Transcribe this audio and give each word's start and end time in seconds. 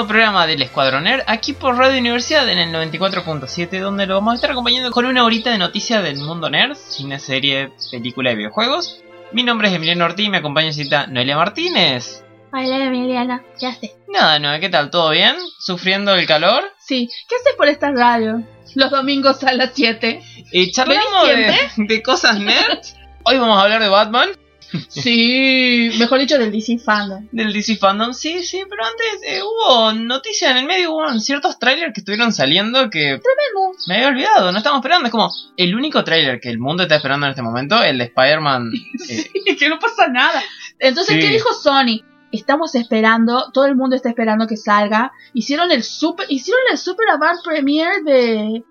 Nuevo 0.00 0.08
programa 0.14 0.46
del 0.46 0.62
Escuadroner, 0.62 1.24
aquí 1.26 1.52
por 1.52 1.76
Radio 1.76 2.00
Universidad 2.00 2.48
en 2.48 2.58
el 2.58 2.72
94.7, 2.72 3.80
donde 3.80 4.06
lo 4.06 4.14
vamos 4.14 4.32
a 4.32 4.34
estar 4.36 4.50
acompañando 4.50 4.90
con 4.90 5.04
una 5.04 5.26
horita 5.26 5.50
de 5.50 5.58
noticias 5.58 6.02
del 6.02 6.16
mundo 6.16 6.48
nerd, 6.48 6.74
cine, 6.74 7.18
serie, 7.18 7.70
película 7.90 8.32
y 8.32 8.36
videojuegos. 8.36 9.02
Mi 9.32 9.42
nombre 9.42 9.68
es 9.68 9.74
Emiliano 9.74 10.06
Ortiz 10.06 10.24
y 10.24 10.30
me 10.30 10.38
acompaña 10.38 10.72
cita 10.72 11.06
Noelia 11.06 11.36
Martínez. 11.36 12.24
Hola 12.50 12.82
Emiliana, 12.82 13.42
¿qué 13.58 13.66
haces? 13.66 13.90
Nada, 14.08 14.38
Noe, 14.38 14.58
¿qué 14.58 14.70
tal? 14.70 14.90
¿Todo 14.90 15.10
bien? 15.10 15.36
¿Sufriendo 15.58 16.14
el 16.14 16.26
calor? 16.26 16.64
Sí, 16.78 17.10
¿qué 17.28 17.36
haces 17.36 17.54
por 17.58 17.68
esta 17.68 17.90
radio? 17.92 18.42
Los 18.76 18.90
domingos 18.90 19.44
a 19.44 19.52
las 19.52 19.72
7. 19.74 20.22
Y 20.50 20.70
charlamos 20.72 21.28
de, 21.28 21.54
de 21.76 22.02
cosas 22.02 22.40
nerd. 22.40 22.80
Hoy 23.24 23.36
vamos 23.36 23.58
a 23.58 23.64
hablar 23.64 23.82
de 23.82 23.88
Batman, 23.88 24.30
Sí, 24.88 25.90
mejor 25.98 26.18
dicho 26.20 26.38
del 26.38 26.52
DC 26.52 26.78
Fandom. 26.78 27.26
del 27.32 27.52
DC 27.52 27.76
Fandom. 27.76 28.12
Sí, 28.12 28.42
sí, 28.42 28.62
pero 28.68 28.84
antes 28.84 29.06
eh, 29.26 29.40
hubo 29.42 29.92
noticias 29.92 30.50
en 30.50 30.58
el 30.58 30.66
medio, 30.66 30.92
hubo 30.92 31.18
ciertos 31.18 31.58
trailers 31.58 31.92
que 31.94 32.00
estuvieron 32.00 32.32
saliendo 32.32 32.90
que 32.90 33.20
Tremendo. 33.20 33.78
me 33.88 33.96
había 33.96 34.08
olvidado, 34.08 34.52
no 34.52 34.58
estamos 34.58 34.78
esperando. 34.78 35.06
Es 35.06 35.12
como 35.12 35.30
el 35.56 35.74
único 35.74 36.04
trailer 36.04 36.40
que 36.40 36.50
el 36.50 36.58
mundo 36.58 36.82
está 36.84 36.96
esperando 36.96 37.26
en 37.26 37.30
este 37.30 37.42
momento, 37.42 37.82
el 37.82 37.98
de 37.98 38.04
Spider-Man. 38.04 38.70
eh, 39.08 39.30
Sí, 39.44 39.56
que 39.56 39.68
no 39.68 39.78
pasa 39.78 40.08
nada. 40.08 40.42
Entonces, 40.78 41.14
Sí. 41.16 41.20
¿qué 41.20 41.28
dijo 41.28 41.52
Sony? 41.54 42.02
Estamos 42.32 42.76
esperando, 42.76 43.50
todo 43.52 43.66
el 43.66 43.74
mundo 43.74 43.96
está 43.96 44.08
esperando 44.08 44.46
que 44.46 44.56
salga. 44.56 45.10
Hicieron 45.34 45.72
el 45.72 45.82
super, 45.82 46.26
hicieron 46.28 46.62
el 46.70 46.78
super 46.78 47.08
avant 47.10 47.42
premiere 47.44 48.02
de 48.04 48.62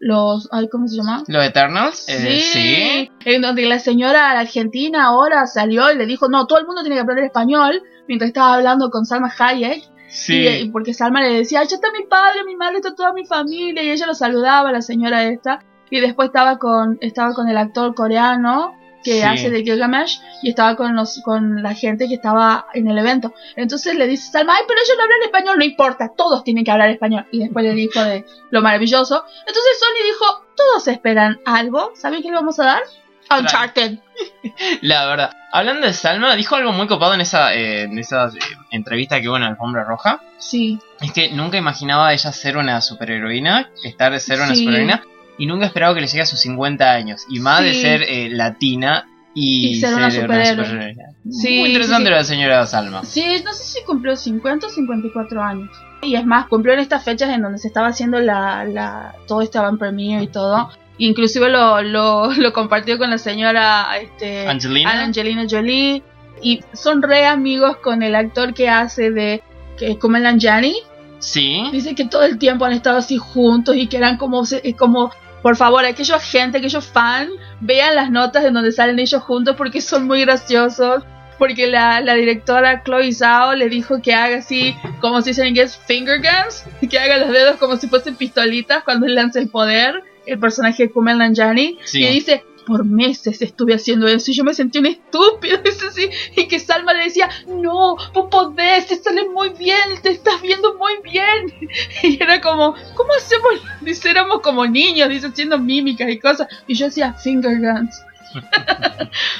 los, 0.00 0.48
ay, 0.52 0.68
¿cómo 0.68 0.88
se 0.88 0.96
llama? 0.96 1.24
los 1.26 1.44
Eternals. 1.44 2.08
eh, 2.08 2.40
sí. 2.40 3.10
en 3.24 3.42
donde 3.42 3.62
la 3.66 3.78
señora 3.78 4.30
argentina 4.38 5.04
ahora 5.04 5.46
salió 5.46 5.90
y 5.92 5.96
le 5.96 6.06
dijo, 6.06 6.28
no, 6.28 6.46
todo 6.46 6.58
el 6.58 6.66
mundo 6.66 6.82
tiene 6.82 6.96
que 6.96 7.02
aprender 7.02 7.24
español, 7.24 7.82
mientras 8.06 8.28
estaba 8.28 8.54
hablando 8.54 8.90
con 8.90 9.06
Salma 9.06 9.32
Hayek. 9.38 9.82
Sí. 10.08 10.34
Y, 10.34 10.48
y 10.48 10.68
porque 10.70 10.94
Salma 10.94 11.20
le 11.22 11.34
decía, 11.34 11.62
ya 11.64 11.76
está 11.76 11.90
mi 11.92 12.06
padre, 12.06 12.44
mi 12.44 12.56
madre, 12.56 12.76
está 12.76 12.94
toda 12.94 13.12
mi 13.12 13.26
familia, 13.26 13.82
y 13.82 13.90
ella 13.90 14.06
lo 14.06 14.14
saludaba, 14.14 14.70
la 14.72 14.82
señora 14.82 15.24
esta. 15.24 15.60
Y 15.90 16.00
después 16.00 16.28
estaba 16.28 16.58
con, 16.58 16.98
estaba 17.00 17.32
con 17.32 17.48
el 17.48 17.56
actor 17.56 17.94
coreano 17.94 18.74
que 19.06 19.12
Sí. 19.20 19.22
hace 19.22 19.50
de 19.50 19.62
Gilgamesh 19.62 20.20
y 20.42 20.50
estaba 20.50 20.74
con 20.76 20.96
los, 20.96 21.20
con 21.24 21.62
la 21.62 21.74
gente 21.74 22.08
que 22.08 22.14
estaba 22.14 22.66
en 22.74 22.88
el 22.88 22.98
evento. 22.98 23.32
Entonces 23.54 23.94
le 23.94 24.06
dice 24.08 24.32
Salma, 24.32 24.54
ay, 24.56 24.64
pero 24.66 24.80
ellos 24.80 24.96
no 24.98 25.04
hablan 25.04 25.22
español, 25.22 25.58
no 25.58 25.64
importa, 25.64 26.10
todos 26.16 26.42
tienen 26.44 26.64
que 26.64 26.72
hablar 26.72 26.90
español. 26.90 27.24
Y 27.30 27.38
después 27.38 27.64
le 27.64 27.72
dijo 27.74 28.02
de 28.02 28.24
lo 28.50 28.60
maravilloso. 28.62 29.24
Entonces 29.46 29.78
Sony 29.78 30.04
dijo, 30.04 30.44
todos 30.56 30.88
esperan 30.88 31.38
algo, 31.46 31.92
¿saben 31.94 32.20
qué 32.22 32.28
le 32.28 32.34
vamos 32.34 32.58
a 32.58 32.64
dar? 32.64 32.82
Uncharted. 33.30 33.98
La 34.82 35.06
verdad. 35.06 35.30
Hablando 35.52 35.86
de 35.86 35.92
Salma, 35.92 36.34
dijo 36.36 36.54
algo 36.56 36.72
muy 36.72 36.86
copado 36.86 37.14
en 37.14 37.20
esa, 37.20 37.54
eh, 37.54 37.82
en 37.82 37.98
esa 37.98 38.26
eh, 38.26 38.30
entrevista 38.70 39.20
que 39.20 39.28
hubo 39.28 39.36
en 39.36 39.42
Alfombra 39.44 39.84
Roja. 39.84 40.20
Sí, 40.38 40.78
Es 41.00 41.12
que 41.12 41.30
nunca 41.30 41.56
imaginaba 41.56 42.12
ella 42.12 42.32
ser 42.32 42.56
una 42.56 42.80
superheroína, 42.80 43.70
estar 43.84 44.12
de 44.12 44.20
ser 44.20 44.38
una 44.40 44.54
Sí. 44.54 44.60
superheroína, 44.64 45.02
y 45.38 45.46
nunca 45.46 45.66
esperaba 45.66 45.94
que 45.94 46.00
le 46.00 46.06
llegue 46.06 46.22
a 46.22 46.26
sus 46.26 46.40
50 46.40 46.90
años. 46.92 47.22
Y 47.28 47.40
más 47.40 47.62
de 47.62 47.74
Sí. 47.74 47.80
ser 47.82 48.02
eh, 48.02 48.28
latina 48.30 49.06
y, 49.34 49.68
Y 49.68 49.74
ser 49.80 49.94
una 49.94 50.10
superhéroe. 50.10 50.96
Sí, 51.30 51.58
Muy 51.58 51.68
interesante 51.68 52.08
sí, 52.08 52.14
la 52.14 52.24
señora 52.24 52.66
Salma. 52.66 53.04
Sí, 53.04 53.24
no 53.44 53.52
sé 53.52 53.64
si 53.64 53.84
cumplió 53.84 54.16
50 54.16 54.66
o 54.66 54.70
54 54.70 55.42
años. 55.42 55.68
Y 56.02 56.14
es 56.14 56.24
más, 56.24 56.46
cumplió 56.46 56.72
en 56.74 56.80
estas 56.80 57.04
fechas 57.04 57.30
en 57.30 57.42
donde 57.42 57.58
se 57.58 57.68
estaba 57.68 57.88
haciendo 57.88 58.18
la, 58.20 58.64
la 58.64 59.14
todo 59.26 59.42
este 59.42 59.58
avant 59.58 59.78
premiere 59.78 60.22
y 60.22 60.28
todo. 60.28 60.70
Inclusive 60.98 61.50
lo, 61.50 61.82
lo, 61.82 62.32
lo 62.36 62.52
compartió 62.52 62.96
con 62.96 63.10
la 63.10 63.18
señora 63.18 63.88
este, 64.00 64.46
Angelina. 64.48 65.02
Angelina 65.02 65.44
Jolie. 65.50 66.02
Y 66.42 66.60
son 66.74 67.02
re 67.02 67.26
amigos 67.26 67.78
con 67.78 68.02
el 68.02 68.14
actor 68.14 68.52
que 68.54 68.68
hace 68.68 69.10
de 69.10 69.42
que 69.78 69.98
Kumail 69.98 70.24
Nanjiani. 70.24 70.74
Sí. 71.18 71.68
Dice 71.72 71.94
que 71.94 72.04
todo 72.04 72.24
el 72.24 72.38
tiempo 72.38 72.66
han 72.66 72.72
estado 72.72 72.98
así 72.98 73.16
juntos 73.16 73.74
y 73.76 73.86
que 73.86 73.96
eran 73.96 74.16
como, 74.18 74.44
como 74.78 75.10
por 75.46 75.54
favor, 75.54 75.84
aquellos 75.84 76.20
gente, 76.24 76.58
aquellos 76.58 76.84
fan, 76.88 77.28
vean 77.60 77.94
las 77.94 78.10
notas 78.10 78.44
en 78.44 78.52
donde 78.52 78.72
salen 78.72 78.98
ellos 78.98 79.22
juntos 79.22 79.54
porque 79.54 79.80
son 79.80 80.04
muy 80.04 80.22
graciosos. 80.22 81.04
Porque 81.38 81.68
la, 81.68 82.00
la 82.00 82.14
directora 82.14 82.82
Chloe 82.82 83.12
Zhao 83.12 83.54
le 83.54 83.68
dijo 83.68 84.02
que 84.02 84.12
haga 84.12 84.38
así, 84.38 84.74
como 85.00 85.22
se 85.22 85.30
dice 85.30 85.42
en 85.42 85.48
inglés, 85.50 85.78
finger 85.86 86.20
guns, 86.20 86.64
que 86.90 86.98
haga 86.98 87.18
los 87.18 87.30
dedos 87.30 87.58
como 87.58 87.76
si 87.76 87.86
fuesen 87.86 88.16
pistolitas 88.16 88.82
cuando 88.82 89.06
él 89.06 89.14
lanza 89.14 89.38
el 89.38 89.48
poder, 89.48 90.02
el 90.26 90.40
personaje 90.40 90.82
de 90.82 90.90
Kumail 90.90 91.18
Nanjiani. 91.18 91.78
Sí. 91.84 92.02
Y 92.02 92.08
dice, 92.08 92.42
por 92.66 92.84
meses 92.84 93.40
estuve 93.40 93.74
haciendo 93.74 94.06
eso 94.08 94.30
y 94.30 94.34
yo 94.34 94.44
me 94.44 94.52
sentí 94.52 94.78
un 94.78 94.86
estúpido, 94.86 95.58
y 96.36 96.48
que 96.48 96.58
Salma 96.58 96.92
le 96.92 97.04
decía, 97.04 97.30
no, 97.46 97.96
vos 98.12 98.28
podés, 98.30 98.86
te 98.88 98.96
sale 98.96 99.28
muy 99.28 99.50
bien, 99.50 99.78
te 100.02 100.10
estás 100.10 100.42
viendo 100.42 100.76
muy 100.76 100.94
bien. 101.02 101.52
Y 102.02 102.22
era 102.22 102.40
como, 102.40 102.74
¿cómo 102.94 103.10
hacemos? 103.16 103.52
Dice, 103.80 104.10
éramos 104.10 104.40
como 104.40 104.66
niños, 104.66 105.08
dice, 105.08 105.28
haciendo 105.28 105.58
mímicas 105.58 106.08
y 106.10 106.18
cosas. 106.18 106.48
Y 106.66 106.74
yo 106.74 106.86
decía, 106.86 107.12
finger 107.14 107.58
guns. 107.60 108.02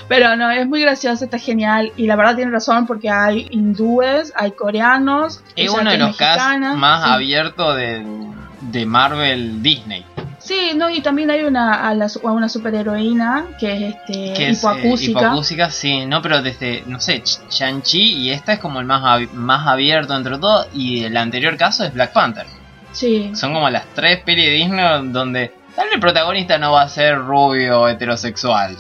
Pero 0.09 0.37
no, 0.37 0.51
es 0.51 0.67
muy 0.67 0.81
gracioso, 0.81 1.25
está 1.25 1.39
genial. 1.39 1.93
Y 1.97 2.07
la 2.07 2.17
verdad 2.17 2.37
tiene 2.37 2.51
razón 2.51 2.87
porque 2.87 3.11
hay 3.11 3.49
hindúes, 3.51 4.33
hay 4.37 4.53
coreanos. 4.53 5.43
Es 5.57 5.71
uno 5.71 5.91
de 5.91 5.99
los 5.99 6.09
mexicana, 6.09 6.75
más 6.75 7.05
sí. 7.05 7.11
abiertos 7.11 7.77
de, 7.77 8.07
de 8.61 8.87
Marvel 8.87 9.63
Disney. 9.63 10.05
Sí, 10.47 10.73
no, 10.77 10.89
y 10.89 11.01
también 11.01 11.29
hay 11.31 11.43
una, 11.43 11.89
a 11.89 11.93
la, 11.95 12.07
a 12.07 12.31
una 12.33 12.49
superheroína 12.49 13.47
que 13.59 13.73
es 13.89 13.95
este, 13.95 14.33
Que 14.35 14.49
es 14.51 14.63
eh, 14.63 14.67
sí, 15.71 16.07
no, 16.07 16.23
pero 16.23 16.41
desde, 16.41 16.85
no 16.87 17.01
sé, 17.01 17.21
Ch- 17.25 17.41
Shang-Chi 17.51 18.15
y 18.15 18.31
esta 18.31 18.53
es 18.53 18.59
como 18.61 18.79
el 18.79 18.87
más, 18.87 19.03
más 19.33 19.67
abierto 19.67 20.15
entre 20.15 20.39
todo. 20.39 20.67
Y 20.73 21.03
el 21.05 21.17
anterior 21.17 21.57
caso 21.57 21.83
es 21.85 21.93
Black 21.93 22.13
Panther. 22.13 22.47
Sí, 22.93 23.33
Son 23.35 23.53
como 23.53 23.69
las 23.71 23.87
tres 23.95 24.21
pelis 24.23 24.45
de 24.47 24.51
Disney 24.53 25.11
donde 25.11 25.53
tal 25.75 25.87
vez 25.87 25.95
el 25.95 26.01
protagonista 26.01 26.59
no 26.59 26.73
va 26.73 26.83
a 26.83 26.89
ser 26.89 27.19
rubio 27.19 27.89
heterosexual. 27.89 28.77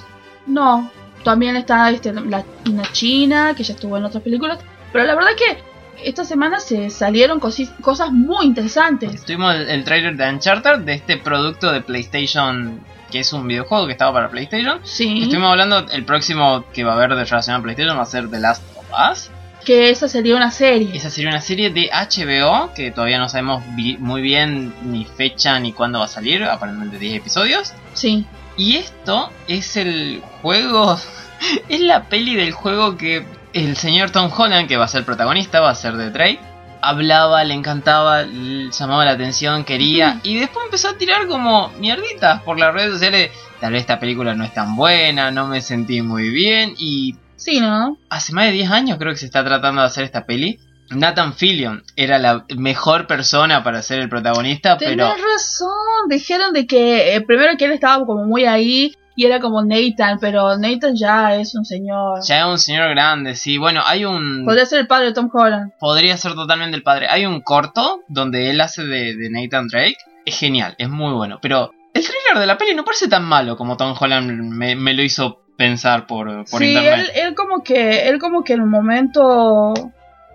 no. 0.47 0.91
También 1.25 1.57
está 1.57 1.91
este, 1.91 2.13
la, 2.13 2.45
una 2.71 2.85
china 2.93 3.53
que 3.57 3.65
ya 3.65 3.75
estuvo 3.75 3.97
en 3.97 4.05
otras 4.05 4.23
películas. 4.23 4.61
Pero 4.93 5.05
la 5.05 5.17
verdad 5.17 5.31
que 5.37 5.59
esta 6.05 6.25
semana 6.25 6.61
se 6.61 6.91
salieron 6.91 7.41
cosas 7.41 8.13
muy 8.13 8.47
interesantes. 8.47 9.25
Tuvimos 9.25 9.55
el, 9.55 9.69
el 9.69 9.85
trailer 9.85 10.17
de 10.17 10.29
Uncharted, 10.29 10.81
de 10.81 10.95
este 10.95 11.17
producto 11.17 11.73
de 11.73 11.81
PlayStation, 11.81 12.81
que 13.11 13.21
es 13.21 13.33
un 13.33 13.47
videojuego 13.47 13.87
que 13.87 13.93
estaba 13.93 14.13
para 14.13 14.31
PlayStation. 14.31 14.81
Sí, 14.85 15.23
Estuvimos 15.23 15.51
hablando, 15.51 15.87
el 15.91 16.05
próximo 16.05 16.65
que 16.73 16.85
va 16.85 16.93
a 16.93 16.97
haber 16.97 17.15
de 17.15 17.25
relacionado 17.25 17.61
a 17.61 17.63
PlayStation 17.63 17.97
va 17.99 18.03
a 18.03 18.07
ser 18.07 18.31
The 18.31 18.41
Last 18.41 18.63
of 18.77 18.87
Us. 19.13 19.31
que 19.65 19.91
esa 19.91 20.09
sería 20.09 20.37
una 20.37 20.51
serie. 20.53 20.91
Esa 20.97 21.11
sería 21.11 21.31
una 21.31 21.41
serie 21.41 21.71
de 21.71 21.91
HBO, 21.93 22.73
que 22.75 22.91
todavía 22.93 23.19
no 23.19 23.29
sabemos 23.29 23.65
muy 23.67 24.23
bien 24.23 24.73
ni 24.83 25.05
fecha 25.05 25.59
ni 25.59 25.73
cuándo 25.73 25.99
va 25.99 26.05
a 26.05 26.09
salir, 26.09 26.45
aparentemente 26.45 26.99
10 26.99 27.17
episodios. 27.17 27.73
Sí, 27.95 28.27
Y 28.57 28.77
esto 28.77 29.31
es 29.49 29.77
el 29.77 30.23
juego, 30.43 30.99
es 31.69 31.81
la 31.81 32.05
peli 32.05 32.37
del 32.37 32.53
juego 32.53 32.97
que 32.97 33.25
el 33.57 33.77
señor 33.77 34.11
Tom 34.11 34.31
Holland, 34.37 34.69
que 34.69 34.77
va 34.77 34.85
a 34.85 34.89
ser 34.89 35.05
protagonista, 35.05 35.61
va 35.61 35.71
a 35.71 35.75
ser 35.75 35.97
de 35.97 36.11
Drake, 36.11 36.41
hablaba, 36.83 37.43
le 37.43 37.55
encantaba, 37.55 38.23
le 38.23 38.71
llamaba 38.71 39.05
la 39.07 39.13
atención, 39.13 39.65
quería, 39.65 40.21
y 40.23 40.39
después 40.39 40.67
empezó 40.67 40.91
a 40.91 40.99
tirar 40.99 41.27
como 41.27 41.71
mierditas 41.79 42.43
por 42.43 42.59
las 42.59 42.75
redes 42.75 42.93
sociales. 42.93 43.31
Tal 43.59 43.73
vez 43.73 43.81
esta 43.81 43.99
película 43.99 44.35
no 44.35 44.45
es 44.45 44.53
tan 44.53 44.77
buena, 44.77 45.31
no 45.31 45.47
me 45.47 45.63
sentí 45.63 46.03
muy 46.03 46.29
bien, 46.29 46.75
y 46.77 47.17
sí, 47.37 47.61
¿no? 47.61 47.97
hace 48.11 48.35
más 48.35 48.45
de 48.45 48.53
10 48.53 48.71
años 48.71 48.99
creo 48.99 49.13
que 49.13 49.19
se 49.19 49.27
está 49.27 49.43
tratando 49.43 49.81
de 49.81 49.87
hacer 49.87 50.05
esta 50.05 50.27
peli. 50.27 50.61
Nathan 50.91 51.33
Fillion 51.33 51.83
era 51.97 52.19
la 52.19 52.45
mejor 52.57 53.07
persona 53.07 53.65
para 53.65 53.83
ser 53.83 54.01
el 54.01 54.09
protagonista, 54.09 54.77
Tenés 54.77 54.97
pero 54.97 55.09
razón. 55.09 56.09
Dijeron 56.09 56.53
de 56.53 56.67
que 56.67 57.17
eh, 57.17 57.21
primero 57.23 57.57
que 57.57 57.65
él 57.65 57.73
estaba 57.73 58.05
como 58.05 58.25
muy 58.25 58.45
ahí 58.45 58.95
y 59.17 59.25
era 59.25 59.41
como 59.41 59.65
Nathan, 59.65 60.19
pero 60.21 60.59
Nathan 60.59 60.95
ya 60.95 61.35
es 61.37 61.55
un 61.55 61.65
señor. 61.65 62.21
ya 62.23 62.41
es 62.41 62.47
un 62.47 62.59
señor 62.59 62.91
grande, 62.91 63.35
sí. 63.35 63.57
Bueno, 63.57 63.81
hay 63.85 64.05
un... 64.05 64.45
Podría 64.45 64.67
ser 64.67 64.81
el 64.81 64.87
padre 64.87 65.07
de 65.07 65.15
Tom 65.15 65.31
Holland. 65.33 65.73
podría 65.81 66.17
ser 66.19 66.35
totalmente 66.35 66.77
el 66.77 66.83
padre. 66.83 67.09
Hay 67.09 67.25
un 67.25 67.41
corto 67.41 68.03
donde 68.09 68.51
él 68.51 68.61
hace 68.61 68.85
de, 68.85 69.17
de 69.17 69.31
Nathan 69.31 69.69
Drake. 69.69 69.97
Es 70.27 70.39
genial, 70.39 70.75
es 70.77 70.91
muy 70.91 71.15
bueno. 71.15 71.39
Pero 71.41 71.73
el 71.95 72.03
trailer 72.03 72.39
de 72.39 72.47
la 72.47 72.59
peli 72.59 72.75
no 72.75 72.85
parece 72.85 73.09
tan 73.09 73.25
malo 73.25 73.57
como 73.57 73.79
Tom 73.79 73.95
Holland 73.99 74.31
me, 74.31 74.77
me 74.77 74.93
lo 74.93 75.03
hizo 75.03 75.41
pensar 75.57 76.07
por, 76.07 76.45
por 76.51 76.61
sí, 76.61 76.75
internet. 76.75 77.11
él, 77.15 77.23
él 77.29 77.35
como 77.35 77.63
que, 77.63 78.09
él 78.11 78.19
como 78.19 78.45
que 78.45 78.53
en 78.53 78.61
un 78.61 78.69
momento 78.69 79.73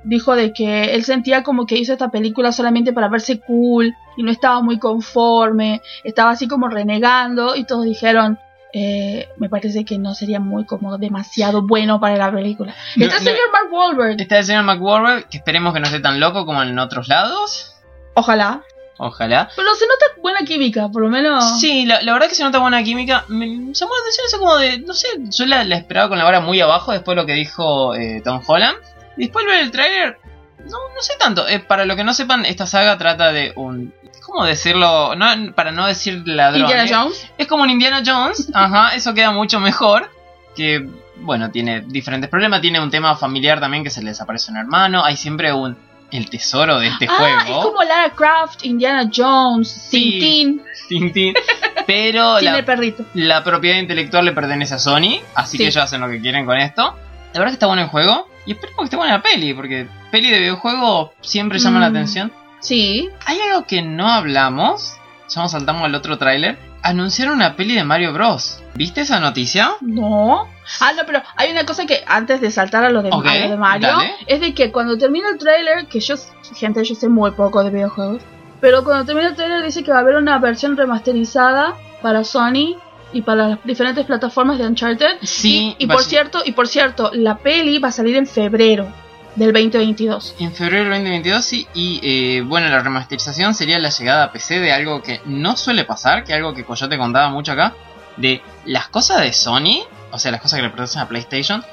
dijo 0.04 0.36
de 0.36 0.52
que 0.54 0.96
él 0.96 1.04
sentía 1.04 1.44
como 1.44 1.68
que 1.68 1.78
hizo 1.78 1.94
esta 1.94 2.10
película 2.10 2.52
solamente 2.52 2.94
para 2.94 3.10
verse 3.10 3.40
cool 3.40 3.94
y 4.18 4.24
no 4.24 4.32
estaba 4.32 4.62
muy 4.62 4.80
conforme, 4.80 5.82
estaba 6.04 6.32
así 6.32 6.48
como 6.48 6.68
renegando 6.68 7.56
y 7.56 7.66
todos 7.66 7.86
dijeron, 7.86 8.40
eh, 8.74 9.30
me 9.38 9.50
parece 9.50 9.84
que 9.86 9.98
no 9.98 10.14
sería 10.14 10.40
muy 10.40 10.66
como 10.66 10.98
demasiado 10.98 11.62
bueno 11.62 12.00
para 12.00 12.18
la 12.18 12.32
película. 12.32 12.74
No, 12.96 13.06
Está 13.06 13.18
el 13.18 13.24
no. 13.24 13.32
señor 13.32 13.52
Mark 13.52 13.68
Wahlberg, 13.74 14.22
Está 14.22 14.38
el 14.40 14.46
señor 14.46 14.64
Mark 14.64 14.82
Wahlberg, 14.82 15.28
que 15.30 15.38
esperemos 15.38 15.74
que 15.74 15.80
no 15.80 15.86
esté 15.88 16.00
tan 16.00 16.20
loco 16.20 16.46
como 16.46 16.62
en 16.64 16.78
otros 16.80 17.08
lados. 17.08 17.76
ojalá. 18.14 18.62
Ojalá. 19.04 19.50
Pero 19.56 19.74
se 19.74 19.86
nota 19.88 20.06
buena 20.22 20.42
química, 20.46 20.88
por 20.90 21.02
lo 21.02 21.10
menos. 21.10 21.60
Sí, 21.60 21.88
la, 21.88 22.04
la 22.04 22.14
verdad 22.14 22.28
que 22.30 22.36
se 22.36 22.44
nota 22.44 22.60
buena 22.60 22.84
química. 22.84 23.26
Me 23.30 23.48
llamó 23.48 23.64
la 23.96 24.00
atención 24.02 24.28
eso 24.28 24.38
como 24.38 24.58
de, 24.58 24.78
no 24.80 24.94
sé, 24.94 25.08
yo 25.32 25.46
la, 25.48 25.64
la 25.64 25.78
esperaba 25.78 26.08
con 26.08 26.20
la 26.20 26.24
vara 26.24 26.40
muy 26.40 26.62
abajo 26.62 26.92
después 26.92 27.16
de 27.16 27.22
lo 27.22 27.26
que 27.26 27.34
dijo 27.34 27.96
eh, 27.96 28.22
Tom 28.24 28.40
Holland. 28.46 28.78
Después 29.18 29.44
ver 29.48 29.62
el 29.62 29.72
tráiler, 29.72 30.18
no, 30.66 30.78
no 30.96 31.02
sé 31.02 31.14
tanto. 31.20 31.48
Eh, 31.48 31.60
para 31.60 31.86
lo 31.86 31.96
que 31.96 32.04
no 32.04 32.14
sepan, 32.14 32.46
esta 32.46 32.66
saga 32.66 32.98
trata 32.98 33.32
de 33.32 33.54
un... 33.56 33.94
¿Cómo 34.24 34.46
decirlo? 34.46 35.16
No, 35.16 35.26
para 35.54 35.72
no 35.72 35.88
decir 35.88 36.22
ladrón. 36.26 36.62
Indiana 36.62 36.86
eh. 36.86 36.92
Jones. 36.94 37.28
Es 37.38 37.48
como 37.48 37.64
un 37.64 37.70
Indiana 37.70 38.04
Jones, 38.06 38.50
ajá, 38.54 38.96
eso 38.96 39.14
queda 39.14 39.32
mucho 39.32 39.60
mejor. 39.60 40.10
Que, 40.56 40.88
bueno, 41.18 41.50
tiene 41.52 41.82
diferentes 41.82 42.30
problemas. 42.30 42.62
Tiene 42.62 42.80
un 42.80 42.92
tema 42.92 43.16
familiar 43.16 43.60
también 43.60 43.84
que 43.84 43.90
se 43.90 44.02
le 44.02 44.10
desaparece 44.10 44.52
un 44.52 44.58
hermano. 44.58 45.04
Hay 45.04 45.18
siempre 45.18 45.52
un... 45.54 45.78
El 46.12 46.30
tesoro 46.30 46.78
de 46.78 46.88
este 46.88 47.08
ah, 47.10 47.14
juego. 47.18 47.60
es 47.60 47.66
como 47.66 47.84
Lara 47.84 48.10
Croft, 48.10 48.66
Indiana 48.66 49.10
Jones, 49.16 49.70
Sí. 49.70 50.20
Tintín. 50.20 50.62
Tintín. 50.90 51.34
Pero 51.88 52.42
la, 52.42 52.60
el 52.60 52.66
perrito. 52.66 53.06
la 53.14 53.42
propiedad 53.46 53.78
intelectual 53.78 54.26
le 54.26 54.34
pertenece 54.34 54.74
a 54.74 54.80
Sony, 54.80 55.22
así 55.36 55.52
Sí. 55.52 55.58
que 55.60 55.64
ellos 55.70 55.78
hacen 55.78 56.02
lo 56.02 56.10
que 56.10 56.20
quieren 56.20 56.46
con 56.46 56.58
esto. 56.58 56.98
La 57.34 57.40
verdad 57.40 57.52
que 57.52 57.54
está 57.56 57.68
bueno 57.68 57.82
el 57.84 57.88
juego 57.90 58.28
y 58.46 58.52
esperemos 58.54 58.80
que 58.80 58.84
esté 58.86 58.98
buena 58.98 59.14
la 59.18 59.22
peli, 59.22 59.54
porque 59.54 59.88
peli 60.12 60.30
de 60.32 60.40
videojuego 60.40 61.14
siempre 61.22 61.60
llama 61.60 61.80
la 61.80 61.90
Mm. 61.90 61.96
atención. 61.96 62.32
Sí. 62.60 63.10
Hay 63.26 63.40
algo 63.40 63.66
que 63.66 63.82
no 63.82 64.08
hablamos, 64.10 64.96
ya 65.30 65.42
nos 65.42 65.52
saltamos 65.52 65.84
al 65.84 65.96
otro 65.96 66.18
tráiler. 66.18 66.58
Anunciaron 66.84 67.36
una 67.36 67.56
peli 67.56 67.76
de 67.76 67.84
Mario 67.84 68.12
Bros. 68.12 68.62
¿Viste 68.74 69.02
esa 69.02 69.20
noticia? 69.20 69.72
No. 69.82 70.48
Ah, 70.80 70.94
no, 70.96 71.04
pero 71.06 71.22
hay 71.36 71.52
una 71.52 71.66
cosa 71.66 71.86
que 71.86 72.04
antes 72.08 72.42
de 72.42 72.50
saltar 72.50 72.84
a 72.86 72.90
lo 72.90 73.04
de, 73.04 73.10
Ok, 73.12 73.26
a 73.28 73.36
lo 73.36 73.50
de 73.52 73.58
Mario, 73.58 73.88
dale. 73.90 74.14
es 74.26 74.40
de 74.42 74.54
que 74.56 74.72
cuando 74.72 74.98
termina 74.98 75.30
el 75.30 75.38
trailer, 75.38 75.86
que 75.88 76.00
yo, 76.00 76.16
gente, 76.56 76.84
yo 76.84 76.96
sé 76.96 77.08
muy 77.08 77.32
poco 77.32 77.64
de 77.64 77.70
videojuegos, 77.70 78.24
pero 78.62 78.84
cuando 78.84 79.06
termina 79.06 79.28
el 79.30 79.36
trailer 79.36 79.64
dice 79.64 79.84
que 79.84 79.92
va 79.92 79.98
a 79.98 80.02
haber 80.02 80.16
una 80.16 80.40
versión 80.40 80.76
remasterizada 80.76 81.76
para 82.02 82.24
Sony 82.24 82.78
y 83.14 83.22
para 83.22 83.48
las 83.50 83.64
diferentes 83.64 84.06
plataformas 84.06 84.58
de 84.58 84.66
Uncharted. 84.68 85.18
Sí, 85.22 85.76
Y, 85.78 85.86
por 85.88 86.04
cierto, 86.04 86.42
y 86.46 86.52
por 86.54 86.68
cierto, 86.68 87.12
la 87.14 87.38
peli 87.38 87.80
va 87.80 87.90
a 87.90 87.92
salir 87.92 88.16
en 88.16 88.28
febrero 88.28 88.88
del 89.36 89.54
2022. 89.54 90.36
En 90.40 90.52
febrero 90.54 90.84
del 90.84 90.92
2022 90.94 91.44
sí, 91.46 91.68
y 91.74 92.00
eh, 92.04 92.42
bueno, 92.42 92.68
la 92.70 92.80
remasterización 92.80 93.54
sería 93.54 93.80
la 93.80 93.90
llegada 93.90 94.26
a 94.26 94.32
PC 94.32 94.60
de 94.60 94.72
algo 94.72 95.02
que 95.02 95.22
no 95.26 95.56
suele 95.58 95.86
pasar, 95.86 96.24
que 96.24 96.34
algo 96.34 96.54
que 96.54 96.64
Coyote 96.66 96.98
contaba 96.98 97.30
mucho 97.30 97.54
acá, 97.54 97.74
de 98.18 98.42
las 98.66 98.88
cosas 98.90 99.22
de 99.22 99.32
Sony, 99.34 99.84
o 100.12 100.20
sea, 100.20 100.32
las 100.32 100.42
cosas 100.42 100.58
que 100.58 100.64
le 100.64 100.70
pertenecen 100.70 101.02
a 101.02 101.08
PlayStation. 101.08 101.64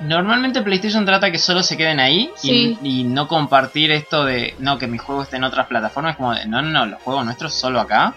Normalmente 0.00 0.62
PlayStation 0.62 1.04
trata 1.04 1.32
que 1.32 1.38
solo 1.38 1.64
se 1.64 1.76
queden 1.76 1.98
ahí 1.98 2.30
y- 2.84 3.02
no 3.02 3.26
compartir 3.26 3.90
esto 3.90 4.24
de, 4.24 4.54
no, 4.60 4.78
que 4.78 4.86
mi 4.86 4.96
juego 4.98 5.24
esté 5.24 5.36
en 5.38 5.44
otras 5.44 5.66
plataformas, 5.66 6.16
como 6.16 6.34
de, 6.34 6.46
no, 6.46 6.62
no, 6.62 6.70
no, 6.70 6.86
los 6.86 7.02
juegos 7.02 7.24
nuestros 7.24 7.52
solo 7.52 7.80
acá. 7.80 8.14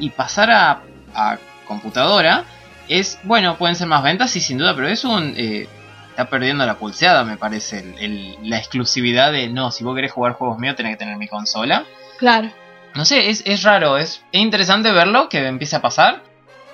Y 0.00 0.08
pasar 0.08 0.50
a, 0.50 0.80
a 1.14 1.36
computadora 1.68 2.44
es, 2.88 3.18
bueno, 3.22 3.56
pueden 3.58 3.76
ser 3.76 3.86
más 3.86 4.02
ventas, 4.02 4.30
sí, 4.32 4.40
sin 4.40 4.58
duda, 4.58 4.74
pero 4.74 4.88
es 4.88 5.04
un... 5.04 5.34
eh, 5.36 5.68
está 6.10 6.28
perdiendo 6.30 6.66
la 6.66 6.74
pulseada, 6.78 7.22
me 7.22 7.36
parece, 7.36 7.78
el- 7.78 7.98
el- 8.00 8.36
la 8.50 8.58
exclusividad 8.58 9.30
de, 9.30 9.48
no, 9.50 9.70
si 9.70 9.84
vos 9.84 9.94
querés 9.94 10.10
jugar 10.10 10.32
juegos 10.32 10.58
míos 10.58 10.74
tenés 10.74 10.94
que 10.94 10.96
tener 10.96 11.16
mi 11.16 11.28
consola. 11.28 11.84
Claro. 12.18 12.50
No 12.96 13.04
sé, 13.04 13.30
es, 13.30 13.42
es 13.46 13.62
raro, 13.62 13.96
es, 13.98 14.22
es 14.32 14.40
interesante 14.40 14.90
verlo, 14.90 15.28
que 15.28 15.46
empiece 15.46 15.76
a 15.76 15.80
pasar. 15.82 16.24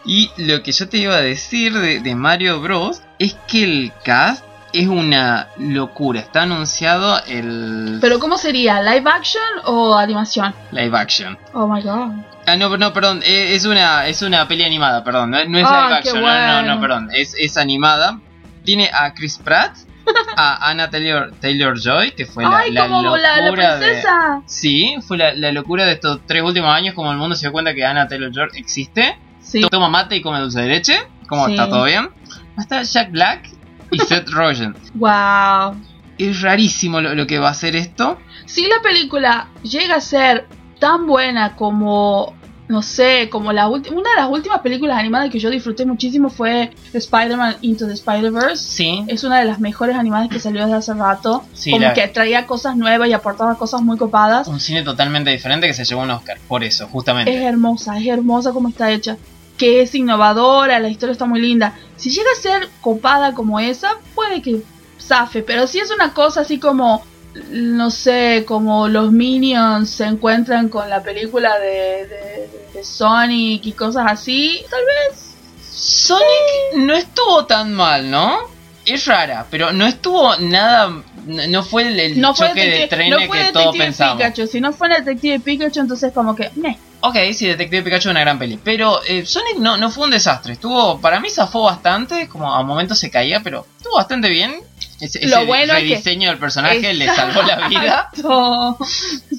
Y 0.06 0.30
lo 0.38 0.62
que 0.62 0.72
yo 0.72 0.88
te 0.88 0.96
iba 0.98 1.14
a 1.16 1.20
decir 1.20 1.74
de, 1.74 2.00
de 2.00 2.14
Mario 2.14 2.60
Bros. 2.60 3.02
es 3.18 3.34
que 3.48 3.64
el 3.64 3.92
cast 4.04 4.44
es 4.74 4.88
una 4.88 5.48
locura. 5.58 6.20
Está 6.20 6.42
anunciado 6.42 7.20
el 7.26 7.98
Pero 8.00 8.18
¿cómo 8.18 8.36
sería? 8.36 8.82
¿Live 8.82 9.08
action 9.10 9.42
o 9.64 9.96
animación? 9.96 10.54
live 10.72 10.96
action. 10.98 11.38
Oh 11.52 11.66
my 11.66 11.80
god. 11.82 12.10
Ah, 12.46 12.56
no, 12.56 12.76
no, 12.76 12.92
perdón, 12.92 13.22
eh, 13.24 13.54
es 13.54 13.64
una, 13.64 14.06
es 14.06 14.20
una 14.22 14.46
peli 14.46 14.64
animada, 14.64 15.02
perdón, 15.02 15.30
no, 15.30 15.42
no 15.46 15.58
es 15.58 15.64
Ah, 15.66 15.86
live 15.88 15.88
qué 16.02 16.08
action, 16.10 16.20
no, 16.22 16.26
no, 16.28 16.56
no, 16.62 16.62
bueno. 16.64 16.80
perdón, 16.80 17.08
es, 17.14 17.34
es 17.38 17.56
animada. 17.56 18.20
Tiene 18.64 18.90
a 18.92 19.14
Chris 19.14 19.38
Pratt, 19.38 19.76
a 20.36 20.68
Anna 20.68 20.90
Taylor, 20.90 21.32
Taylor 21.40 21.78
Joy, 21.80 22.10
que 22.12 22.26
fue 22.26 22.44
la, 22.44 22.58
Ay, 22.58 22.70
la 22.72 22.82
como 22.88 23.16
la, 23.16 23.36
la 23.40 23.44
locura 23.46 23.76
de. 23.78 24.02
Sí, 24.46 24.96
fue 25.06 25.16
la, 25.16 25.32
la 25.34 25.52
locura 25.52 25.86
de 25.86 25.92
estos 25.92 26.20
tres 26.26 26.42
últimos 26.42 26.70
años, 26.70 26.94
como 26.94 27.10
el 27.12 27.16
mundo 27.18 27.34
se 27.36 27.42
dio 27.46 27.52
cuenta 27.52 27.72
que 27.74 27.84
Anna 27.84 28.06
Taylor 28.08 28.30
Joy 28.30 28.48
existe. 28.54 29.16
Sí. 29.40 29.60
Toma 29.70 29.88
mate 29.88 30.16
y 30.16 30.22
come 30.22 30.40
dulce 30.40 30.60
de 30.62 30.68
leche. 30.68 30.98
¿Cómo 31.28 31.46
Sí. 31.46 31.52
está? 31.52 31.68
¿Todo 31.68 31.84
bien? 31.84 32.10
Estar 32.58 32.82
Jack 32.84 33.10
Black 33.10 33.48
y 33.94 33.98
Seth 34.00 34.28
Rogen. 34.30 34.74
Wow. 34.94 35.76
Es 36.18 36.40
rarísimo 36.42 37.00
lo, 37.00 37.14
lo 37.14 37.26
que 37.26 37.38
va 37.38 37.48
a 37.48 37.52
hacer 37.52 37.74
esto. 37.76 38.18
Si 38.46 38.62
la 38.66 38.80
película 38.82 39.48
llega 39.62 39.96
a 39.96 40.00
ser 40.00 40.46
tan 40.78 41.06
buena 41.06 41.56
como, 41.56 42.34
no 42.68 42.82
sé, 42.82 43.28
como 43.30 43.52
la 43.52 43.68
última, 43.68 43.96
una 43.98 44.10
de 44.10 44.16
las 44.16 44.28
últimas 44.30 44.60
películas 44.60 44.98
animadas 44.98 45.30
que 45.30 45.38
yo 45.40 45.50
disfruté 45.50 45.84
muchísimo 45.86 46.28
fue 46.30 46.70
Spider-Man 46.92 47.56
Into 47.62 47.86
the 47.86 47.94
Spider-Verse. 47.94 48.56
Sí, 48.62 49.04
Es 49.08 49.24
una 49.24 49.38
de 49.40 49.46
las 49.46 49.58
mejores 49.60 49.96
animadas 49.96 50.28
que 50.28 50.38
salió 50.38 50.62
desde 50.62 50.76
hace 50.76 50.94
rato. 50.94 51.44
Sí, 51.52 51.72
como 51.72 51.84
la- 51.86 51.94
que 51.94 52.06
traía 52.08 52.46
cosas 52.46 52.76
nuevas 52.76 53.08
y 53.08 53.12
aportaba 53.12 53.56
cosas 53.56 53.82
muy 53.82 53.96
copadas. 53.96 54.46
un 54.46 54.60
cine 54.60 54.82
totalmente 54.82 55.30
diferente 55.30 55.66
que 55.66 55.74
se 55.74 55.84
llevó 55.84 56.02
un 56.02 56.10
Oscar. 56.10 56.38
Por 56.46 56.62
eso, 56.62 56.86
justamente. 56.88 57.34
Es 57.34 57.42
hermosa, 57.42 57.98
es 57.98 58.06
hermosa 58.06 58.52
como 58.52 58.68
está 58.68 58.90
hecha. 58.92 59.16
Que 59.58 59.82
es 59.82 59.94
innovadora, 59.94 60.80
la 60.80 60.88
historia 60.88 61.12
está 61.12 61.26
muy 61.26 61.40
linda. 61.40 61.76
Si 61.96 62.10
llega 62.10 62.28
a 62.36 62.40
ser 62.42 62.68
copada 62.80 63.34
como 63.34 63.60
esa, 63.60 63.98
puede 64.14 64.42
que 64.42 64.62
zafe. 65.00 65.42
Pero 65.42 65.66
si 65.66 65.78
es 65.78 65.90
una 65.90 66.12
cosa 66.12 66.40
así 66.40 66.58
como, 66.58 67.04
no 67.50 67.90
sé, 67.90 68.44
como 68.46 68.88
los 68.88 69.12
Minions 69.12 69.90
se 69.90 70.04
encuentran 70.04 70.68
con 70.68 70.88
la 70.90 71.02
película 71.02 71.58
de, 71.58 72.06
de- 72.06 72.50
de 72.74 72.84
Sonic 72.84 73.64
y 73.66 73.72
cosas 73.72 74.06
así, 74.08 74.60
tal 74.68 74.80
vez. 74.84 75.34
Sonic 75.70 76.74
no 76.76 76.94
estuvo 76.94 77.46
tan 77.46 77.72
mal, 77.74 78.10
¿no? 78.10 78.38
Es 78.84 79.06
rara, 79.06 79.46
pero 79.50 79.72
no 79.72 79.86
estuvo 79.86 80.36
nada. 80.36 81.02
No 81.26 81.62
fue 81.62 81.88
el, 81.88 81.98
el 82.00 82.20
No 82.20 82.34
fue 82.34 82.48
choque 82.48 82.60
de 82.60 82.66
Detective, 82.66 82.88
trenes 82.96 83.20
no 83.20 83.26
fue 83.26 83.38
que 83.46 83.52
todos 83.52 83.76
pensamos. 83.76 84.16
Pikachu. 84.16 84.46
Si 84.46 84.60
no 84.60 84.72
fue 84.72 84.88
Detective 84.90 85.40
Pikachu, 85.40 85.80
entonces 85.80 86.12
como 86.12 86.34
que, 86.36 86.50
meh. 86.56 86.76
Ok, 87.06 87.16
sí, 87.34 87.46
Detective 87.46 87.82
Pikachu 87.82 88.08
es 88.08 88.12
una 88.12 88.20
gran 88.20 88.38
peli. 88.38 88.58
Pero 88.64 89.02
eh, 89.06 89.26
Sonic 89.26 89.58
no, 89.58 89.76
no 89.76 89.90
fue 89.90 90.04
un 90.04 90.10
desastre. 90.10 90.54
Estuvo, 90.54 90.98
para 91.00 91.20
mí 91.20 91.28
zafó 91.28 91.64
bastante, 91.64 92.28
como 92.28 92.52
a 92.54 92.62
momentos 92.62 92.98
se 92.98 93.10
caía, 93.10 93.40
pero 93.40 93.66
estuvo 93.76 93.96
bastante 93.96 94.30
bien. 94.30 94.54
Ese, 95.00 95.26
Lo 95.26 95.44
bueno 95.44 95.74
es 95.74 95.80
que- 95.80 95.88
rediseño 95.90 96.30
del 96.30 96.38
personaje 96.38 96.94
le 96.94 97.06
salvó 97.14 97.42
la 97.42 97.68
vida. 97.68 98.10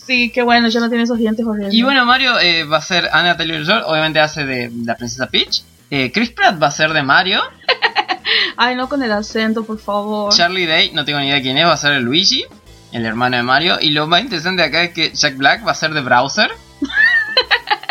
Sí, 0.06 0.30
qué 0.30 0.44
bueno, 0.44 0.68
ya 0.68 0.80
no 0.80 0.90
tiene 0.90 1.04
esos 1.06 1.18
dientes 1.18 1.44
horribles. 1.46 1.74
Y 1.74 1.82
bueno, 1.82 2.06
Mario 2.06 2.40
eh, 2.40 2.64
va 2.66 2.78
a 2.78 2.82
ser 2.82 3.10
Anna 3.12 3.36
Taylor-Joy, 3.36 3.82
obviamente 3.88 4.20
hace 4.20 4.46
de 4.46 4.72
la 4.84 4.96
princesa 4.96 5.28
Peach. 5.28 5.64
Eh, 5.90 6.12
Chris 6.14 6.30
Pratt 6.30 6.62
va 6.62 6.68
a 6.68 6.72
ser 6.72 6.94
de 6.94 7.02
Mario. 7.02 7.42
Ay, 8.58 8.76
no 8.76 8.88
con 8.88 9.02
el 9.02 9.12
acento, 9.12 9.66
por 9.66 9.80
favor. 9.80 10.32
Charlie 10.34 10.66
Day, 10.68 10.92
no 10.94 11.04
tengo 11.06 11.20
ni 11.20 11.28
idea 11.28 11.42
quién 11.42 11.58
es, 11.58 11.66
va 11.66 11.74
a 11.74 11.78
ser 11.78 11.94
el 11.94 12.04
Luigi, 12.04 12.46
el 12.92 13.06
hermano 13.06 13.38
de 13.38 13.44
Mario. 13.44 13.78
Y 13.82 13.90
lo 13.90 14.06
más 14.08 14.22
interesante 14.22 14.62
acá 14.64 14.84
es 14.84 14.92
que 14.94 15.12
Jack 15.16 15.36
Black 15.38 15.66
va 15.66 15.72
a 15.72 15.76
ser 15.76 15.94
de 15.94 16.02
Browser. 16.02 16.52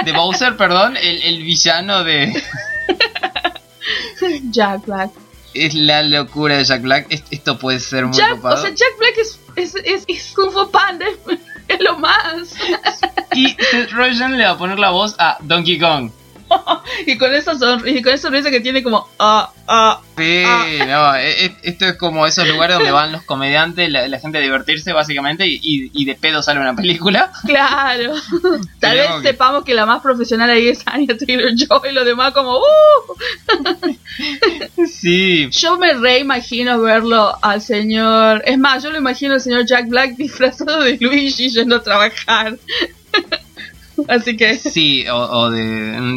De 0.04 0.12
Bowser, 0.12 0.56
perdón, 0.56 0.96
el, 0.96 1.22
el 1.22 1.42
villano 1.42 2.04
de... 2.04 2.42
Jack 4.50 4.86
Black. 4.86 5.10
Es 5.52 5.74
la 5.74 6.02
locura 6.02 6.56
de 6.56 6.64
Jack 6.64 6.82
Black. 6.82 7.06
Es- 7.10 7.24
Esto 7.30 7.58
puede 7.58 7.78
ser 7.80 8.06
muy 8.06 8.16
Jack, 8.16 8.30
copado. 8.36 8.56
o 8.56 8.58
sea, 8.58 8.70
Jack 8.70 8.98
Black 8.98 9.18
es, 9.18 9.38
es, 9.56 9.74
es, 9.84 10.04
es 10.08 10.32
Kung 10.34 10.50
Fu 10.52 10.70
Panda, 10.70 11.06
es 11.68 11.80
lo 11.80 11.98
más. 11.98 12.54
Y 13.34 13.50
Seth 13.70 13.90
Rogen 13.92 14.36
le 14.38 14.44
va 14.44 14.52
a 14.52 14.58
poner 14.58 14.78
la 14.78 14.90
voz 14.90 15.14
a 15.18 15.36
Donkey 15.40 15.78
Kong. 15.78 16.10
y 17.06 17.16
con 17.18 17.34
esa 17.34 17.54
sonrisa, 17.58 17.98
y 17.98 18.02
con 18.02 18.12
esa 18.14 18.22
sonrisa 18.28 18.50
que 18.50 18.60
tiene 18.60 18.82
como 18.82 19.08
ah, 19.18 19.50
ah. 19.68 20.00
Sí, 20.16 20.42
Ah. 20.46 20.64
no, 20.86 21.14
e- 21.16 21.46
e- 21.46 21.56
esto 21.62 21.86
es 21.86 21.96
como 21.96 22.24
esos 22.26 22.46
lugares 22.46 22.76
donde 22.76 22.92
van 22.92 23.10
los 23.10 23.22
comediantes, 23.24 23.90
la, 23.90 24.06
la 24.08 24.20
gente 24.20 24.38
a 24.38 24.40
divertirse 24.40 24.92
básicamente 24.92 25.44
y, 25.46 26.04
de 26.04 26.14
pedo 26.14 26.42
sale 26.42 26.60
una 26.60 26.74
película. 26.76 27.32
Claro. 27.46 28.14
Tal 28.80 28.96
vez 28.96 29.10
que- 29.22 29.28
sepamos 29.28 29.64
que 29.64 29.74
la 29.74 29.86
más 29.86 30.02
profesional 30.02 30.50
ahí 30.50 30.68
es 30.68 30.82
Anya 30.86 31.16
Taylor 31.16 31.50
Joy 31.56 31.90
y 31.90 31.92
los 31.92 32.04
demás 32.04 32.32
como 32.32 32.58
uh. 32.58 32.62
Sí. 34.86 35.48
Yo 35.50 35.78
me 35.78 35.92
reimagino 35.94 36.80
verlo 36.80 37.36
al 37.42 37.60
señor. 37.60 38.42
Es 38.46 38.58
más, 38.58 38.82
yo 38.82 38.90
lo 38.90 38.98
imagino 38.98 39.34
al 39.34 39.40
señor 39.40 39.66
Jack 39.66 39.88
Black 39.88 40.10
disfrazado 40.16 40.82
de 40.82 40.96
Luigi 41.00 41.50
yendo 41.50 41.76
a 41.76 41.82
trabajar. 41.82 42.56
Así 44.08 44.36
que 44.36 44.56
Sí, 44.56 45.06
o, 45.08 45.16
o 45.16 45.50
de, 45.50 45.62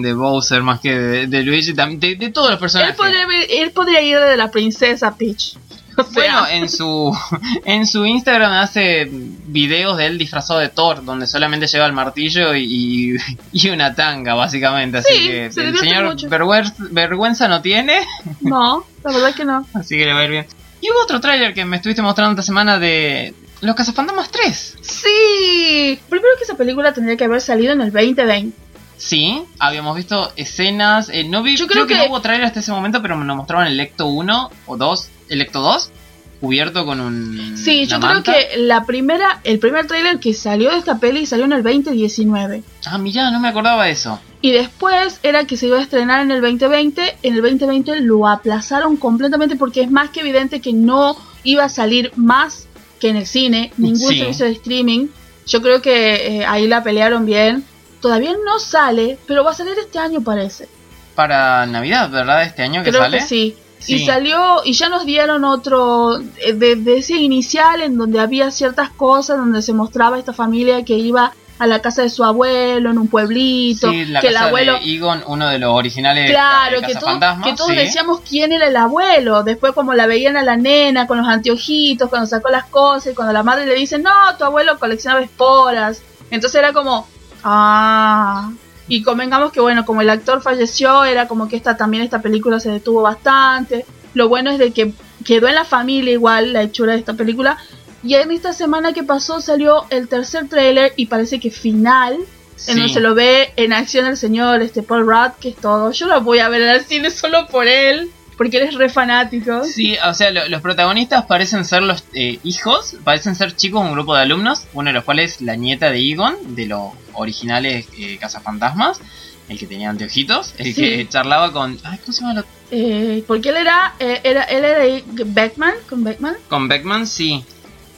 de 0.02 0.14
Bowser 0.14 0.62
más 0.64 0.80
que 0.80 0.94
de, 0.94 1.28
de 1.28 1.44
Luigi, 1.44 1.74
de, 1.74 2.16
de 2.16 2.30
todos 2.32 2.48
los 2.50 2.56
él 2.56 2.60
personajes. 2.60 2.96
podría, 2.96 3.26
él 3.50 3.72
podría 3.72 4.02
ir 4.02 4.20
de 4.20 4.38
la 4.38 4.50
princesa 4.52 5.16
Peach. 5.16 5.56
O 6.00 6.04
sea, 6.04 6.12
Bueno, 6.14 6.48
en 6.52 6.70
su 6.70 7.12
en 7.66 7.88
su 7.88 8.06
Instagram 8.06 8.52
hace 8.52 9.08
videos 9.12 9.98
de 9.98 10.06
él 10.06 10.18
disfrazado 10.20 10.60
de 10.60 10.70
Thor, 10.70 11.04
donde 11.04 11.26
solamente 11.26 11.66
lleva 11.66 11.88
el 11.88 11.94
martillo 11.94 12.54
y, 12.56 13.18
y 13.52 13.70
una 13.70 13.96
tanga, 13.96 14.36
básicamente. 14.36 15.00
Así 15.00 15.14
Sí, 15.14 15.28
que 15.28 15.52
se 15.52 15.68
el 15.68 15.78
señor 15.78 16.16
vergüenza, 16.30 16.74
vergüenza 16.92 17.48
no 17.48 17.62
tiene, 17.64 18.02
no, 18.42 18.86
la 19.04 19.12
verdad 19.12 19.34
que 19.34 19.46
no. 19.46 19.66
así 19.74 19.98
que 19.98 20.06
le 20.06 20.14
va 20.14 20.20
a 20.20 20.24
ir 20.26 20.30
bien. 20.32 20.46
Y 20.82 20.92
hubo 20.92 21.02
otro 21.02 21.20
tráiler 21.20 21.56
que 21.56 21.66
me 21.66 21.78
estuviste 21.78 22.04
mostrando 22.04 22.34
esta 22.34 22.44
semana 22.44 22.78
de 22.78 23.34
Los 23.62 23.76
Cazafantasmas 23.76 24.30
3. 24.30 24.76
Sí, 24.82 26.00
primero 26.10 26.30
que 26.38 26.44
esa 26.44 26.56
película 26.56 26.94
tendría 26.94 27.18
que 27.18 27.24
haber 27.26 27.42
salido 27.42 27.74
en 27.74 27.82
el 27.82 27.92
2020. 27.92 28.56
Sí, 28.98 29.44
habíamos 29.60 29.96
visto 29.96 30.32
escenas. 30.36 31.10
eh, 31.10 31.24
no 31.24 31.44
vi, 31.44 31.56
Yo 31.56 31.68
creo, 31.68 31.86
creo 31.86 31.88
que, 31.88 31.94
que- 31.96 32.08
no 32.08 32.14
hubo 32.16 32.22
trailer 32.22 32.46
hasta 32.46 32.60
ese 32.62 32.72
momento, 32.72 33.02
pero 33.02 33.16
nos 33.16 33.38
mostraban 33.38 33.68
el 33.68 33.80
Ecto 33.80 34.08
1 34.08 34.50
o 34.66 34.78
2, 34.78 35.10
el 35.30 35.42
Ecto 35.42 35.62
2, 35.62 35.92
cubierto 36.40 36.86
con 36.86 37.00
un. 37.02 37.58
Sí, 37.58 37.86
yo 37.88 38.00
creo 38.00 38.14
manta. 38.14 38.34
que 38.34 38.58
la 38.58 38.86
primera, 38.86 39.40
el 39.44 39.60
primer 39.60 39.86
tráiler 39.88 40.20
que 40.20 40.34
salió 40.34 40.72
de 40.72 40.78
esta 40.78 41.00
peli 41.00 41.26
salió 41.26 41.46
en 41.46 41.54
el 41.54 41.64
2019. 41.64 42.64
Ah, 42.86 42.98
mirá, 42.98 43.30
no 43.32 43.40
me 43.40 43.48
acordaba 43.48 43.86
de 43.86 43.92
eso. 43.92 44.20
Y 44.42 44.52
después 44.52 45.20
era 45.24 45.46
que 45.46 45.58
se 45.58 45.66
iba 45.68 45.78
a 45.78 45.82
estrenar 45.82 46.22
en 46.22 46.30
el 46.32 46.42
2020. 46.42 47.18
En 47.24 47.36
el 47.36 47.42
2020 47.42 48.02
lo 48.02 48.28
aplazaron 48.28 48.98
completamente 48.98 49.56
porque 49.56 49.82
es 49.82 49.90
más 49.92 50.12
que 50.12 50.20
evidente 50.22 50.62
que 50.62 50.74
no 50.74 51.18
iba 51.44 51.64
a 51.66 51.70
salir 51.70 52.12
más 52.16 52.67
que 53.00 53.10
en 53.10 53.16
el 53.18 53.26
cine, 53.28 53.72
ningún 53.78 54.10
Sí. 54.10 54.20
servicio 54.20 54.46
de 54.46 54.52
streaming. 54.52 55.08
Yo 55.46 55.62
creo 55.62 55.82
que 55.82 56.40
eh, 56.40 56.46
ahí 56.46 56.68
la 56.68 56.84
pelearon 56.84 57.26
bien. 57.26 57.64
Todavía 58.02 58.34
no 58.46 58.60
sale, 58.60 59.18
pero 59.28 59.44
va 59.44 59.52
a 59.52 59.56
salir 59.56 59.74
este 59.80 59.98
año 60.00 60.22
parece. 60.22 60.68
Para 61.16 61.66
Navidad, 61.66 62.10
¿verdad? 62.12 62.44
Este 62.44 62.62
año 62.64 62.84
que 62.84 62.90
Creo 62.92 63.02
sale. 63.02 63.18
que 63.20 63.24
sí. 63.26 63.56
Sí. 63.80 63.96
Y 63.96 64.06
salió, 64.08 64.62
y 64.66 64.74
ya 64.74 64.90
nos 64.90 65.06
dieron 65.06 65.46
otro, 65.46 66.20
eh, 66.20 66.54
de, 66.54 66.76
de 66.76 66.98
ese 66.98 67.14
inicial 67.16 67.82
en 67.82 67.96
donde 67.98 68.20
había 68.20 68.50
ciertas 68.52 68.90
cosas, 68.90 69.38
donde 69.38 69.62
se 69.62 69.72
mostraba 69.72 70.18
esta 70.18 70.34
familia 70.34 70.84
que 70.84 70.96
iba 70.98 71.32
a 71.60 71.66
la 71.68 71.82
casa 71.82 72.04
de 72.04 72.10
su 72.10 72.24
abuelo 72.24 72.92
en 72.92 72.98
un 72.98 73.08
pueblito, 73.08 73.90
Sí, 73.90 74.06
la 74.06 74.22
que 74.22 74.28
el 74.28 74.34
casa 74.34 74.46
abuelo... 74.48 74.74
de 74.80 74.94
Egon, 74.94 75.24
uno 75.28 75.48
de 75.48 75.58
los 75.60 75.74
originales 75.74 76.30
Claro, 76.30 76.82
de 76.82 76.88
que, 76.88 76.94
todo- 76.94 77.06
Cazafantasmas, 77.06 77.48
que 77.48 77.56
todos 77.56 77.70
sí. 77.72 77.76
decíamos 77.76 78.22
quién 78.28 78.52
era 78.52 78.68
el 78.68 78.76
abuelo. 78.78 79.44
Después, 79.44 79.74
como 79.74 79.94
la 79.94 80.06
veían 80.08 80.38
a 80.38 80.44
la 80.44 80.56
nena 80.58 81.08
con 81.08 81.18
los 81.18 81.28
anteojitos, 81.28 82.10
cuando 82.10 82.28
sacó 82.28 82.50
las 82.50 82.66
cosas, 82.66 83.14
y 83.14 83.16
cuando 83.16 83.34
la 83.34 83.44
madre 83.44 83.66
le 83.66 83.74
dice, 83.76 83.98
no, 84.00 84.12
tu 84.38 84.44
abuelo 84.44 84.78
coleccionaba 84.78 85.22
esporas. 85.24 86.02
Entonces 86.30 86.60
era 86.60 86.74
como, 86.74 87.08
ah. 87.44 88.52
Y 88.90 89.04
convengamos 89.04 89.52
que, 89.52 89.60
bueno, 89.60 89.86
como 89.86 90.02
el 90.02 90.10
actor 90.10 90.42
falleció, 90.42 91.04
era 91.04 91.28
como 91.28 91.48
que 91.50 91.58
esta 91.58 91.76
también 91.76 92.04
esta 92.04 92.22
película 92.22 92.60
se 92.60 92.72
detuvo 92.72 93.02
bastante. 93.02 93.86
Lo 94.14 94.30
bueno 94.30 94.50
es 94.52 94.60
de 94.60 94.72
que 94.72 94.94
quedó 95.26 95.48
en 95.50 95.56
la 95.56 95.66
familia 95.66 96.14
igual 96.14 96.54
la 96.54 96.62
hechura 96.62 96.94
de 96.94 97.00
esta 97.00 97.14
película. 97.14 97.58
Y 98.04 98.16
en 98.16 98.32
esta 98.32 98.54
semana 98.54 98.94
que 98.94 99.04
pasó 99.04 99.42
salió 99.42 99.86
el 99.90 100.08
tercer 100.08 100.48
tráiler 100.48 100.94
y 100.96 101.08
parece 101.08 101.40
que 101.40 101.52
final 101.52 102.18
Sí. 102.56 102.72
en 102.72 102.78
donde 102.78 102.94
se 102.94 103.00
lo 103.02 103.14
ve 103.14 103.52
en 103.56 103.72
acción 103.72 104.08
el 104.08 104.18
señor 104.18 104.62
este 104.64 104.82
Paul 104.82 105.06
Rudd, 105.06 105.34
que 105.40 105.50
es 105.50 105.56
todo. 105.58 105.92
Yo 105.92 106.08
lo 106.08 106.22
voy 106.22 106.40
a 106.40 106.50
ver 106.50 106.62
en 106.64 106.70
el 106.70 106.82
cine 106.86 107.12
solo 107.12 107.46
por 107.48 107.68
él, 107.68 108.10
porque 108.36 108.58
él 108.58 108.64
es 108.64 108.74
re 108.74 108.90
fanático. 108.90 109.64
Sí, 109.64 109.96
o 110.04 110.14
sea, 110.16 110.32
lo- 110.32 110.48
los 110.48 110.62
protagonistas 110.62 111.26
parecen 111.26 111.66
ser 111.66 111.84
los 111.84 112.04
eh, 112.14 112.40
hijos, 112.44 112.96
parecen 113.04 113.36
ser 113.36 113.56
chicos, 113.56 113.84
un 113.84 113.92
grupo 113.92 114.16
de 114.16 114.22
alumnos, 114.24 114.64
uno 114.74 114.90
de 114.90 114.94
los 114.94 115.04
cuales 115.04 115.40
la 115.42 115.56
nieta 115.56 115.92
de 115.92 116.00
Egon, 116.00 116.56
de 116.56 116.66
los 116.66 116.94
originales 117.14 117.86
eh, 117.98 118.18
Cazafantasmas, 118.20 119.02
el 119.50 119.58
que 119.60 119.68
tenía 119.68 119.90
anteojitos, 119.92 120.54
el 120.58 120.66
Sí. 120.66 120.74
que 120.74 121.08
charlaba 121.10 121.54
con... 121.54 121.78
Ay, 121.84 122.00
¿cómo 122.00 122.14
se 122.14 122.22
llama? 122.22 122.34
la- 122.34 122.46
Eh, 122.72 123.24
porque 123.28 123.50
él 123.50 123.58
era, 123.58 123.94
eh, 124.00 124.20
era, 124.24 124.44
él 124.44 124.66
era 124.66 125.04
Beckman, 125.26 125.74
con 125.88 126.04
Beckman. 126.04 126.36
Con 126.50 126.68
Beckman, 126.68 127.08
sí. 127.08 127.46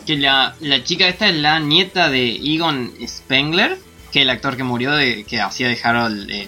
Que 0.09 0.17
la, 0.17 0.55
la 0.61 0.83
chica 0.83 1.07
esta 1.07 1.29
es 1.29 1.35
la 1.35 1.59
nieta 1.59 2.09
de 2.09 2.31
Egon 2.43 2.91
Spengler, 3.07 3.77
que 4.11 4.23
el 4.23 4.31
actor 4.31 4.57
que 4.57 4.63
murió, 4.63 4.91
de 4.93 5.23
que 5.23 5.39
hacía 5.39 5.67
de 5.67 5.77
Harold... 5.83 6.27
eh, 6.31 6.47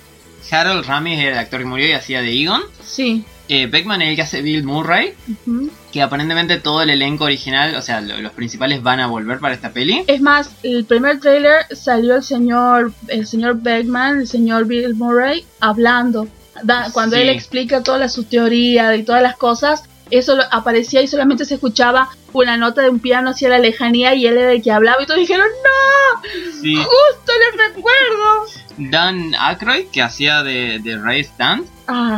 Harold 0.50 0.84
Ramis 0.88 1.20
era 1.20 1.34
el 1.34 1.38
actor 1.38 1.60
que 1.60 1.66
murió 1.68 1.88
y 1.88 1.92
hacía 1.92 2.24
de 2.24 2.42
Egon. 2.42 2.62
Sí. 2.84 3.24
Eh, 3.50 3.68
Beckman 3.68 4.02
es 4.02 4.10
el 4.10 4.16
que 4.16 4.22
hace 4.24 4.42
Bill 4.42 4.64
Murray, 4.64 5.14
ujú. 5.46 5.70
que 5.92 6.02
aparentemente 6.02 6.58
todo 6.58 6.82
el 6.82 6.90
elenco 6.90 7.26
original, 7.26 7.76
o 7.76 7.84
sea, 7.84 8.02
lo- 8.02 8.20
los 8.20 8.32
principales 8.32 8.82
van 8.82 9.00
a 9.00 9.06
volver 9.06 9.38
para 9.38 9.54
esta 9.54 9.70
peli. 9.70 10.06
Es 10.08 10.22
más, 10.22 10.50
el 10.64 10.84
primer 10.86 11.20
trailer 11.20 11.68
salió 11.72 12.16
el 12.16 12.24
señor, 12.24 12.94
el 13.10 13.28
señor 13.28 13.62
Beckman, 13.62 14.22
el 14.22 14.28
señor 14.28 14.66
Bill 14.66 14.96
Murray, 14.96 15.46
hablando. 15.60 16.28
Da- 16.64 16.90
cuando 16.92 17.16
Sí. 17.16 17.22
él 17.22 17.30
explica 17.30 17.84
toda 17.84 18.00
la, 18.00 18.10
su 18.10 18.24
teoría 18.24 18.96
y 18.96 19.04
todas 19.04 19.22
las 19.22 19.38
cosas, 19.38 19.84
eso 20.12 20.36
lo- 20.36 20.44
aparecía 20.52 21.02
y 21.02 21.08
solamente 21.08 21.46
se 21.46 21.56
escuchaba 21.56 22.10
una 22.34 22.58
nota 22.58 22.82
de 22.82 22.90
un 22.90 23.00
piano 23.00 23.32
hacia 23.32 23.50
la 23.50 23.60
lejanía 23.60 24.14
y 24.16 24.28
él 24.28 24.38
era 24.38 24.52
el 24.52 24.62
que 24.62 24.72
hablaba 24.72 25.02
y 25.02 25.06
todos 25.06 25.20
dijeron, 25.20 25.48
¡No! 25.64 26.30
Sí. 26.62 26.76
¡Justo 26.76 27.32
les 27.40 27.68
recuerdo! 27.68 28.46
Dan 28.78 29.36
Aykroyd, 29.36 29.88
que 29.92 30.02
hacía 30.02 30.44
de, 30.44 30.80
de 30.80 30.98
Ray 30.98 31.22
Stand, 31.22 31.66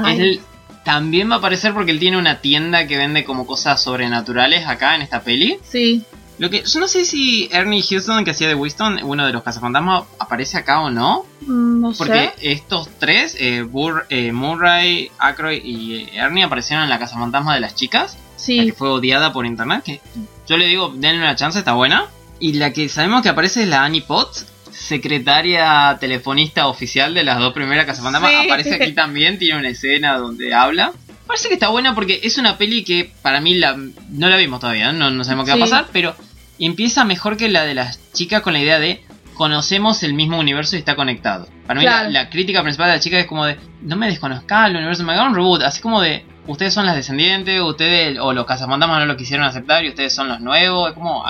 él 0.07 0.39
también 0.85 1.29
va 1.31 1.35
a 1.35 1.37
aparecer 1.37 1.73
porque 1.73 1.91
él 1.91 1.99
tiene 1.99 2.17
una 2.17 2.41
tienda 2.41 2.87
que 2.87 2.97
vende 2.97 3.23
como 3.23 3.45
cosas 3.47 3.81
sobrenaturales 3.81 4.67
acá 4.67 4.95
en 4.95 5.01
esta 5.01 5.21
peli. 5.21 5.59
sí. 5.63 6.03
Lo 6.43 6.49
que 6.49 6.61
yo 6.65 6.79
no 6.81 6.89
sé 6.89 7.05
si 7.05 7.47
Ernie 7.53 7.81
Houston, 7.81 8.25
que 8.25 8.31
hacía 8.31 8.49
de 8.49 8.55
Winston, 8.55 8.99
uno 9.03 9.25
de 9.25 9.31
los 9.31 9.43
cazafantasmas, 9.43 10.03
aparece 10.19 10.57
acá 10.57 10.81
o 10.81 10.89
no. 10.89 11.25
Mm, 11.39 11.79
No 11.81 11.93
Porque 11.93 12.31
sé. 12.37 12.51
estos 12.51 12.89
tres, 12.99 13.37
eh, 13.39 13.63
Burr- 13.63 14.03
eh, 14.09 14.33
Murray, 14.33 15.09
Aykroyd 15.19 15.63
y 15.63 15.95
eh, 15.95 16.09
Ernie, 16.15 16.43
aparecieron 16.43 16.83
en 16.83 16.89
la 16.89 16.99
cazafantasma 16.99 17.53
de 17.55 17.61
las 17.61 17.75
chicas. 17.75 18.15
La 18.15 18.39
Sí. 18.39 18.65
que 18.65 18.73
fue 18.73 18.89
odiada 18.89 19.31
por 19.31 19.45
internet. 19.45 19.83
Que 19.85 20.01
yo 20.45 20.57
le 20.57 20.65
digo, 20.67 20.91
denle 20.93 21.19
una 21.21 21.37
chance, 21.37 21.57
está 21.59 21.73
buena. 21.75 22.07
Y 22.41 22.51
la 22.53 22.73
que 22.73 22.89
sabemos 22.89 23.21
que 23.21 23.29
aparece 23.29 23.63
es 23.63 23.69
la 23.69 23.85
Annie 23.85 24.01
Potts, 24.01 24.45
secretaria 24.69 25.97
telefonista 25.99 26.67
oficial 26.67 27.13
de 27.13 27.23
las 27.23 27.39
dos 27.39 27.53
primeras 27.53 27.85
cazafantasmas. 27.85 28.31
Sí. 28.31 28.37
Aparece 28.49 28.75
aquí 28.75 28.91
también, 28.95 29.37
tiene 29.39 29.59
una 29.59 29.69
escena 29.69 30.17
donde 30.17 30.53
habla. 30.53 30.91
Parece 31.25 31.47
que 31.47 31.53
está 31.53 31.69
buena 31.69 31.95
porque 31.95 32.19
es 32.23 32.37
una 32.37 32.57
peli 32.57 32.83
que 32.83 33.11
para 33.21 33.39
mí 33.39 33.55
la, 33.55 33.75
no 33.77 34.27
la 34.29 34.35
vimos 34.37 34.59
todavía, 34.59 34.91
no, 34.91 35.09
no 35.09 35.23
sabemos 35.23 35.45
qué 35.45 35.51
va 35.51 35.57
a 35.57 35.59
pasar, 35.61 35.87
pero 35.93 36.15
empieza 36.59 37.03
mejor 37.05 37.37
que 37.37 37.49
la 37.49 37.63
de 37.63 37.73
las 37.75 37.99
chicas 38.13 38.41
con 38.41 38.53
la 38.53 38.59
idea 38.59 38.79
de 38.79 39.01
conocemos 39.33 40.03
el 40.03 40.13
mismo 40.13 40.37
universo 40.39 40.75
y 40.75 40.79
está 40.79 40.95
conectado. 40.95 41.47
Para 41.65 41.79
mí 41.79 41.85
Claro. 41.85 42.09
la, 42.09 42.23
la 42.23 42.29
crítica 42.29 42.61
principal 42.61 42.87
de 42.89 42.93
la 42.97 42.99
chica 42.99 43.19
es 43.19 43.25
como 43.25 43.45
de 43.45 43.57
no 43.81 43.95
me 43.95 44.07
desconozca 44.07 44.67
el 44.67 44.75
universo, 44.75 45.03
me 45.03 45.13
haga 45.13 45.27
un 45.27 45.33
reboot, 45.35 45.63
así 45.63 45.81
como 45.81 46.01
de 46.01 46.23
ustedes 46.45 46.73
son 46.73 46.85
las 46.85 46.95
descendientes, 46.95 47.59
ustedes 47.61 48.19
o 48.19 48.31
los 48.33 48.45
cazafantasmas 48.45 48.99
no 48.99 49.05
lo 49.07 49.17
quisieron 49.17 49.45
aceptar 49.45 49.83
y 49.83 49.89
ustedes 49.89 50.13
son 50.13 50.27
los 50.27 50.39
nuevos, 50.39 50.89
es 50.89 50.93
como 50.93 51.23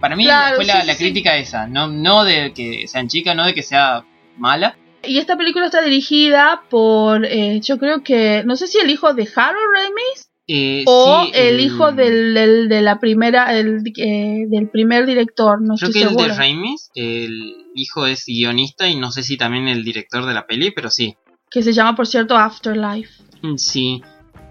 para 0.00 0.14
mí 0.14 0.24
Claro, 0.24 0.56
fue 0.56 0.64
la, 0.66 0.82
sí, 0.82 0.86
la 0.86 0.92
sí, 0.94 0.98
crítica 1.04 1.36
esa, 1.36 1.66
no 1.66 1.88
no 1.88 2.24
de 2.24 2.52
que 2.52 2.86
sean 2.86 3.08
chicas, 3.08 3.34
no 3.34 3.44
de 3.44 3.54
que 3.54 3.62
sea 3.62 4.04
mala. 4.36 4.76
Y 5.02 5.18
esta 5.18 5.36
película 5.36 5.66
está 5.66 5.82
dirigida 5.82 6.62
por, 6.68 7.24
eh, 7.24 7.60
yo 7.60 7.78
creo 7.78 8.02
que, 8.02 8.42
no 8.44 8.56
sé 8.56 8.66
si 8.66 8.78
el 8.78 8.90
hijo 8.90 9.14
de 9.14 9.28
Harold 9.34 9.66
Ramis 9.74 10.28
Eh, 10.48 10.84
o 10.86 11.24
sí, 11.24 11.32
el 11.34 11.58
hijo 11.60 11.90
del, 11.92 12.32
del- 12.34 12.68
de 12.68 12.80
la 12.82 13.00
primera, 13.00 13.56
el, 13.58 13.82
eh, 13.96 14.44
del 14.48 14.68
primer 14.68 15.04
director, 15.06 15.60
no 15.60 15.74
Creo 15.74 15.88
estoy 15.88 15.92
que 15.92 16.02
el 16.02 16.08
segura. 16.10 16.32
de 16.34 16.38
Ramis, 16.38 16.90
el 16.94 17.54
hijo 17.74 18.06
es 18.06 18.24
guionista 18.26 18.88
y 18.88 18.96
no 18.96 19.10
sé 19.10 19.22
si 19.24 19.36
también 19.36 19.66
el 19.68 19.82
director 19.84 20.24
de 20.24 20.34
la 20.34 20.46
peli, 20.46 20.70
pero 20.70 20.88
sí. 20.90 21.16
Que 21.50 21.62
se 21.62 21.72
llama, 21.72 21.96
por 21.96 22.06
cierto, 22.06 22.36
Afterlife. 22.36 23.10
Mm, 23.42 23.56
Sí. 23.56 24.02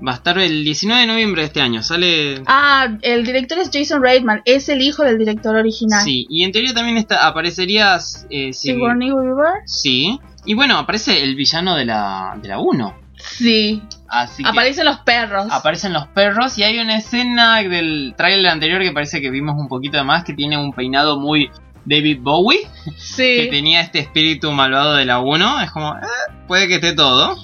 Va 0.06 0.12
a 0.12 0.16
estar 0.16 0.38
el 0.38 0.66
19 0.66 1.00
de 1.02 1.08
noviembre 1.08 1.42
de 1.44 1.48
este 1.48 1.62
año. 1.62 1.82
Sale. 1.82 2.42
Ah, 2.48 2.98
el 3.02 3.26
director 3.26 3.58
es 3.60 3.70
Jason 3.72 4.02
Reitman, 4.04 4.42
es 4.44 4.68
el 4.68 4.82
hijo 4.82 5.04
del 5.04 5.18
director 5.18 5.56
original. 5.56 6.04
Sí, 6.04 6.28
y 6.30 6.44
en 6.44 6.52
teoría 6.52 6.74
también 6.74 6.98
está, 6.98 7.26
aparecería. 7.26 7.98
Eh, 8.30 8.52
Sigourney 8.52 9.12
Weaver. 9.14 9.62
sí. 9.66 10.20
Y 10.46 10.54
bueno, 10.54 10.78
aparece 10.78 11.24
el 11.24 11.36
villano 11.36 11.76
de 11.78 11.86
la, 11.86 12.38
de 12.42 12.50
la 12.50 12.60
1. 12.60 12.94
Sí. 13.18 13.82
Así 14.08 14.44
que 14.44 14.50
Aparecen 14.50 14.86
los 14.86 15.00
perros. 15.00 15.48
aparecen 15.52 15.94
los 15.94 16.08
perros. 16.08 16.58
Y 16.58 16.64
hay 16.64 16.80
una 16.80 16.98
escena 16.98 17.58
del 17.62 18.14
trailer 18.18 18.52
anterior 18.52 18.82
que 18.82 18.92
parece 18.92 19.22
que 19.22 19.30
vimos 19.30 19.56
un 19.58 19.68
poquito 19.68 19.98
de 19.98 20.04
más. 20.04 20.24
Que 20.24 20.34
tiene 20.34 20.58
un 20.58 20.72
peinado 20.74 21.20
muy 21.20 21.50
David 21.86 22.20
Bowie. 22.22 22.68
Que 23.16 23.48
tenía 23.52 23.82
este 23.82 24.00
espíritu 24.00 24.52
malvado 24.52 24.96
de 24.96 25.06
la 25.06 25.20
1. 25.20 25.62
Es 25.62 25.72
como, 25.72 25.96
eh, 25.96 26.34
puede 26.48 26.68
que 26.68 26.76
esté 26.76 26.94
todo. 26.94 27.36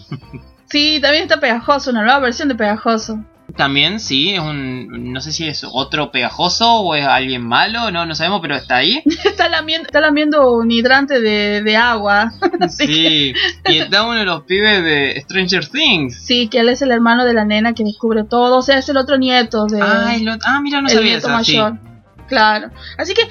Sí, 0.69 0.99
también 1.01 1.23
está 1.23 1.39
pegajoso, 1.39 1.91
una 1.91 2.01
nueva 2.03 2.19
versión 2.19 2.47
de 2.47 2.55
pegajoso. 2.55 3.19
También, 3.55 3.99
sí, 3.99 4.33
es 4.33 4.39
un. 4.39 5.11
No 5.13 5.19
sé 5.21 5.31
si 5.31 5.47
es 5.47 5.65
otro 5.69 6.11
pegajoso 6.11 6.81
o 6.81 6.95
es 6.95 7.05
alguien 7.05 7.45
malo, 7.45 7.91
no, 7.91 8.05
no 8.05 8.15
sabemos, 8.15 8.39
pero 8.41 8.55
está 8.55 8.77
ahí. 8.77 9.01
está, 9.25 9.49
lamiendo, 9.49 9.85
está 9.87 9.99
lamiendo 9.99 10.51
un 10.51 10.71
hidrante 10.71 11.19
de, 11.19 11.61
de 11.61 11.77
agua. 11.77 12.31
Sí, 12.69 13.33
y 13.65 13.77
está 13.77 14.03
uno 14.03 14.19
de 14.19 14.25
los 14.25 14.43
pibes 14.43 14.83
de 14.83 15.19
Stranger 15.21 15.67
Things. 15.67 16.23
Sí, 16.23 16.47
que 16.47 16.59
él 16.59 16.69
es 16.69 16.81
el 16.81 16.91
hermano 16.91 17.25
de 17.25 17.33
la 17.33 17.43
nena 17.43 17.73
que 17.73 17.83
descubre 17.83 18.23
todo. 18.23 18.59
O 18.59 18.61
sea, 18.61 18.77
es 18.77 18.87
el 18.89 18.97
otro 18.97 19.17
nieto 19.17 19.65
de. 19.65 19.81
Ah, 19.81 20.15
el 20.15 20.29
otro- 20.29 20.47
ah, 20.47 20.61
mira, 20.61 20.79
no 20.81 20.87
el 20.87 20.93
sabía 20.93 21.11
nieto 21.13 21.27
eso. 21.27 21.43
sí. 21.43 21.57
mayor. 21.57 21.79
Claro. 22.27 22.69
Así 22.97 23.13
que 23.13 23.23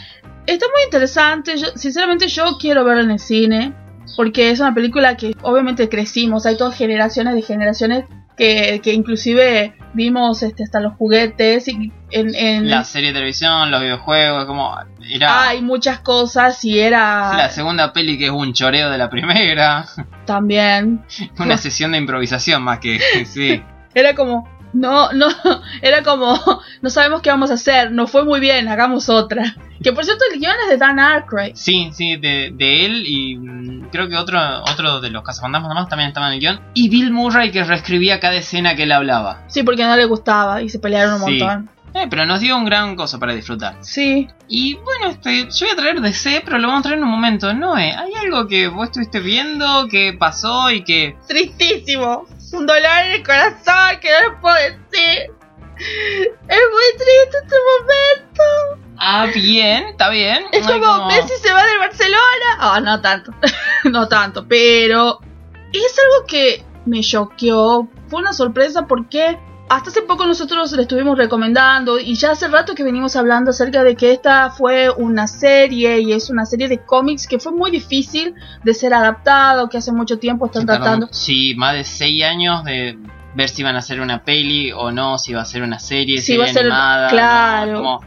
está 0.46 0.66
muy 0.66 0.84
interesante. 0.84 1.56
Yo, 1.56 1.68
sinceramente, 1.76 2.28
yo 2.28 2.56
quiero 2.58 2.84
verlo 2.84 3.02
en 3.02 3.12
el 3.12 3.18
cine. 3.18 3.74
Porque 4.16 4.50
es 4.50 4.58
una 4.58 4.74
película 4.74 5.16
que 5.16 5.36
obviamente 5.42 5.88
crecimos. 5.88 6.44
Hay 6.44 6.56
todas 6.56 6.76
generaciones 6.76 7.34
de 7.36 7.42
generaciones 7.42 8.04
que, 8.40 8.80
que 8.82 8.94
inclusive 8.94 9.74
vimos 9.92 10.42
este, 10.42 10.64
hasta 10.64 10.80
los 10.80 10.94
juguetes 10.94 11.68
y 11.68 11.92
en, 12.10 12.34
en 12.34 12.70
La 12.70 12.84
serie 12.84 13.08
de 13.08 13.14
televisión, 13.14 13.70
los 13.70 13.82
videojuegos, 13.82 14.46
como 14.46 14.74
era 15.10 15.48
hay 15.48 15.60
muchas 15.60 16.00
cosas 16.00 16.64
y 16.64 16.78
era 16.80 17.36
la 17.36 17.50
segunda 17.50 17.92
peli 17.92 18.16
que 18.16 18.26
es 18.26 18.30
un 18.30 18.54
choreo 18.54 18.88
de 18.88 18.96
la 18.96 19.10
primera, 19.10 19.84
también 20.24 21.04
una 21.38 21.58
sesión 21.58 21.92
de 21.92 21.98
improvisación 21.98 22.62
más 22.62 22.78
que 22.78 22.98
sí. 23.26 23.62
era 23.94 24.14
como 24.14 24.48
no 24.72 25.12
no 25.12 25.26
era 25.82 26.02
como 26.02 26.38
no 26.82 26.90
sabemos 26.90 27.22
qué 27.22 27.30
vamos 27.30 27.50
a 27.50 27.54
hacer 27.54 27.90
nos 27.92 28.10
fue 28.10 28.24
muy 28.24 28.40
bien 28.40 28.68
hagamos 28.68 29.08
otra 29.08 29.56
que 29.82 29.92
por 29.92 30.04
cierto 30.04 30.24
el 30.32 30.38
guion 30.38 30.54
es 30.64 30.68
de 30.70 30.76
Dan 30.76 30.98
Aykroyd 31.00 31.52
Sí, 31.54 31.90
sí, 31.92 32.16
de, 32.16 32.52
de 32.54 32.84
él 32.86 33.02
y 33.06 33.36
mm, 33.36 33.88
creo 33.90 34.08
que 34.08 34.16
otro, 34.16 34.38
otro 34.64 35.00
de 35.00 35.10
los 35.10 35.22
cazafantasmas 35.22 35.68
nomás 35.70 35.88
también 35.88 36.08
estaba 36.08 36.26
en 36.28 36.34
el 36.34 36.40
guion. 36.40 36.60
Y 36.74 36.88
Bill 36.90 37.10
Murray 37.10 37.50
que 37.50 37.64
reescribía 37.64 38.20
cada 38.20 38.34
escena 38.36 38.76
que 38.76 38.82
él 38.82 38.92
hablaba. 38.92 39.42
sí 39.48 39.62
porque 39.62 39.84
no 39.84 39.96
le 39.96 40.04
gustaba 40.04 40.60
y 40.62 40.68
se 40.68 40.78
pelearon 40.78 41.14
un 41.22 41.28
Sí. 41.28 41.38
montón 41.38 41.70
Eh, 41.94 42.06
pero 42.10 42.24
nos 42.26 42.40
dio 42.40 42.56
un 42.56 42.64
gran 42.66 42.94
cosa 42.94 43.18
para 43.18 43.32
disfrutar. 43.34 43.76
sí 43.80 44.28
Y 44.48 44.74
bueno, 44.74 45.08
este, 45.08 45.48
yo 45.50 45.66
voy 45.66 45.70
a 45.72 45.76
traer 45.76 46.00
DC, 46.00 46.42
pero 46.44 46.58
lo 46.58 46.68
vamos 46.68 46.80
a 46.80 46.82
traer 46.82 46.98
en 46.98 47.04
un 47.04 47.10
momento. 47.10 47.52
Noé, 47.54 47.92
¿hay 47.92 48.12
algo 48.22 48.46
que 48.46 48.68
vos 48.68 48.84
estuviste 48.84 49.18
viendo, 49.20 49.88
que 49.88 50.12
pasó 50.12 50.70
y 50.70 50.84
que... 50.84 51.16
tristísimo 51.26 52.26
un 52.52 52.66
dolor 52.66 53.04
en 53.04 53.12
el 53.12 53.22
corazón 53.24 54.00
que 54.00 54.08
no 54.10 54.28
les 54.28 54.40
puedo 54.40 54.54
decir 54.54 55.30
es 55.78 56.60
muy 56.72 56.98
triste 56.98 57.38
este 57.42 57.56
momento 57.56 58.80
Ah, 59.02 59.26
bien, 59.34 59.86
está 59.88 60.10
bien. 60.10 60.44
Es 60.52 60.66
Hay 60.66 60.78
como, 60.78 61.06
Messi 61.06 61.32
se 61.42 61.52
va 61.54 61.64
del 61.64 61.78
Barcelona. 61.78 62.20
Ah, 62.58 62.80
no 62.82 63.00
tanto. 63.00 63.32
no 63.84 64.06
tanto. 64.08 64.46
Pero 64.46 65.20
es 65.72 65.96
algo 65.98 66.26
que 66.26 66.62
me 66.84 67.00
choqueó. 67.00 67.88
Fue 68.08 68.20
una 68.20 68.34
sorpresa 68.34 68.86
porque 68.86 69.38
hasta 69.70 69.90
hace 69.90 70.02
poco 70.02 70.26
nosotros 70.26 70.72
le 70.72 70.82
estuvimos 70.82 71.16
recomendando 71.16 71.98
y 72.00 72.14
ya 72.16 72.32
hace 72.32 72.48
rato 72.48 72.74
que 72.74 72.82
venimos 72.82 73.14
hablando 73.14 73.50
acerca 73.52 73.84
de 73.84 73.94
que 73.94 74.12
esta 74.12 74.50
fue 74.50 74.90
una 74.90 75.28
serie 75.28 76.00
y 76.00 76.12
es 76.12 76.28
una 76.28 76.44
serie 76.44 76.66
de 76.68 76.78
cómics 76.84 77.28
que 77.28 77.38
fue 77.38 77.52
muy 77.52 77.70
difícil 77.70 78.34
de 78.64 78.74
ser 78.74 78.92
adaptado, 78.92 79.68
que 79.68 79.78
hace 79.78 79.92
mucho 79.92 80.18
tiempo 80.18 80.46
están 80.46 80.66
tratando. 80.66 81.08
Sí, 81.12 81.54
más 81.56 81.74
de 81.74 81.84
6 81.84 82.24
años 82.24 82.64
de 82.64 82.98
ver 83.36 83.48
si 83.48 83.62
iban 83.62 83.76
a 83.76 83.78
hacer 83.78 84.00
una 84.00 84.24
peli 84.24 84.72
o 84.72 84.90
no, 84.90 85.18
si 85.18 85.30
iba 85.30 85.40
a 85.40 85.44
ser 85.44 85.62
una 85.62 85.78
serie, 85.78 86.18
Si 86.18 86.26
serie 86.32 86.40
va 86.42 86.44
a 86.50 86.52
ser- 86.52 86.62
animada. 86.66 87.08
claro. 87.10 87.72
no, 87.72 87.78
como- 87.78 88.00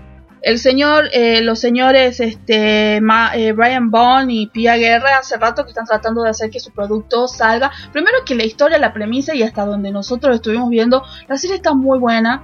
El 0.43 0.59
señor, 0.59 1.05
eh, 1.13 1.41
los 1.41 1.57
señores 1.59 2.19
este, 2.19 2.99
Ma- 3.01 3.31
eh, 3.33 3.53
Brian 3.53 3.89
Bond 3.89 4.29
y 4.29 4.47
Pia 4.47 4.75
Guerra 4.75 5.17
hace 5.19 5.37
rato 5.37 5.63
que 5.63 5.69
están 5.69 5.85
tratando 5.85 6.21
de 6.21 6.29
hacer 6.31 6.49
que 6.49 6.59
su 6.59 6.71
producto 6.71 7.29
salga. 7.29 7.71
Primero 7.93 8.17
que 8.25 8.35
la 8.35 8.43
historia, 8.43 8.77
la 8.77 8.91
premisa 8.93 9.33
y 9.33 9.41
hasta 9.41 9.65
donde 9.65 9.89
nosotros 9.91 10.35
estuvimos 10.35 10.69
viendo, 10.69 11.01
la 11.29 11.37
serie 11.37 11.55
está 11.55 11.73
muy 11.73 11.97
buena. 11.97 12.43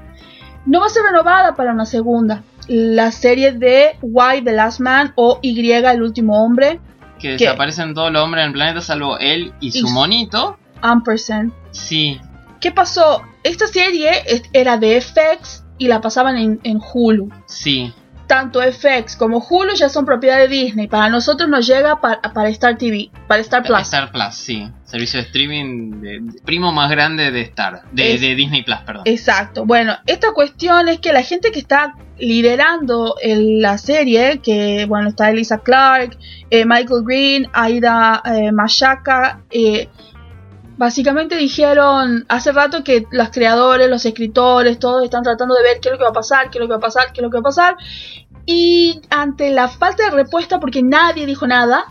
No 0.66 0.80
va 0.80 0.86
a 0.86 0.90
ser 0.90 1.04
renovada 1.04 1.56
para 1.56 1.74
una 1.74 1.86
segunda. 1.86 2.44
La 2.70 3.12
serie 3.12 3.52
de 3.52 3.98
Why 4.02 4.44
the 4.44 4.54
Last 4.54 4.80
Man 4.80 5.12
o 5.16 5.40
Y 5.42 5.70
el 5.72 6.02
último 6.02 6.42
hombre, 6.44 6.80
que 7.20 7.32
desaparecen 7.32 7.94
todos 7.94 8.14
los 8.14 8.24
hombres 8.24 8.44
en 8.44 8.48
el 8.48 8.54
planeta 8.54 8.80
salvo 8.80 9.18
él 9.20 9.52
y 9.60 9.72
su 9.72 9.88
Y- 9.88 9.92
monito. 9.92 10.58
Ampersand. 10.82 11.52
Sí, 11.72 12.18
¿Qué 12.62 12.72
pasó? 12.72 13.24
Esta 13.44 13.68
serie 13.68 14.12
era 14.54 14.78
de 14.78 14.98
FX 15.02 15.64
y 15.80 15.88
la 15.88 16.00
pasaban 16.02 16.38
en, 16.38 16.60
en 16.64 16.80
Hulu. 16.94 17.32
sí. 17.48 17.92
tanto 18.28 18.62
FX 18.62 19.16
como 19.16 19.40
Hulu 19.40 19.74
ya 19.74 19.90
son 19.90 20.06
propiedad 20.06 20.38
de 20.38 20.48
Disney. 20.48 20.88
Para 20.88 21.10
nosotros 21.10 21.50
nos 21.50 21.66
llega 21.66 22.00
pa- 22.00 22.22
para 22.22 22.48
Star 22.50 22.78
TV, 22.78 23.10
para 23.28 23.42
Star 23.42 23.64
Plus. 23.64 23.80
Star 23.82 24.12
Plus, 24.12 24.36
sí. 24.36 24.70
Servicio 24.84 25.20
de 25.20 25.26
streaming 25.26 26.00
de, 26.00 26.20
de- 26.22 26.42
primo 26.46 26.72
más 26.72 26.92
grande 26.92 27.32
de 27.32 27.42
Star, 27.42 27.82
de, 27.92 28.14
Es- 28.14 28.22
de 28.22 28.36
Disney 28.36 28.62
Plus, 28.62 28.78
perdón. 28.86 29.02
Exacto. 29.06 29.66
Bueno, 29.66 29.96
esta 30.06 30.32
cuestión 30.34 30.90
es 30.90 31.00
que 31.00 31.12
la 31.12 31.24
gente 31.24 31.52
que 31.52 31.58
está 31.58 31.96
liderando 32.20 33.16
el- 33.22 33.62
la 33.62 33.80
serie, 33.80 34.40
que 34.44 34.86
bueno, 34.88 35.10
está 35.10 35.32
Elisa 35.32 35.58
Clark, 35.60 36.16
eh, 36.52 36.66
Michael 36.66 37.02
Green, 37.04 37.48
Aida 37.54 38.22
eh, 38.26 38.52
Mashaka, 38.52 39.42
eh, 39.50 39.90
básicamente 40.80 41.36
dijeron 41.36 42.26
hace 42.30 42.54
rato 42.54 42.86
que 42.86 43.06
los 43.12 43.30
creadores, 43.32 43.90
los 43.90 44.06
escritores, 44.06 44.80
todos 44.80 45.04
están 45.04 45.24
tratando 45.24 45.54
de 45.54 45.62
ver 45.62 45.80
qué 45.82 45.90
es 45.90 45.92
lo 45.92 45.98
que 45.98 46.06
va 46.06 46.12
a 46.12 46.14
pasar, 46.14 46.50
qué 46.50 46.58
es 46.58 46.62
lo 46.62 46.68
que 46.68 46.72
va 46.72 46.78
a 46.78 46.80
pasar, 46.80 47.12
qué 47.12 47.20
es 47.20 47.24
lo 47.24 47.30
que 47.30 47.36
va 47.36 47.42
a 47.42 47.44
pasar. 47.44 47.76
Y 48.46 49.02
ante 49.10 49.52
la 49.52 49.68
falta 49.68 50.06
de 50.06 50.12
respuesta, 50.12 50.58
porque 50.60 50.82
nadie 50.82 51.26
dijo 51.26 51.46
nada, 51.46 51.84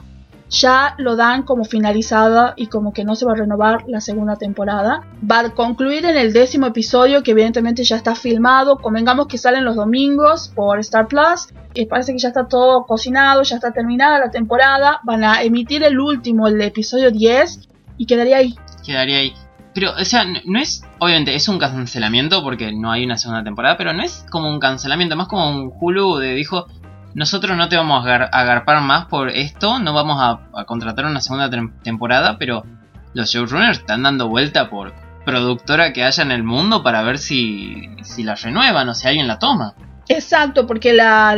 ya 0.48 0.94
lo 0.96 1.16
dan 1.16 1.42
como 1.42 1.64
finalizada 1.64 2.54
y 2.56 2.68
como 2.68 2.94
que 2.94 3.04
no 3.04 3.14
se 3.14 3.26
va 3.26 3.32
a 3.32 3.36
renovar 3.36 3.84
la 3.88 4.00
segunda 4.00 4.36
temporada. 4.36 5.02
Va 5.30 5.40
a 5.40 5.50
concluir 5.50 6.06
en 6.06 6.16
el 6.16 6.32
décimo 6.32 6.66
episodio 6.66 7.22
que 7.22 7.32
evidentemente 7.32 7.84
ya 7.84 7.96
está 7.96 8.14
filmado. 8.14 8.78
Convengamos 8.78 9.26
que 9.26 9.36
salen 9.36 9.66
los 9.66 9.76
domingos 9.76 10.50
por 10.56 10.78
Star 10.78 11.08
Plus. 11.08 11.48
Parece 11.90 12.12
que 12.12 12.18
ya 12.18 12.28
está 12.28 12.48
todo 12.48 12.86
cocinado, 12.86 13.42
ya 13.42 13.56
está 13.56 13.70
terminada 13.70 14.18
la 14.18 14.30
temporada. 14.30 15.00
Van 15.04 15.24
a 15.24 15.42
emitir 15.42 15.84
el 15.84 16.00
último, 16.00 16.48
el 16.48 16.60
episodio 16.62 17.10
10 17.10 17.68
y 17.98 18.06
quedaría 18.06 18.38
ahí. 18.38 18.54
Quedaría 18.88 19.18
ahí. 19.18 19.34
Pero, 19.74 19.92
o 20.00 20.04
sea, 20.06 20.24
no, 20.24 20.58
es. 20.58 20.82
Obviamente 20.98 21.34
es 21.34 21.46
un 21.46 21.58
cancelamiento 21.58 22.42
porque 22.42 22.72
no 22.72 22.90
hay 22.90 23.04
una 23.04 23.18
segunda 23.18 23.44
temporada, 23.44 23.76
pero 23.76 23.92
no 23.92 24.02
es 24.02 24.24
como 24.30 24.48
un 24.48 24.58
cancelamiento, 24.58 25.14
más 25.14 25.28
como 25.28 25.50
un 25.50 25.70
Hulu 25.78 26.16
de 26.16 26.34
dijo. 26.34 26.66
Nosotros 27.14 27.54
no 27.56 27.68
te 27.68 27.76
vamos 27.76 28.06
a 28.06 28.14
agarpar 28.14 28.80
más 28.80 29.06
por 29.06 29.28
esto, 29.28 29.78
no 29.78 29.92
vamos 29.92 30.18
a, 30.20 30.64
contratar 30.64 31.04
una 31.04 31.20
segunda 31.20 31.50
tem- 31.50 31.72
temporada, 31.82 32.38
pero 32.38 32.64
los 33.12 33.30
showrunners 33.30 33.78
están 33.80 34.02
dando 34.04 34.28
vuelta 34.28 34.70
por 34.70 34.94
productora 35.24 35.92
que 35.92 36.04
haya 36.04 36.22
en 36.22 36.30
el 36.30 36.42
mundo 36.44 36.82
para 36.82 37.02
ver 37.02 37.18
si, 37.18 37.88
si 38.02 38.22
la 38.22 38.36
renuevan 38.36 38.88
o 38.88 38.94
si 38.94 39.06
alguien 39.06 39.26
la 39.28 39.38
toma. 39.38 39.74
Exacto, 40.08 40.66
porque 40.66 40.94
la- 40.94 41.36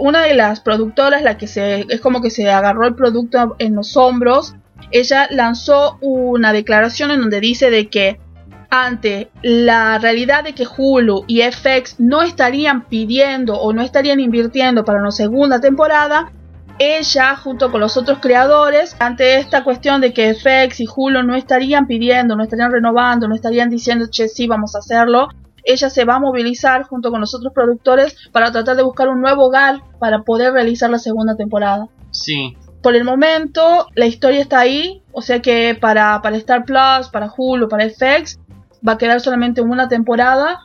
una 0.00 0.22
de 0.22 0.34
las 0.34 0.60
productoras, 0.60 1.22
la 1.22 1.36
que 1.36 1.46
se 1.48 1.84
es 1.88 2.00
como 2.00 2.20
que 2.22 2.30
se 2.30 2.48
agarró 2.50 2.86
el 2.86 2.94
producto 2.94 3.56
en 3.58 3.74
los 3.74 3.96
hombros, 3.96 4.54
ella 4.90 5.28
lanzó 5.30 5.98
una 6.00 6.52
declaración 6.52 7.10
en 7.10 7.20
donde 7.20 7.40
dice 7.40 7.70
de 7.70 7.88
que 7.88 8.20
ante 8.70 9.30
la 9.42 9.98
realidad 9.98 10.44
de 10.44 10.54
que 10.54 10.66
Hulu 10.66 11.24
y 11.26 11.42
FX 11.42 12.00
no 12.00 12.22
estarían 12.22 12.86
pidiendo 12.86 13.60
o 13.60 13.72
no 13.74 13.82
estarían 13.82 14.18
invirtiendo 14.18 14.84
para 14.84 15.00
una 15.00 15.10
segunda 15.10 15.60
temporada, 15.60 16.32
ella 16.78 17.36
junto 17.36 17.70
con 17.70 17.80
los 17.80 17.98
otros 17.98 18.18
creadores, 18.20 18.96
ante 18.98 19.36
esta 19.36 19.62
cuestión 19.62 20.00
de 20.00 20.14
que 20.14 20.34
FX 20.34 20.80
y 20.80 20.86
Hulu 20.94 21.22
no 21.22 21.34
estarían 21.34 21.86
pidiendo, 21.86 22.34
no 22.34 22.42
estarían 22.42 22.72
renovando, 22.72 23.28
no 23.28 23.34
estarían 23.34 23.68
diciendo, 23.68 24.06
che, 24.10 24.26
sí, 24.28 24.46
vamos 24.46 24.74
a 24.74 24.78
hacerlo, 24.78 25.28
ella 25.64 25.90
se 25.90 26.04
va 26.04 26.16
a 26.16 26.20
movilizar 26.20 26.84
junto 26.84 27.10
con 27.10 27.20
los 27.20 27.34
otros 27.34 27.52
productores 27.52 28.16
para 28.32 28.50
tratar 28.50 28.76
de 28.76 28.82
buscar 28.82 29.08
un 29.08 29.20
nuevo 29.20 29.46
hogar 29.46 29.80
para 29.98 30.22
poder 30.22 30.52
realizar 30.52 30.90
la 30.90 30.98
segunda 30.98 31.36
temporada. 31.36 31.88
Sí, 32.10 32.56
Por 32.82 32.96
el 32.96 33.04
momento, 33.04 33.86
la 33.94 34.06
historia 34.06 34.40
está 34.40 34.60
ahí, 34.60 35.02
o 35.12 35.22
sea 35.22 35.40
que 35.40 35.76
para, 35.80 36.20
para 36.22 36.36
Star 36.36 36.64
Plus, 36.64 37.08
para 37.12 37.30
Hulu, 37.36 37.68
para 37.68 37.88
FX, 37.88 38.38
va 38.86 38.92
a 38.94 38.98
quedar 38.98 39.20
solamente 39.20 39.60
una 39.60 39.88
temporada 39.88 40.60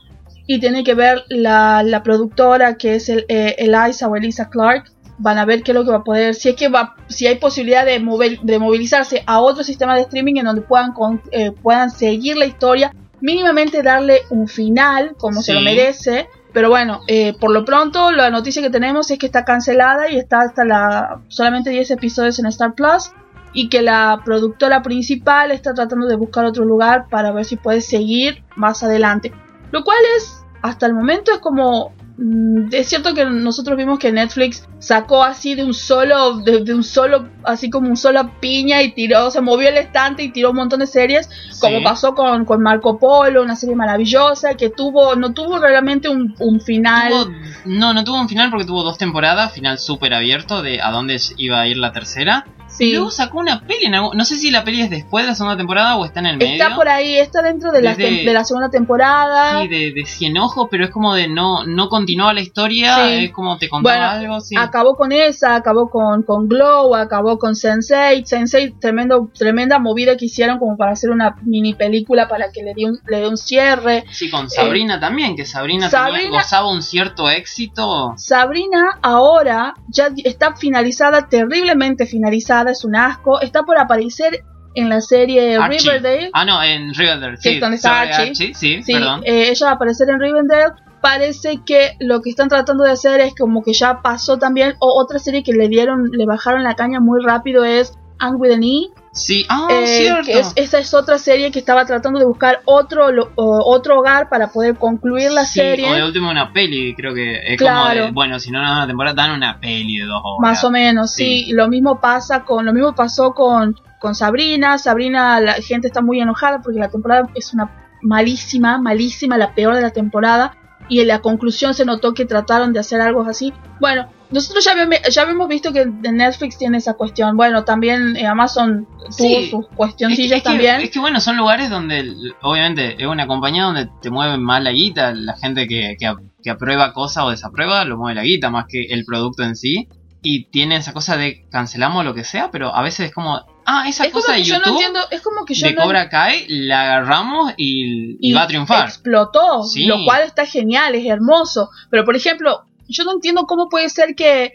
y 0.48 0.60
tiene 0.60 0.84
que 0.84 0.96
ver 0.96 1.24
la, 1.30 1.84
la 1.84 2.02
productora 2.04 2.76
que 2.78 2.96
es 2.96 3.10
el, 3.10 3.26
eh, 3.28 3.56
Eliza 3.60 4.08
o 4.08 4.16
Elisa 4.16 4.50
Clark. 4.50 4.86
Van 5.20 5.38
a 5.40 5.46
ver 5.46 5.64
qué 5.64 5.72
es 5.72 5.76
lo 5.76 5.84
que 5.84 5.90
va 5.92 5.98
a 5.98 6.04
poder, 6.04 6.36
si 6.36 6.50
es 6.50 6.56
que 6.56 6.70
va, 6.70 6.96
si 7.08 7.26
hay 7.26 7.36
posibilidad 7.36 7.86
de, 7.86 8.00
mover, 8.00 8.40
de 8.42 8.60
movilizarse 8.60 9.24
a 9.26 9.40
otro 9.42 9.64
sistema 9.64 9.96
de 9.96 10.02
streaming 10.02 10.36
en 10.38 10.46
donde 10.46 10.62
puedan, 10.62 10.94
con- 10.94 11.22
eh, 11.32 11.52
puedan 11.52 11.90
seguir 11.90 12.38
la 12.38 12.46
historia, 12.46 12.94
mínimamente 13.20 13.82
darle 13.82 14.20
un 14.30 14.48
final 14.48 15.16
como 15.18 15.42
se 15.42 15.54
lo 15.54 15.60
merece. 15.62 16.28
Pero 16.58 16.70
bueno, 16.70 17.02
eh, 17.06 17.36
por 17.40 17.52
lo 17.52 17.66
pronto 17.66 18.12
la 18.12 18.32
noticia 18.32 18.64
que 18.64 18.72
tenemos 18.72 19.12
es 19.12 19.20
que 19.20 19.28
está 19.28 19.46
cancelada 19.46 20.10
y 20.10 20.18
está 20.18 20.42
hasta 20.42 20.66
la 20.66 21.22
solamente 21.28 21.70
10 21.70 21.92
episodios 21.92 22.40
en 22.40 22.48
Star 22.48 22.74
Plus 22.74 23.12
y 23.54 23.70
que 23.70 23.84
la 23.84 24.24
productora 24.26 24.82
principal 24.82 25.52
está 25.52 25.76
tratando 25.76 26.08
de 26.08 26.16
buscar 26.16 26.46
otro 26.46 26.66
lugar 26.66 27.10
para 27.12 27.32
ver 27.32 27.46
si 27.46 27.58
puede 27.58 27.82
seguir 27.82 28.44
más 28.56 28.82
adelante. 28.82 29.32
Lo 29.70 29.84
cual 29.84 30.00
es, 30.18 30.44
hasta 30.64 30.88
el 30.88 30.96
momento 30.96 31.32
es 31.32 31.38
como... 31.38 31.94
mm, 32.18 32.70
Es 32.74 32.90
cierto 32.90 33.14
que 33.14 33.26
nosotros 33.26 33.78
vimos 33.78 34.00
que 34.00 34.12
Netflix 34.12 34.68
sacó 34.80 35.24
así 35.24 35.56
de 35.56 35.64
un 35.64 35.74
solo, 35.74 36.38
de, 36.40 36.64
de 36.64 36.74
un 36.74 36.84
solo, 36.84 37.30
así 37.44 37.70
como 37.70 37.90
un 37.90 37.98
solo 37.98 38.32
piña 38.40 38.82
y 38.82 38.92
tiró, 38.94 39.32
se 39.32 39.42
movió 39.42 39.70
el 39.70 39.78
estante 39.78 40.24
y 40.24 40.32
tiró 40.32 40.52
un 40.52 40.58
montón 40.58 40.80
de 40.80 40.88
series, 40.88 41.30
como 41.60 41.78
pasó 41.84 42.14
con, 42.14 42.46
con 42.46 42.62
Marco 42.62 43.00
Polo, 43.00 43.42
una 43.42 43.56
serie 43.56 43.76
maravillosa 43.76 44.56
que 44.56 44.70
tuvo, 44.70 45.16
no 45.16 45.34
tuvo 45.34 45.60
realmente 45.60 46.10
un, 46.10 46.36
un 46.40 46.62
final. 46.62 47.12
Tuvo- 47.12 47.34
no, 47.66 47.94
no 47.94 48.04
tuvo 48.04 48.20
un 48.22 48.30
final 48.30 48.50
porque 48.50 48.66
tuvo 48.66 48.84
dos 48.84 48.98
temporadas, 48.98 49.54
final 49.54 49.80
súper 49.80 50.14
abierto 50.14 50.62
de 50.62 50.82
a 50.82 50.92
dónde 50.92 51.20
iba 51.38 51.60
a 51.62 51.68
ir 51.68 51.78
la 51.78 51.92
tercera. 51.92 52.46
Sí. 52.78 52.86
Y 52.86 52.94
luego 52.94 53.12
sacó 53.12 53.40
una 53.40 53.62
peli, 53.62 53.86
en 53.86 53.96
algún- 53.96 54.16
no 54.18 54.24
sé 54.26 54.36
si 54.36 54.52
la 54.52 54.64
peli 54.64 54.82
es 54.82 54.90
después 54.90 55.24
de 55.26 55.30
la 55.30 55.36
segunda 55.36 55.58
temporada 55.58 55.96
o 55.98 56.06
está 56.06 56.20
en 56.20 56.28
el 56.28 56.38
medio. 56.38 56.54
Está 56.64 56.76
por 56.76 56.88
ahí, 56.88 57.18
está 57.18 57.42
dentro 57.42 57.72
de 57.72 57.82
la, 57.82 57.96
Desde- 57.96 58.24
de 58.26 58.34
la 58.34 58.44
segunda 58.44 58.70
temporada. 58.70 59.62
Sí, 59.62 59.68
de, 59.68 59.92
de 59.94 60.06
Cien 60.06 60.38
Ojos, 60.38 60.68
pero 60.70 60.86
es 60.86 60.92
como 60.92 61.14
de 61.16 61.28
no, 61.28 61.64
no 61.66 61.90
continuaba 61.90 62.34
la 62.34 62.42
historia, 62.42 62.96
Sí. 62.96 63.26
es 63.26 63.32
como 63.32 63.58
te 63.58 63.68
contaba 63.70 63.96
Bueno, 63.98 64.12
algo, 64.32 64.40
sí. 64.42 64.56
Acabó 64.58 64.96
con 64.96 65.12
esa, 65.12 65.56
acabó 65.56 65.90
con, 65.90 66.24
con 66.24 66.48
Glow, 66.48 66.96
acabó 66.96 67.38
con 67.38 67.56
Sensei. 67.56 68.26
Sensei, 68.26 68.72
tremendo, 68.72 69.30
tremenda 69.38 69.80
movida 69.80 70.16
que 70.18 70.26
hicieron 70.26 70.60
como 70.60 70.78
para 70.78 70.92
hacer 70.92 71.10
una 71.10 71.36
mini 71.44 71.74
película 71.74 72.28
para 72.28 72.52
que 72.52 72.64
le 72.64 72.74
dé 72.76 72.86
un, 72.86 73.00
le 73.08 73.20
dé 73.22 73.28
un 73.28 73.38
cierre. 73.38 74.04
Sí, 74.12 74.30
con 74.30 74.50
Sabrina 74.50 75.00
también, 75.00 75.36
que 75.36 75.46
Sabrina, 75.46 75.90
tenía- 75.90 76.06
Sabrina- 76.06 76.30
gozaba 76.38 76.72
un 76.72 76.82
cierto 76.82 77.30
éxito. 77.30 78.14
Sabrina 78.18 79.00
ahora 79.02 79.74
ya 79.88 80.10
está 80.24 80.56
finalizada, 80.56 81.28
terriblemente 81.30 82.06
finalizada, 82.06 82.67
es 82.72 82.84
un 82.86 82.96
asco. 82.96 83.40
Está 83.42 83.64
por 83.64 83.78
aparecer 83.78 84.44
en 84.76 84.90
la 84.90 85.02
serie 85.02 85.56
Archie. 85.58 85.80
Riverdale. 85.80 86.30
Ah, 86.34 86.46
no, 86.46 86.62
en 86.62 86.94
Riverdale, 86.94 87.38
Sí, 87.38 87.54
sí. 87.54 87.60
donde 87.60 87.78
está 87.78 88.04
sobre 88.04 88.14
Archie. 88.30 88.54
sí, 88.56 88.82
Sí, 88.84 88.94
perdón. 88.94 89.22
eh, 89.26 89.50
ella 89.50 89.66
va 89.68 89.72
a 89.72 89.76
aparecer 89.76 90.10
en 90.10 90.20
Rivendell. 90.20 90.72
Parece 91.02 91.62
que 91.66 91.92
lo 92.00 92.22
que 92.22 92.30
están 92.32 92.50
tratando 92.50 92.84
de 92.84 92.92
hacer 92.92 93.20
es 93.22 93.34
como 93.36 93.64
que 93.64 93.74
ya 93.74 94.02
pasó 94.02 94.38
también. 94.38 94.74
O 94.80 95.00
otra 95.02 95.20
serie 95.20 95.44
que 95.44 95.54
le 95.54 95.68
dieron, 95.70 96.10
le 96.12 96.26
bajaron 96.26 96.64
la 96.64 96.76
caña 96.76 97.00
muy 97.00 97.24
rápido 97.24 97.64
es 97.64 97.94
Anne 98.20 98.36
with 98.38 98.52
an 98.52 98.64
E. 98.64 98.88
Sí, 99.18 99.46
ah, 99.50 99.68
eh, 99.70 99.88
cierto. 99.88 100.26
que 100.26 100.40
es- 100.40 100.54
esa 100.56 100.80
es 100.80 100.94
otra 100.94 101.18
serie 101.18 101.52
que 101.52 101.60
estaba 101.60 101.86
tratando 101.86 102.20
de 102.20 102.26
buscar 102.26 102.62
otro 102.66 103.12
lo- 103.12 103.32
otro 103.36 104.00
hogar 104.00 104.30
para 104.30 104.48
poder 104.50 104.76
concluir 104.78 105.32
la 105.32 105.44
Sí, 105.46 105.60
serie. 105.60 105.92
O 105.92 105.96
de 105.96 106.04
último 106.04 106.30
una 106.30 106.54
peli, 106.54 106.94
creo 106.96 107.14
que 107.14 107.54
es 107.54 107.58
Claro. 107.58 107.90
como 107.90 108.06
de, 108.06 108.12
bueno, 108.12 108.40
si 108.40 108.52
no 108.52 108.60
dan 108.62 108.72
una 108.78 108.88
temporada, 108.88 109.16
dan 109.24 109.32
una 109.32 109.60
peli 109.60 109.98
de 109.98 110.06
dos 110.06 110.22
horas. 110.24 110.52
Más 110.52 110.64
o 110.64 110.70
menos, 110.72 111.12
sí. 111.12 111.46
Sí. 111.46 111.52
Lo 111.54 111.68
mismo 111.68 112.00
pasa 112.00 112.46
con, 112.46 112.64
lo 112.66 112.72
mismo 112.74 112.94
pasó 112.96 113.34
con, 113.34 113.76
con 114.00 114.14
Sabrina. 114.16 114.78
Sabrina, 114.78 115.40
la 115.40 115.54
gente 115.54 115.88
está 115.88 116.02
muy 116.02 116.22
enojada 116.22 116.62
porque 116.62 116.80
la 116.80 116.90
temporada 116.90 117.28
es 117.34 117.54
una 117.54 117.70
malísima, 118.04 118.78
malísima, 118.78 119.38
la 119.38 119.54
peor 119.54 119.76
de 119.76 119.82
la 119.82 119.90
temporada. 119.92 120.54
Y 120.90 121.02
en 121.02 121.08
la 121.08 121.20
conclusión 121.20 121.74
se 121.74 121.86
notó 121.86 122.14
que 122.14 122.26
trataron 122.26 122.74
de 122.74 122.80
hacer 122.80 123.02
algo 123.02 123.22
así. 123.24 123.54
Bueno, 123.80 124.10
nosotros 124.32 124.64
ya, 124.64 124.72
habíamos- 124.72 125.00
ya 125.10 125.22
habíamos 125.22 125.48
visto 125.48 125.72
que 125.74 125.86
Netflix 125.86 126.58
tiene 126.58 126.78
esa 126.78 126.94
cuestión. 126.94 127.36
Bueno, 127.38 127.64
también 127.64 128.16
eh, 128.18 128.26
Amazon 128.28 128.88
tuvo 129.00 129.10
Sí. 129.12 129.50
sus 129.50 129.64
Es 129.66 129.70
que, 129.70 129.76
cuestioncillas 129.76 130.32
es 130.38 130.44
que- 130.44 130.50
también. 130.50 130.82
es 130.82 130.90
que, 130.90 131.00
bueno, 131.00 131.20
son 131.20 131.38
lugares 131.38 131.70
donde 131.70 132.14
obviamente 132.42 132.96
es 133.02 133.08
una 133.08 133.28
compañía 133.28 133.64
donde 133.64 133.90
te 134.02 134.10
mueven 134.10 134.42
más 134.42 134.62
la 134.64 134.72
guita, 134.72 135.14
la 135.14 135.36
gente 135.38 135.68
que, 135.68 135.96
que, 136.00 136.14
que 136.44 136.50
aprueba 136.50 136.94
cosas 136.94 137.24
o 137.26 137.30
desaprueba 137.30 137.84
lo 137.86 137.98
mueve 137.98 138.16
la 138.16 138.24
guita 138.24 138.50
más 138.50 138.66
que 138.68 138.86
el 138.90 139.04
producto 139.06 139.44
en 139.44 139.56
sí. 139.56 139.88
Y 140.24 140.46
tiene 140.50 140.78
esa 140.78 140.94
cosa 140.94 141.16
de 141.16 141.46
cancelamos 141.52 142.04
lo 142.04 142.14
que 142.14 142.24
sea, 142.24 142.50
pero 142.52 142.76
a 142.76 142.82
veces 142.82 143.08
es 143.08 143.14
como, 143.14 143.40
ah, 143.68 143.86
esa 143.88 144.06
es 144.06 144.12
cosa 144.14 144.34
de 144.34 144.44
yo 144.44 144.56
no 144.56 144.60
YouTube 144.66 144.74
entiendo, 144.78 145.00
es 145.12 145.22
como 145.22 145.46
que 145.46 145.54
yo 145.54 145.68
de 145.68 145.74
no 145.76 145.84
Cobra 145.84 146.10
Kai 146.10 146.46
la 146.48 146.82
agarramos 146.84 147.54
y, 147.58 148.18
y 148.20 148.34
va 148.34 148.44
a 148.44 148.48
triunfar. 148.48 148.88
Explotó, 148.88 149.64
Sí. 149.64 149.86
lo 149.86 150.04
cual 150.06 150.24
está 150.24 150.46
genial, 150.46 150.96
es 150.96 151.06
hermoso. 151.06 151.70
Pero 151.92 152.04
por 152.06 152.16
ejemplo, 152.16 152.64
yo 152.88 153.04
no 153.04 153.12
entiendo 153.14 153.46
cómo 153.46 153.70
puede 153.70 153.90
ser 153.90 154.16
que 154.16 154.54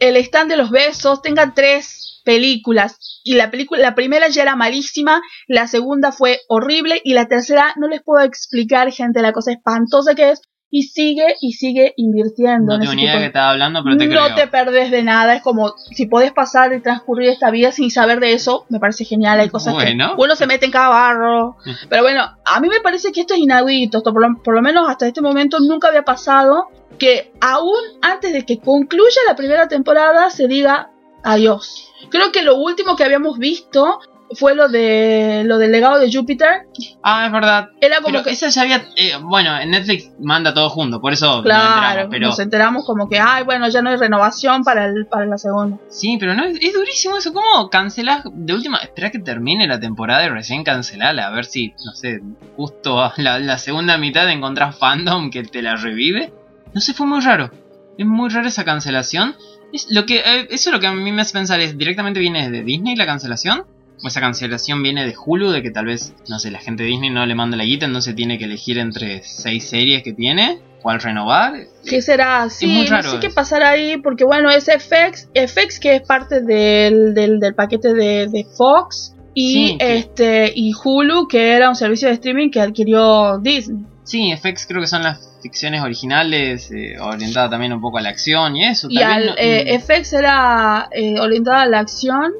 el 0.00 0.16
stand 0.16 0.50
de 0.50 0.56
los 0.56 0.70
besos 0.70 1.22
tenga 1.22 1.54
tres 1.54 2.20
películas 2.24 3.20
y 3.22 3.34
la 3.34 3.50
película 3.50 3.80
la 3.82 3.94
primera 3.94 4.28
ya 4.28 4.42
era 4.42 4.56
malísima, 4.56 5.20
la 5.46 5.66
segunda 5.68 6.10
fue 6.10 6.40
horrible 6.48 7.00
y 7.04 7.12
la 7.14 7.26
tercera 7.28 7.74
no 7.76 7.86
les 7.86 8.02
puedo 8.02 8.24
explicar, 8.24 8.90
gente, 8.90 9.20
la 9.22 9.32
cosa 9.32 9.52
espantosa 9.52 10.14
que 10.14 10.30
es 10.30 10.40
y 10.76 10.82
sigue 10.82 11.36
y 11.40 11.52
sigue 11.52 11.94
invirtiendo 11.96 12.72
No 12.72 12.74
en 12.74 12.80
tengo 12.80 12.94
ni 12.94 13.04
idea 13.04 13.20
de 13.20 13.26
estaba 13.26 13.50
hablando, 13.50 13.84
pero 13.84 13.96
te 13.96 14.08
no 14.08 14.34
te 14.34 14.48
perdés 14.48 14.90
de 14.90 15.04
nada, 15.04 15.36
es 15.36 15.40
como 15.40 15.72
si 15.76 16.06
podés 16.06 16.32
pasar 16.32 16.72
y 16.72 16.80
transcurrir 16.80 17.28
esta 17.28 17.52
vida 17.52 17.70
sin 17.70 17.92
saber 17.92 18.18
de 18.18 18.32
eso, 18.32 18.66
me 18.70 18.80
parece 18.80 19.04
genial, 19.04 19.38
hay 19.38 19.50
cosas 19.50 19.72
Bueno. 19.74 20.16
que 20.16 20.22
uno 20.24 20.34
se 20.34 20.48
mete 20.48 20.66
en 20.66 20.72
cada 20.72 20.88
barro, 20.88 21.58
pero 21.88 22.02
bueno, 22.02 22.24
a 22.44 22.58
mí 22.58 22.68
me 22.68 22.80
parece 22.80 23.12
que 23.12 23.20
esto 23.20 23.34
es 23.34 23.40
inaudito, 23.40 23.98
esto 23.98 24.12
por 24.12 24.28
lo, 24.28 24.42
por 24.42 24.52
lo 24.52 24.62
menos 24.62 24.88
hasta 24.88 25.06
este 25.06 25.20
momento 25.20 25.60
nunca 25.60 25.86
había 25.86 26.02
pasado 26.02 26.66
que 26.98 27.32
aún 27.40 27.78
antes 28.02 28.32
de 28.32 28.44
que 28.44 28.58
concluya 28.58 29.20
la 29.28 29.36
primera 29.36 29.68
temporada 29.68 30.28
se 30.30 30.48
diga 30.48 30.90
adiós. 31.22 31.92
Creo 32.10 32.32
que 32.32 32.42
lo 32.42 32.56
último 32.56 32.96
que 32.96 33.04
habíamos 33.04 33.38
visto 33.38 34.00
fue 34.32 34.54
lo 34.54 34.68
de 34.68 35.42
lo 35.44 35.58
del 35.58 35.70
legado 35.70 35.98
de 35.98 36.10
Júpiter, 36.12 36.62
Ah, 37.02 37.26
es 37.26 37.32
verdad. 37.32 37.68
era 37.80 37.96
como 37.96 38.08
Pero 38.12 38.24
que 38.24 38.30
esa 38.30 38.48
ya 38.48 38.62
había. 38.62 38.76
eh, 38.96 39.12
bueno, 39.20 39.58
en 39.60 39.70
Netflix 39.70 40.10
manda 40.18 40.52
todo 40.54 40.70
junto, 40.70 41.00
por 41.00 41.12
eso. 41.12 41.36
nos 41.36 41.42
Claro, 41.44 41.72
enteramos, 42.02 42.10
pero 42.10 42.26
nos 42.28 42.38
enteramos 42.38 42.84
como 42.86 43.08
que, 43.08 43.20
ay, 43.20 43.44
bueno, 43.44 43.68
ya 43.68 43.82
no 43.82 43.90
hay 43.90 43.96
renovación 43.96 44.64
para, 44.64 44.86
el, 44.86 45.06
para 45.06 45.26
la 45.26 45.38
segunda. 45.38 45.78
Sí, 45.88 46.16
pero 46.18 46.34
no, 46.34 46.44
es, 46.44 46.58
es 46.60 46.72
durísimo 46.72 47.16
eso. 47.18 47.32
¿Cómo 47.32 47.68
cancelás 47.70 48.24
de 48.32 48.54
última? 48.54 48.78
Espera 48.78 49.10
que 49.10 49.18
termine 49.18 49.66
la 49.68 49.78
temporada 49.78 50.24
y 50.24 50.28
recién 50.30 50.64
cancelala. 50.64 51.26
A 51.28 51.30
ver 51.30 51.44
si, 51.44 51.74
no 51.84 51.92
sé, 51.92 52.20
justo 52.56 53.02
a 53.02 53.12
la, 53.18 53.38
la 53.38 53.58
segunda 53.58 53.98
mitad 53.98 54.28
encontrás 54.30 54.76
fandom 54.78 55.30
que 55.30 55.42
te 55.44 55.62
la 55.62 55.76
revive. 55.76 56.32
No 56.72 56.80
sé, 56.80 56.94
fue 56.94 57.06
muy 57.06 57.20
raro. 57.20 57.50
Es 57.98 58.06
muy 58.06 58.28
rara 58.30 58.48
esa 58.48 58.64
cancelación. 58.64 59.36
Es 59.72 59.86
lo 59.90 60.06
que, 60.06 60.16
eh, 60.18 60.46
eso 60.50 60.70
es 60.70 60.72
lo 60.72 60.80
que 60.80 60.86
a 60.88 60.92
mí 60.92 61.12
me 61.12 61.22
hace 61.22 61.32
pensar 61.32 61.60
es, 61.60 61.76
¿directamente 61.78 62.18
viene 62.20 62.50
de 62.50 62.62
Disney 62.64 62.96
la 62.96 63.06
cancelación? 63.06 63.64
¿O 64.04 64.08
esa 64.08 64.20
cancelación 64.20 64.82
viene 64.82 65.06
de 65.06 65.14
Hulu? 65.16 65.50
De 65.50 65.62
que 65.62 65.70
tal 65.70 65.86
vez, 65.86 66.12
no 66.28 66.38
sé, 66.38 66.50
la 66.50 66.58
gente 66.60 66.82
de 66.82 66.90
Disney 66.90 67.08
no 67.08 67.24
le 67.24 67.34
manda 67.34 67.56
la 67.56 67.64
guita, 67.64 67.86
entonces 67.86 68.14
tiene 68.14 68.36
que 68.38 68.44
elegir 68.44 68.76
entre 68.78 69.22
seis 69.24 69.66
series 69.68 70.02
que 70.02 70.12
tiene. 70.12 70.58
¿Cuál 70.82 71.00
renovar? 71.00 71.54
¿Qué 71.88 72.02
será? 72.02 72.50
Sí, 72.50 72.66
muy 72.66 72.84
no 72.84 72.90
raro 72.90 73.18
qué 73.18 73.30
pasará 73.30 73.70
ahí, 73.70 73.96
porque 73.96 74.24
bueno, 74.24 74.50
es 74.50 74.66
FX, 74.66 75.30
FX 75.34 75.80
que 75.80 75.94
es 75.96 76.02
parte 76.02 76.42
del, 76.42 77.14
del, 77.14 77.40
del 77.40 77.54
paquete 77.54 77.94
de, 77.94 78.26
de 78.28 78.44
Fox, 78.58 79.14
y 79.32 79.52
Sí, 79.68 79.76
este 79.80 80.52
y 80.54 80.72
Hulu, 80.74 81.26
que 81.26 81.52
era 81.52 81.70
un 81.70 81.74
servicio 81.74 82.08
de 82.08 82.14
streaming 82.14 82.50
que 82.50 82.60
adquirió 82.60 83.38
Disney. 83.38 83.78
Sí, 84.04 84.30
FX 84.36 84.66
creo 84.66 84.82
que 84.82 84.86
son 84.86 85.02
las 85.02 85.38
ficciones 85.42 85.80
originales, 85.82 86.70
eh, 86.70 86.98
orientada 87.00 87.48
también 87.48 87.72
un 87.72 87.80
poco 87.80 87.96
a 87.96 88.02
la 88.02 88.10
acción 88.10 88.54
y 88.54 88.66
eso. 88.66 88.86
Y 88.90 89.00
al, 89.00 89.26
no- 89.26 89.32
eh, 89.38 89.78
FX 89.80 90.12
era 90.12 90.88
eh, 90.92 91.18
orientada 91.18 91.62
a 91.62 91.66
la 91.66 91.78
acción. 91.80 92.30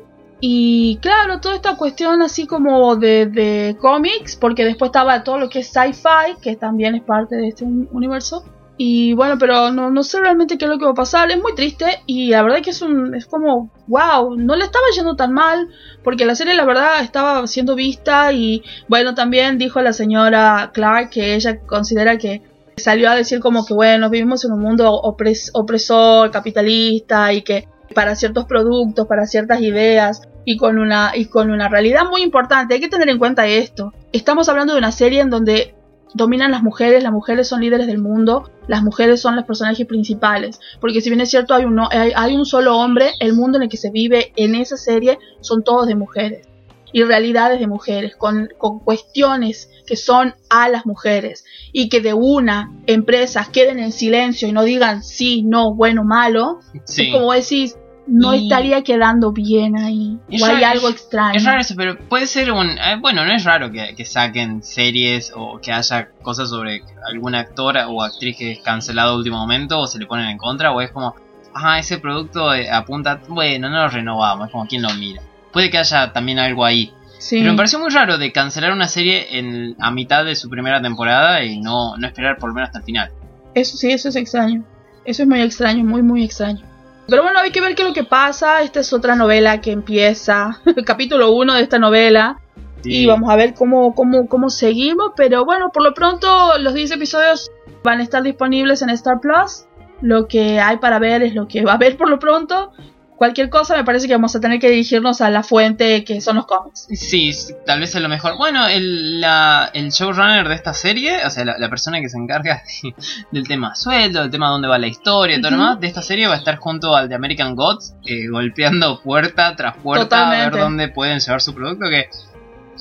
Y 0.47 0.99
claro, 1.01 1.41
toda 1.41 1.55
esta 1.55 1.75
cuestión 1.75 2.21
así 2.21 2.47
como 2.47 2.97
de, 2.97 3.25
de 3.25 3.79
cómics, 3.81 4.37
porque 4.37 4.63
después 4.67 4.91
estaba 4.91 5.25
todo 5.25 5.39
lo 5.39 5.49
que 5.49 5.61
es 5.61 5.69
sci-fi, 5.69 6.39
que 6.43 6.55
también 6.55 6.95
es 6.95 7.03
parte 7.03 7.35
de 7.37 7.49
este 7.49 7.65
un- 7.65 7.89
universo. 7.93 8.45
Y 8.77 9.15
bueno, 9.15 9.39
pero 9.39 9.71
no, 9.73 9.91
no 9.91 10.03
sé 10.03 10.21
realmente 10.21 10.59
qué 10.59 10.67
es 10.67 10.71
lo 10.71 10.79
que 10.79 10.85
va 10.85 10.91
a 10.91 10.95
pasar. 10.95 11.31
Es 11.31 11.41
muy 11.41 11.55
triste 11.55 11.87
y 12.05 12.29
la 12.29 12.43
verdad 12.43 12.61
que 12.63 12.71
es 12.71 12.83
un 12.83 13.15
es 13.15 13.25
como, 13.25 13.71
wow, 13.87 14.37
no 14.37 14.55
le 14.55 14.65
estaba 14.67 14.85
yendo 14.95 15.17
tan 15.17 15.33
mal, 15.33 15.69
porque 16.03 16.27
la 16.27 16.35
serie 16.35 16.53
la 16.53 16.67
verdad 16.67 17.01
estaba 17.01 17.47
siendo 17.47 17.75
vista 17.75 18.31
y 18.35 18.63
bueno, 18.87 19.15
también 19.15 19.57
dijo 19.57 19.81
la 19.81 19.95
señora 19.95 20.73
Clark 20.75 21.09
que 21.09 21.35
ella 21.37 21.59
considera 21.61 22.19
que 22.19 22.43
salió 22.77 23.09
a 23.09 23.15
decir 23.17 23.41
como 23.41 23.65
que 23.65 23.73
bueno, 23.73 24.11
vivimos 24.11 24.45
en 24.45 24.53
un 24.53 24.61
mundo 24.61 24.91
opres- 25.05 25.51
opresor, 25.55 26.31
capitalista 26.31 27.33
y 27.33 27.41
que 27.41 27.67
para 27.95 28.15
ciertos 28.15 28.45
productos, 28.45 29.07
para 29.07 29.25
ciertas 29.27 29.63
ideas 29.63 30.21
y 30.45 30.57
con 30.57 30.79
una 30.79 31.13
y 31.15 31.27
con 31.27 31.51
una 31.51 31.69
realidad 31.69 32.09
muy 32.09 32.23
importante, 32.23 32.75
hay 32.75 32.81
que 32.81 32.89
tener 32.89 33.09
en 33.09 33.19
cuenta 33.19 33.47
esto. 33.47 33.93
Estamos 34.13 34.49
hablando 34.49 34.75
de 34.75 34.79
una 34.79 34.93
serie 34.93 35.21
en 35.21 35.31
donde 35.31 35.75
dominan 36.15 36.53
las 36.53 36.63
mujeres, 36.63 37.03
las 37.03 37.13
mujeres 37.13 37.49
son 37.49 37.61
líderes 37.61 37.87
del 37.87 37.99
mundo, 37.99 38.51
las 38.69 38.83
mujeres 38.83 39.21
son 39.21 39.37
los 39.37 39.45
personajes 39.45 39.87
principales, 39.87 40.61
porque 40.81 41.01
si 41.01 41.11
bien 41.11 41.21
es 41.21 41.31
cierto 41.31 41.55
hay 41.55 41.65
un, 41.65 41.79
hay, 41.91 42.13
hay 42.15 42.37
un 42.37 42.47
solo 42.47 42.79
hombre, 42.79 43.13
el 43.21 43.35
mundo 43.35 43.59
en 43.59 43.65
el 43.65 43.69
que 43.69 43.77
se 43.77 43.91
vive 43.91 44.33
en 44.37 44.55
esa 44.55 44.77
serie 44.77 45.19
son 45.41 45.65
todos 45.65 45.87
de 45.87 45.97
mujeres. 45.97 46.49
Y 46.93 47.03
realidades 47.03 47.59
de 47.59 47.67
mujeres, 47.67 48.15
con, 48.15 48.51
con 48.57 48.79
cuestiones 48.79 49.69
que 49.85 49.97
son 49.97 50.37
a 50.49 50.69
las 50.69 50.87
mujeres. 50.87 51.45
Y 51.73 51.89
que 51.89 52.01
de 52.01 52.15
una 52.15 52.73
empresas 52.87 53.49
queden 53.49 53.81
en 53.81 53.91
silencio 53.91 54.47
y 54.47 54.53
no 54.53 54.63
digan 54.63 55.03
sí, 55.03 55.43
no, 55.43 55.75
bueno, 55.75 56.05
malo, 56.05 56.61
sí. 56.85 57.09
es 57.09 57.13
como 57.13 57.33
decís, 57.33 57.77
no 58.07 58.35
Y- 58.35 58.45
estaría 58.45 58.83
quedando 58.83 59.33
bien 59.33 59.77
ahí, 59.77 60.19
Es 60.31 60.43
o 60.43 60.47
hay 60.47 60.55
raro, 60.57 60.67
algo 60.67 60.89
extraño. 60.91 61.37
Es 61.37 61.45
raro 61.45 61.61
eso, 61.61 61.75
pero 61.77 61.99
puede 61.99 62.27
ser 62.27 62.53
un... 62.53 62.69
eh, 62.71 62.97
bueno, 63.01 63.25
no 63.25 63.33
es 63.35 63.45
raro 63.45 63.71
que, 63.71 63.95
que 63.97 64.05
saquen 64.05 64.63
series 64.63 65.33
o 65.35 65.59
que 65.61 65.73
haya 65.73 66.09
cosas 66.23 66.51
sobre 66.51 66.83
alguna 67.11 67.41
actora 67.41 67.89
o 67.89 68.03
actriz 68.03 68.37
que 68.37 68.53
es 68.53 68.61
cancelado 68.61 69.13
a 69.13 69.17
último 69.17 69.39
momento 69.39 69.79
o 69.81 69.87
se 69.87 69.99
le 69.99 70.07
ponen 70.07 70.27
en 70.29 70.39
contra 70.39 70.73
o 70.73 70.81
es 70.81 70.91
como, 70.91 71.15
ajá, 71.55 71.79
ese 71.79 71.99
producto 71.99 72.53
eh, 72.53 72.71
apunta, 72.71 73.21
bueno, 73.29 73.71
no 73.71 73.77
lo 73.83 73.89
renovamos, 73.89 74.47
es 74.49 74.53
como 74.53 74.67
quien 74.67 74.83
lo 74.83 74.93
mira. 74.95 75.23
Puede 75.53 75.71
que 75.71 75.79
haya 75.79 76.13
también 76.13 76.39
algo 76.39 76.65
ahí. 76.65 76.93
Sí. 77.19 77.39
Pero 77.39 77.53
me 77.53 77.57
pareció 77.57 77.79
muy 77.79 77.89
raro 77.91 78.19
de 78.19 78.33
cancelar 78.33 78.73
una 78.73 78.87
serie 78.89 79.39
en, 79.39 79.77
a 79.81 79.91
mitad 79.91 80.25
de 80.27 80.37
su 80.37 80.51
primera 80.51 80.83
temporada 80.83 81.43
y 81.43 81.59
no, 81.59 81.97
no 81.97 82.07
esperar 82.07 82.37
por 82.39 82.51
lo 82.51 82.55
menos 82.55 82.69
hasta 82.69 82.81
el 82.81 82.85
final. 82.85 83.11
Eso 83.55 83.77
sí, 83.79 83.91
eso 83.91 84.09
es 84.11 84.17
extraño. 84.17 84.63
Eso 85.07 85.23
es 85.23 85.29
muy 85.29 85.41
extraño, 85.41 85.85
muy, 85.85 86.03
muy 86.03 86.23
extraño. 86.25 86.67
Pero 87.09 87.23
bueno, 87.23 87.39
hay 87.41 87.51
que 87.51 87.61
ver 87.61 87.75
qué 87.75 87.83
es 87.83 87.89
lo 87.89 87.95
que 87.95 88.05
pasa. 88.05 88.63
Esta 88.63 88.81
es 88.81 88.93
otra 88.93 89.15
novela 89.15 89.61
que 89.61 89.73
empieza, 89.73 90.61
el 90.77 90.85
capítulo 90.85 91.33
1 91.33 91.55
de 91.55 91.63
esta 91.63 91.79
novela. 91.79 92.41
Y 92.87 93.07
vamos 93.07 93.31
a 93.31 93.37
ver 93.37 93.55
cómo, 93.55 93.95
cómo, 93.95 94.29
cómo 94.29 94.51
seguimos. 94.51 95.13
Pero 95.17 95.45
bueno, 95.45 95.71
por 95.71 95.83
lo 95.83 95.95
pronto 95.95 96.59
los 96.59 96.75
10 96.75 96.93
episodios 96.93 97.51
van 97.83 98.01
a 98.01 98.03
estar 98.03 98.23
disponibles 98.23 98.83
en 98.83 98.91
Star 98.91 99.21
Plus. 99.21 99.65
Lo 100.03 100.29
que 100.29 100.61
hay 100.61 100.77
para 100.79 100.99
ver 100.99 101.23
es 101.23 101.35
lo 101.35 101.49
que 101.49 101.65
va 101.65 101.73
a 101.73 101.75
haber 101.77 101.97
por 101.97 102.11
lo 102.11 102.19
pronto. 102.19 102.73
Cualquier 103.17 103.49
cosa 103.49 103.77
me 103.77 103.85
parece 103.85 104.07
que 104.07 104.15
vamos 104.15 104.35
a 104.37 104.41
tener 104.41 104.59
que 104.59 104.71
dirigirnos 104.71 105.21
a 105.21 105.31
la 105.31 105.43
fuente 105.43 106.05
que 106.05 106.21
son 106.21 106.37
los 106.37 106.47
cómics. 106.47 106.87
Sí, 106.91 107.33
tal 107.67 107.81
vez 107.81 107.95
es 107.95 108.03
lo 108.03 108.09
mejor. 108.09 108.37
Bueno, 108.37 108.67
el, 108.67 109.21
la, 109.21 109.71
el 109.73 109.91
showrunner 109.91 110.49
de 110.49 110.55
esta 110.55 110.75
serie, 110.75 111.25
o 111.25 111.31
sea, 111.31 111.45
la, 111.45 111.69
persona 111.69 112.01
que 112.01 112.09
se 112.09 112.19
encarga 112.19 112.63
del 113.31 113.47
tema 113.47 113.75
sueldo, 113.75 114.23
del 114.23 114.31
tema 114.31 114.49
dónde 114.49 114.69
va 114.69 114.79
la 114.79 114.87
historia 114.87 115.37
y 115.37 115.41
todo 115.41 115.53
lo 115.53 115.57
demás, 115.59 115.81
de 115.81 115.87
esta 115.87 116.03
serie 116.03 116.27
va 116.27 116.35
a 116.35 116.39
estar 116.39 116.57
junto 116.57 116.95
al 116.95 117.09
de 117.09 117.15
American 117.15 117.55
Gods, 117.55 117.95
eh, 118.07 118.29
golpeando 118.29 119.01
puerta 119.01 119.55
tras 119.57 119.77
puerta 119.77 120.31
a 120.31 120.31
ver 120.31 120.53
dónde 120.53 120.89
pueden 120.89 121.21
llevar 121.21 121.41
su 121.41 121.55
producto, 121.55 121.87
que 121.89 122.09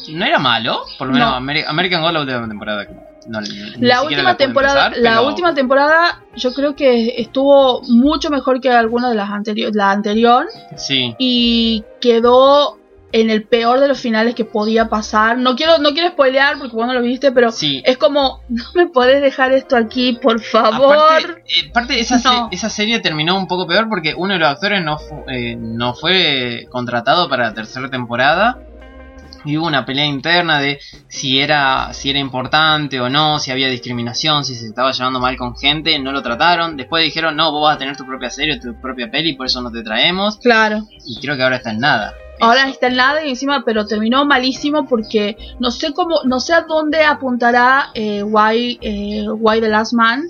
no 0.09 0.25
era 0.25 0.39
malo, 0.39 0.83
por 0.97 1.07
lo 1.07 1.13
menos 1.13 1.33
American 1.67 2.01
Gods 2.01 2.13
la 2.13 2.21
última 2.21 2.47
temporada 2.47 2.87
la 3.79 4.03
última 4.03 4.37
temporada, 4.37 4.91
la 4.95 5.21
última 5.21 5.53
temporada 5.53 6.21
yo 6.35 6.53
creo 6.53 6.75
que 6.75 7.15
estuvo 7.17 7.81
mucho 7.83 8.29
mejor 8.29 8.59
que 8.59 8.69
alguna 8.69 9.09
de 9.09 9.15
las 9.15 9.29
anteriores, 9.29 9.75
la 9.75 9.91
anterior. 9.91 10.47
Sí. 10.75 11.15
Y 11.17 11.83
quedó 12.01 12.79
en 13.11 13.29
el 13.29 13.43
peor 13.43 13.79
de 13.79 13.87
los 13.87 13.99
finales 13.99 14.33
que 14.33 14.43
podía 14.43 14.89
pasar. 14.89 15.37
No 15.37 15.55
quiero, 15.55 15.77
no 15.77 15.91
quiero 15.91 16.09
spoilear 16.09 16.57
porque 16.57 16.75
vos 16.75 16.87
no 16.87 16.93
lo 16.93 17.01
viste, 17.01 17.31
pero 17.31 17.49
es 17.49 17.97
como, 17.97 18.41
no 18.49 18.63
me 18.73 18.87
podés 18.87 19.21
dejar 19.21 19.51
esto 19.51 19.77
aquí, 19.77 20.17
por 20.21 20.41
favor. 20.41 20.97
Aparte, 21.69 21.93
eh, 21.93 21.99
esa, 21.99 22.47
esa, 22.51 22.69
serie 22.69 22.99
terminó 22.99 23.37
un 23.37 23.47
poco 23.47 23.67
peor 23.67 23.87
porque 23.87 24.15
uno 24.17 24.33
de 24.33 24.39
los 24.39 24.49
actores 24.49 24.83
no, 24.83 24.97
eh, 25.27 25.55
no 25.55 25.93
fue 25.93 26.67
contratado 26.71 27.29
para 27.29 27.49
la 27.49 27.53
tercera 27.53 27.89
temporada 27.89 28.59
y 29.45 29.57
hubo 29.57 29.67
una 29.67 29.85
pelea 29.85 30.05
interna 30.05 30.59
de 30.59 30.79
si 31.07 31.39
era, 31.39 31.93
si 31.93 32.09
era 32.09 32.19
importante 32.19 32.99
o 32.99 33.09
no, 33.09 33.39
si 33.39 33.51
había 33.51 33.67
discriminación, 33.67 34.45
si 34.45 34.55
se 34.55 34.67
estaba 34.67 34.91
llevando 34.91 35.19
mal 35.19 35.37
con 35.37 35.55
gente, 35.55 35.97
no 35.99 36.11
lo 36.11 36.21
trataron. 36.21 36.77
Después 36.77 37.03
dijeron, 37.03 37.35
no, 37.35 37.51
vos 37.51 37.63
vas 37.63 37.75
a 37.75 37.79
tener 37.79 37.97
tu 37.97 38.05
propia 38.05 38.29
serie, 38.29 38.59
tu 38.59 38.79
propia 38.79 39.09
peli, 39.09 39.33
por 39.33 39.45
eso 39.45 39.61
no 39.61 39.71
te 39.71 39.83
traemos. 39.83 40.37
Claro. 40.37 40.87
Y 41.05 41.19
creo 41.19 41.35
que 41.35 41.43
ahora 41.43 41.57
está 41.57 41.71
en 41.71 41.79
nada. 41.79 42.13
Ahora 42.39 42.67
está 42.67 42.87
en 42.87 42.95
nada 42.95 43.23
y 43.25 43.29
encima, 43.29 43.63
pero 43.63 43.85
terminó 43.85 44.25
malísimo 44.25 44.87
porque 44.87 45.37
no 45.59 45.71
sé 45.71 45.93
cómo, 45.93 46.23
no 46.25 46.39
sé 46.39 46.53
a 46.53 46.61
dónde 46.61 47.03
apuntará 47.03 47.91
eh, 47.93 48.23
Why, 48.23 48.79
eh, 48.81 49.27
Why 49.29 49.61
the 49.61 49.69
Last 49.69 49.93
Man, 49.93 50.23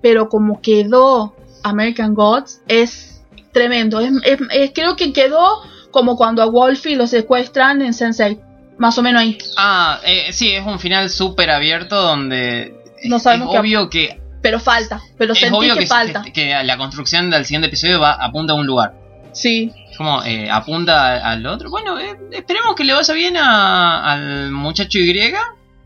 pero 0.00 0.28
como 0.28 0.60
quedó 0.60 1.36
American 1.62 2.14
Gods 2.14 2.62
es 2.68 3.22
tremendo. 3.52 4.00
Es, 4.00 4.72
creo 4.74 4.96
que 4.96 5.12
quedó 5.12 5.62
como 5.90 6.16
cuando 6.16 6.42
a 6.42 6.46
Wolfie 6.46 6.96
lo 6.96 7.06
secuestran 7.06 7.82
en 7.82 7.94
Sensei. 7.94 8.40
Más 8.82 8.98
o 8.98 9.02
menos 9.02 9.22
ahí. 9.22 9.38
Ah, 9.56 10.00
eh, 10.02 10.32
sí, 10.32 10.50
es 10.50 10.66
un 10.66 10.80
final 10.80 11.08
súper 11.08 11.52
abierto 11.52 12.02
donde 12.02 12.74
no 13.04 13.20
sabemos 13.20 13.54
es 13.54 13.60
obvio 13.60 13.88
que... 13.88 14.20
Pero 14.42 14.58
falta, 14.58 15.00
pero 15.16 15.34
es 15.34 15.52
obvio 15.52 15.76
que, 15.76 15.86
falta. 15.86 16.24
Que, 16.34 16.60
la 16.64 16.76
construcción 16.76 17.30
del 17.30 17.46
siguiente 17.46 17.68
episodio 17.68 18.00
va 18.00 18.14
apunta 18.14 18.54
a 18.54 18.56
un 18.56 18.66
lugar. 18.66 18.92
Sí. 19.30 19.70
Como 19.96 20.24
eh, 20.24 20.50
apunta 20.50 21.14
al 21.18 21.46
otro. 21.46 21.70
Bueno, 21.70 21.96
eh, 22.00 22.18
esperemos 22.32 22.74
que 22.74 22.82
le 22.82 22.94
vaya 22.94 23.14
bien 23.14 23.36
al 23.36 24.50
muchacho 24.50 24.98
Y 24.98 25.06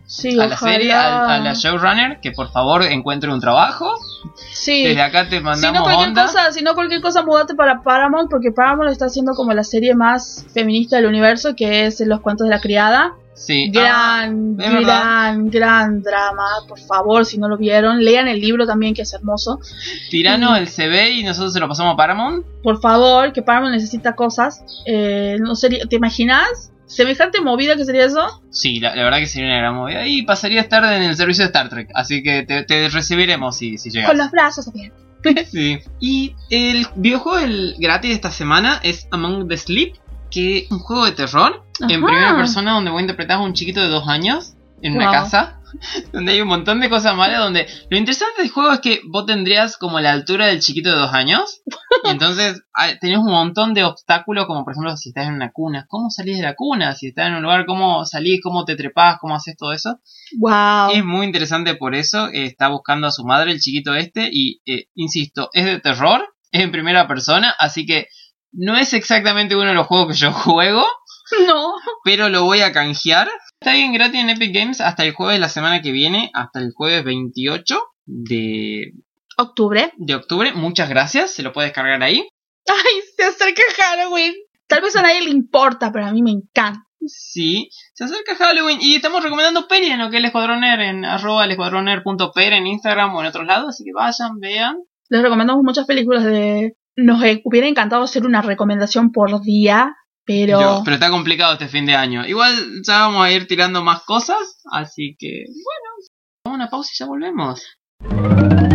Sí, 0.06 0.38
a 0.38 0.46
la 0.46 0.56
serie, 0.56 0.92
a, 0.92 1.38
la 1.38 1.52
showrunner, 1.52 2.20
que 2.20 2.30
por 2.30 2.50
favor 2.52 2.84
encuentre 2.84 3.32
un 3.32 3.40
trabajo. 3.40 3.92
Sí. 4.52 4.84
Desde 4.84 5.02
acá 5.02 5.28
te 5.28 5.40
mandamos 5.40 5.60
si 5.60 5.72
no 5.72 5.82
cualquier 5.82 6.08
onda. 6.08 6.26
Cosa, 6.26 6.52
si 6.52 6.62
no 6.62 6.74
cualquier 6.74 7.00
cosa, 7.00 7.22
mudate 7.24 7.54
para 7.56 7.82
Paramount, 7.82 8.30
porque 8.30 8.52
Paramount 8.52 8.92
está 8.92 9.06
haciendo 9.06 9.34
como 9.34 9.52
la 9.52 9.64
serie 9.64 9.96
más 9.96 10.46
feminista 10.54 10.96
del 10.96 11.06
universo, 11.06 11.56
que 11.56 11.86
es 11.86 12.00
Los 12.00 12.20
Cuentos 12.20 12.46
de 12.46 12.50
la 12.50 12.60
Criada. 12.60 13.14
Sí. 13.34 13.68
Gran, 13.70 14.56
ah, 14.60 14.80
gran, 14.80 15.50
gran 15.50 16.02
drama. 16.02 16.46
Por 16.68 16.78
favor, 16.78 17.26
si 17.26 17.36
no 17.36 17.48
lo 17.48 17.58
vieron, 17.58 18.02
lean 18.02 18.28
el 18.28 18.40
libro 18.40 18.64
también, 18.64 18.94
que 18.94 19.02
es 19.02 19.12
hermoso. 19.12 19.58
Tirano 20.08 20.56
el 20.56 20.68
CB 20.68 21.18
y 21.18 21.24
nosotros 21.24 21.52
se 21.52 21.60
lo 21.60 21.68
pasamos 21.68 21.94
a 21.94 21.96
Paramount. 21.96 22.46
Por 22.62 22.80
favor, 22.80 23.32
que 23.32 23.42
Paramount 23.42 23.74
necesita 23.74 24.14
cosas. 24.14 24.64
Eh, 24.86 25.36
no 25.40 25.54
sería, 25.54 25.84
¿Te 25.84 25.96
imaginas? 25.96 26.72
¿Semejante 26.86 27.40
movida 27.40 27.76
que 27.76 27.84
sería 27.84 28.04
eso? 28.04 28.42
Sí, 28.50 28.78
la, 28.78 28.94
verdad 28.94 29.18
que 29.18 29.26
sería 29.26 29.48
una 29.48 29.58
gran 29.58 29.74
movida. 29.74 30.06
Y 30.06 30.22
pasaría 30.22 30.60
a 30.60 30.62
estar 30.62 30.84
en 30.84 31.02
el 31.02 31.16
servicio 31.16 31.42
de 31.42 31.46
Star 31.46 31.68
Trek. 31.68 31.90
Así 31.94 32.22
que 32.22 32.44
te, 32.44 32.88
recibiremos 32.88 33.56
si, 33.56 33.76
si 33.76 33.90
llegas. 33.90 34.08
Con 34.08 34.18
los 34.18 34.30
brazos 34.30 34.68
abiertos. 34.68 35.00
sí. 35.50 35.80
Y 36.00 36.34
el 36.50 36.86
videojuego 36.94 37.38
el 37.38 37.74
gratis 37.78 38.10
de 38.10 38.14
esta 38.14 38.30
semana 38.30 38.80
es 38.82 39.08
Among 39.10 39.48
the 39.48 39.56
Sleep, 39.56 39.94
que 40.30 40.58
es 40.58 40.70
un 40.70 40.78
juego 40.78 41.04
de 41.06 41.12
terror 41.12 41.64
en 41.80 42.02
primera 42.02 42.36
persona 42.36 42.72
donde 42.72 42.90
voy 42.90 43.00
a 43.00 43.02
interpretar 43.02 43.38
a 43.38 43.40
un 43.40 43.52
chiquito 43.52 43.80
de 43.80 43.88
dos 43.88 44.08
años 44.08 44.55
en 44.82 44.96
una 44.96 45.10
casa 45.10 45.60
donde 46.12 46.32
hay 46.32 46.40
un 46.40 46.48
montón 46.48 46.80
de 46.80 46.88
cosas 46.88 47.16
malas, 47.16 47.40
donde 47.40 47.66
lo 47.90 47.96
interesante 47.96 48.42
del 48.42 48.50
juego 48.50 48.72
es 48.72 48.80
que 48.80 49.00
vos 49.08 49.26
tendrías 49.26 49.76
como 49.76 50.00
la 50.00 50.12
altura 50.12 50.46
del 50.46 50.60
chiquito 50.60 50.90
de 50.90 50.96
dos 50.96 51.12
años, 51.12 51.62
y 52.04 52.10
entonces 52.10 52.62
tenés 53.00 53.18
un 53.18 53.30
montón 53.30 53.74
de 53.74 53.84
obstáculos, 53.84 54.46
como 54.46 54.64
por 54.64 54.72
ejemplo 54.72 54.96
si 54.96 55.10
estás 55.10 55.26
en 55.28 55.34
una 55.34 55.52
cuna, 55.52 55.86
¿cómo 55.88 56.10
salís 56.10 56.38
de 56.38 56.44
la 56.44 56.54
cuna? 56.54 56.94
Si 56.94 57.08
estás 57.08 57.28
en 57.28 57.34
un 57.34 57.42
lugar, 57.42 57.66
¿cómo 57.66 58.04
salís? 58.04 58.40
¿Cómo 58.42 58.64
te 58.64 58.76
trepás? 58.76 59.18
¿Cómo 59.20 59.34
haces 59.34 59.56
todo 59.56 59.72
eso? 59.72 60.00
Wow. 60.38 60.90
Es 60.92 61.04
muy 61.04 61.26
interesante 61.26 61.74
por 61.74 61.94
eso, 61.94 62.28
está 62.32 62.68
buscando 62.68 63.06
a 63.06 63.12
su 63.12 63.24
madre 63.24 63.52
el 63.52 63.60
chiquito 63.60 63.94
este, 63.94 64.28
y 64.32 64.60
eh, 64.66 64.88
insisto, 64.94 65.50
es 65.52 65.64
de 65.64 65.80
terror, 65.80 66.22
es 66.50 66.62
en 66.62 66.70
primera 66.70 67.06
persona, 67.06 67.54
así 67.58 67.86
que 67.86 68.08
no 68.52 68.76
es 68.76 68.94
exactamente 68.94 69.54
uno 69.54 69.68
de 69.68 69.74
los 69.74 69.86
juegos 69.86 70.08
que 70.08 70.18
yo 70.18 70.32
juego. 70.32 70.84
No. 71.46 71.74
Pero 72.04 72.28
lo 72.28 72.44
voy 72.44 72.60
a 72.60 72.72
canjear 72.72 73.28
Está 73.60 73.72
bien 73.72 73.92
gratis 73.94 74.20
en 74.20 74.30
Epic 74.30 74.54
Games 74.54 74.80
hasta 74.80 75.02
el 75.02 75.14
jueves 75.14 75.36
de 75.36 75.40
la 75.40 75.48
semana 75.48 75.80
que 75.80 75.90
viene, 75.90 76.30
hasta 76.34 76.60
el 76.60 76.72
jueves 76.72 77.02
28 77.04 77.80
de 78.04 78.92
octubre. 79.38 79.92
De 79.96 80.14
octubre, 80.14 80.52
muchas 80.52 80.88
gracias, 80.90 81.32
se 81.32 81.42
lo 81.42 81.52
puede 81.52 81.68
descargar 81.68 82.02
ahí. 82.02 82.28
Ay, 82.68 83.00
se 83.16 83.24
acerca 83.24 83.62
Halloween. 83.76 84.34
Tal 84.66 84.82
vez 84.82 84.94
a 84.94 85.02
nadie 85.02 85.22
le 85.22 85.30
importa, 85.30 85.90
pero 85.90 86.06
a 86.06 86.12
mí 86.12 86.22
me 86.22 86.32
encanta. 86.32 86.86
Sí, 87.06 87.70
se 87.94 88.04
acerca 88.04 88.34
Halloween 88.34 88.78
y 88.80 88.96
estamos 88.96 89.22
recomendando 89.22 89.68
peli 89.68 89.86
en 89.86 90.00
lo 90.00 90.10
que 90.10 90.16
es 90.16 90.20
el 90.20 90.26
Escuadroner 90.26 90.80
en 90.80 91.04
arroba 91.04 91.44
el 91.44 91.56
en 91.56 92.66
Instagram 92.66 93.14
o 93.14 93.20
en 93.20 93.26
otros 93.26 93.46
lados, 93.46 93.70
así 93.70 93.84
que 93.84 93.92
vayan, 93.94 94.38
vean. 94.38 94.76
Les 95.08 95.22
recomendamos 95.22 95.62
muchas 95.64 95.86
películas 95.86 96.24
de... 96.24 96.76
Nos 96.96 97.20
hubiera 97.44 97.66
encantado 97.66 98.02
hacer 98.02 98.26
una 98.26 98.42
recomendación 98.42 99.12
por 99.12 99.40
día, 99.42 99.94
pero... 100.26 100.82
pero 100.84 100.94
está 100.94 101.10
complicado 101.10 101.54
este 101.54 101.68
fin 101.68 101.86
de 101.86 101.94
año. 101.94 102.26
Igual 102.26 102.82
ya 102.86 103.00
vamos 103.00 103.24
a 103.24 103.30
ir 103.30 103.46
tirando 103.46 103.82
más 103.82 104.02
cosas, 104.02 104.58
así 104.72 105.16
que 105.18 105.44
bueno, 105.46 105.86
vamos 106.44 106.54
a 106.54 106.62
una 106.62 106.68
pausa 106.68 106.90
y 106.92 106.98
ya 106.98 107.06
volvemos. 107.06 107.62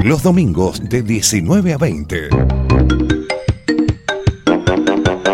Los 0.03 0.23
domingos 0.23 0.81
de 0.89 1.03
19 1.03 1.73
a 1.73 1.77
20. 1.77 2.29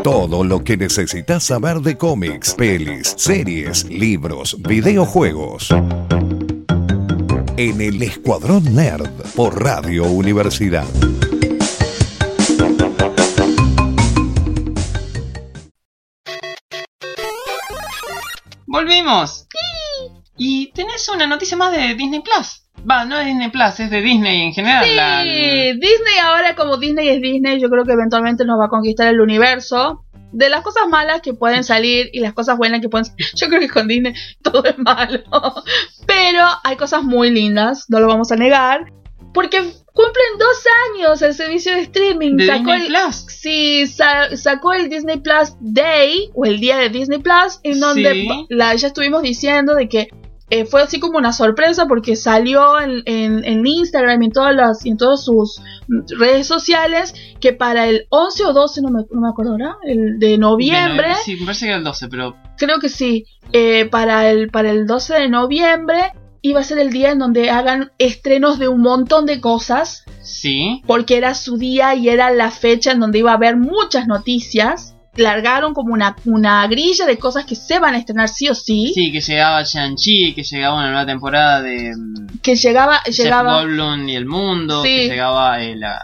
Todo 0.03 0.43
lo 0.43 0.63
que 0.63 0.77
necesitas 0.77 1.43
saber 1.43 1.80
de 1.82 1.97
cómics, 1.97 2.56
pelis, 2.56 3.13
series, 3.17 3.86
libros, 3.86 4.58
videojuegos. 4.62 5.69
En 7.58 7.82
el 7.82 8.01
Escuadrón 8.01 8.75
Nerd 8.75 9.10
por 9.36 9.62
Radio 9.62 10.06
Universidad. 10.06 10.86
Volvimos. 18.78 19.48
Y 20.38 20.72
tenés 20.72 21.10
una 21.10 21.26
noticia 21.26 21.58
más 21.58 21.72
de 21.72 21.96
Disney 21.96 22.22
Plus. 22.22 22.62
Va, 22.88 23.06
no 23.06 23.18
es 23.18 23.26
Disney 23.26 23.50
Plus, 23.50 23.80
es 23.80 23.90
de 23.90 24.02
Disney 24.04 24.44
en 24.44 24.54
general. 24.54 24.86
Sí, 25.26 25.80
Disney 25.80 26.20
ahora 26.24 26.56
como 26.56 26.78
Disney 26.78 27.10
es 27.10 27.20
Disney, 27.20 27.60
yo 27.60 27.72
creo 27.72 27.86
que 27.86 27.94
eventualmente 27.94 28.46
nos 28.46 28.60
va 28.60 28.66
a 28.66 28.70
conquistar 28.70 29.08
el 29.08 29.20
universo. 29.20 30.04
De 30.32 30.50
las 30.50 30.62
cosas 30.62 30.88
malas 30.88 31.22
que 31.22 31.34
pueden 31.34 31.63
salir 31.63 32.12
y 32.13 32.20
las 32.20 32.34
cosas 32.34 32.56
buenas 32.56 32.80
que 32.82 32.88
pueden 32.88 33.06
salir, 33.06 33.26
yo 33.36 33.48
creo 33.48 33.62
que 33.62 33.70
con 33.70 33.88
Disney 33.88 34.13
todo 34.44 34.63
es 34.63 34.78
malo. 34.78 35.24
Pero 36.06 36.46
hay 36.63 36.76
cosas 36.76 37.02
muy 37.02 37.32
lindas, 37.32 37.86
no 37.90 38.00
lo 38.00 38.06
vamos 38.06 38.32
a 38.32 38.36
negar. 38.36 38.94
Porque 39.34 39.58
cumplen 39.98 40.38
dos 40.38 40.63
años 40.94 41.22
el 41.22 41.34
servicio 41.34 41.74
de 41.74 41.82
streaming. 41.82 42.38
¿De 42.38 42.44
Disney 42.46 42.88
Plus? 42.88 43.16
Sí, 43.30 43.88
sacó 43.88 44.74
el 44.74 44.90
Disney 44.90 45.18
Plus 45.18 45.56
Day, 45.60 46.30
o 46.36 46.46
el 46.46 46.60
día 46.60 46.78
de 46.78 46.90
Disney 46.90 47.20
Plus, 47.20 47.60
en 47.63 47.80
donde 47.80 48.28
la, 48.50 48.76
ya 48.76 48.88
estuvimos 48.88 49.24
diciendo 49.24 49.74
de 49.74 49.90
que 49.90 50.08
eh, 50.50 50.63
fue 50.63 50.82
así 50.82 51.00
como 51.00 51.18
una 51.18 51.34
sorpresa 51.34 51.88
porque 51.88 52.16
salió 52.16 52.80
en, 52.80 53.04
en, 53.06 53.68
Instagram 53.68 54.22
y 54.22 54.26
en 54.28 54.32
todas 54.32 54.56
las 54.56 54.86
y 54.86 54.92
en 54.92 54.98
todas 54.98 55.26
sus 55.26 55.62
redes 56.18 56.48
sociales 56.48 57.13
que 57.42 57.52
para 57.52 57.88
el 57.88 58.08
11 58.12 58.46
o 58.46 58.54
12 58.54 58.82
no 58.82 58.90
me, 58.90 59.02
no 59.12 59.20
me 59.20 59.28
acuerdo 59.28 59.52
ahora 59.52 59.76
el 59.84 60.20
de 60.20 60.38
noviembre 60.38 61.16
sí 61.26 61.36
me 61.36 61.48
parece 61.48 61.66
que 61.66 61.72
era 61.72 61.80
el 61.80 61.84
12 61.84 62.08
pero 62.08 62.38
creo 62.58 62.80
que 62.80 62.88
sí 62.88 63.26
eh, 63.52 63.90
para 63.92 64.30
el 64.30 64.50
para 64.50 64.72
el 64.72 64.88
12 64.88 65.16
de 65.16 65.28
noviembre 65.28 66.13
iba 66.41 66.60
a 66.60 66.63
ser 66.63 66.80
el 66.80 66.91
día 66.91 67.12
en 67.12 67.19
donde 67.19 67.50
hagan 67.50 67.91
estrenos 67.97 68.60
de 68.60 68.67
un 68.67 68.82
montón 68.82 69.26
de 69.26 69.41
cosas. 69.41 70.04
Sí. 70.21 70.82
Porque 70.86 71.17
era 71.17 71.34
su 71.34 71.58
día 71.58 71.95
y 71.95 72.10
era 72.10 72.32
la 72.32 72.52
fecha 72.52 72.91
en 72.91 73.00
donde 73.00 73.19
iba 73.19 73.32
a 73.32 73.36
haber 73.36 73.58
muchas 73.58 74.08
noticias. 74.08 74.96
Largaron 75.17 75.73
como 75.73 75.93
una, 75.93 76.15
una 76.25 76.65
grilla 76.67 77.06
de 77.06 77.17
cosas 77.17 77.45
que 77.45 77.56
se 77.56 77.80
van 77.80 77.95
a 77.95 77.97
estrenar 77.97 78.30
sí 78.30 78.47
o 78.49 78.56
sí. 78.56 78.91
Sí, 78.93 79.12
que 79.12 79.19
llegaba 79.21 79.63
Shang-Chi, 79.63 80.34
que 80.34 80.43
llegaba 80.43 80.75
una 80.75 80.88
nueva 80.88 81.06
temporada 81.06 81.62
de 81.62 81.91
mm, 81.95 82.39
Que 82.41 82.56
llegaba, 82.56 83.01
llegaba 83.03 83.63
y 83.63 84.15
el 84.15 84.25
mundo, 84.25 84.84
Sí. 84.84 84.95
que 84.95 85.08
llegaba 85.10 85.62
eh, 85.62 85.75
la... 85.75 85.99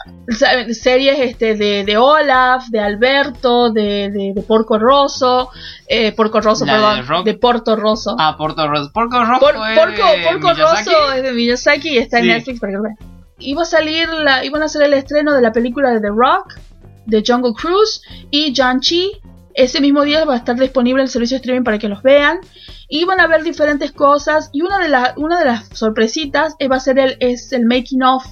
series 0.73 1.19
este, 1.19 1.55
de, 1.55 1.83
de 1.83 1.97
Olaf, 1.97 2.67
de 2.69 2.79
Alberto, 2.79 3.71
de, 3.71 4.09
de, 4.09 4.31
de 4.35 4.41
Porco 4.41 4.77
Rosso, 4.79 5.49
eh, 5.87 6.11
Porco 6.13 6.41
Rosso, 6.41 6.65
perdón, 6.65 7.23
de 7.23 7.33
Porto 7.35 7.75
Rosso. 7.75 8.15
Ah, 8.19 8.35
Porco 8.37 8.67
Rosso. 8.67 8.91
Porco 8.93 9.23
Rosso 9.23 9.39
Por- 9.39 9.55
es 9.69 9.79
Porco, 9.79 10.11
de 10.11 10.23
Porco 10.23 10.47
Miyazaki. 10.53 10.89
Rosso 10.89 11.13
es 11.13 11.23
de 11.23 11.31
Miyazaki 11.33 11.89
y 11.89 11.97
está 11.97 12.19
en. 12.19 12.27
Netflix 12.27 12.59
para 12.59 12.73
que. 12.73 12.79
Iba 13.39 13.63
a 13.63 13.65
salir, 13.65 14.07
la, 14.09 14.45
iban 14.45 14.61
a 14.61 14.65
hacer 14.65 14.83
el 14.83 14.93
estreno 14.93 15.33
de 15.33 15.41
la 15.41 15.51
película 15.51 15.89
de 15.91 15.99
The 15.99 16.07
Rock, 16.09 16.53
de 17.05 17.23
Jungle 17.25 17.53
Cruise 17.53 18.01
y 18.31 18.51
Shang-Chi. 18.53 19.21
Ese 19.53 19.81
mismo 19.81 20.03
día 20.03 20.25
va 20.25 20.33
a 20.33 20.37
estar 20.37 20.55
disponible 20.55 21.03
el 21.03 21.09
servicio 21.09 21.35
de 21.35 21.41
streaming 21.41 21.63
para 21.63 21.79
que 21.79 21.89
los 21.89 22.01
vean. 22.01 22.39
Y 22.87 23.05
van 23.05 23.19
a 23.19 23.27
ver 23.27 23.43
diferentes 23.43 23.91
cosas. 23.91 24.49
Y 24.51 24.61
una 24.61 24.79
de, 24.79 25.13
una 25.17 25.39
de 25.39 25.45
las 25.45 25.67
sorpresitas 25.69 26.55
eh, 26.59 26.67
va 26.67 26.77
a 26.77 26.79
ser 26.79 26.99
el, 26.99 27.17
es 27.19 27.53
el 27.53 27.65
making 27.65 28.03
of 28.03 28.25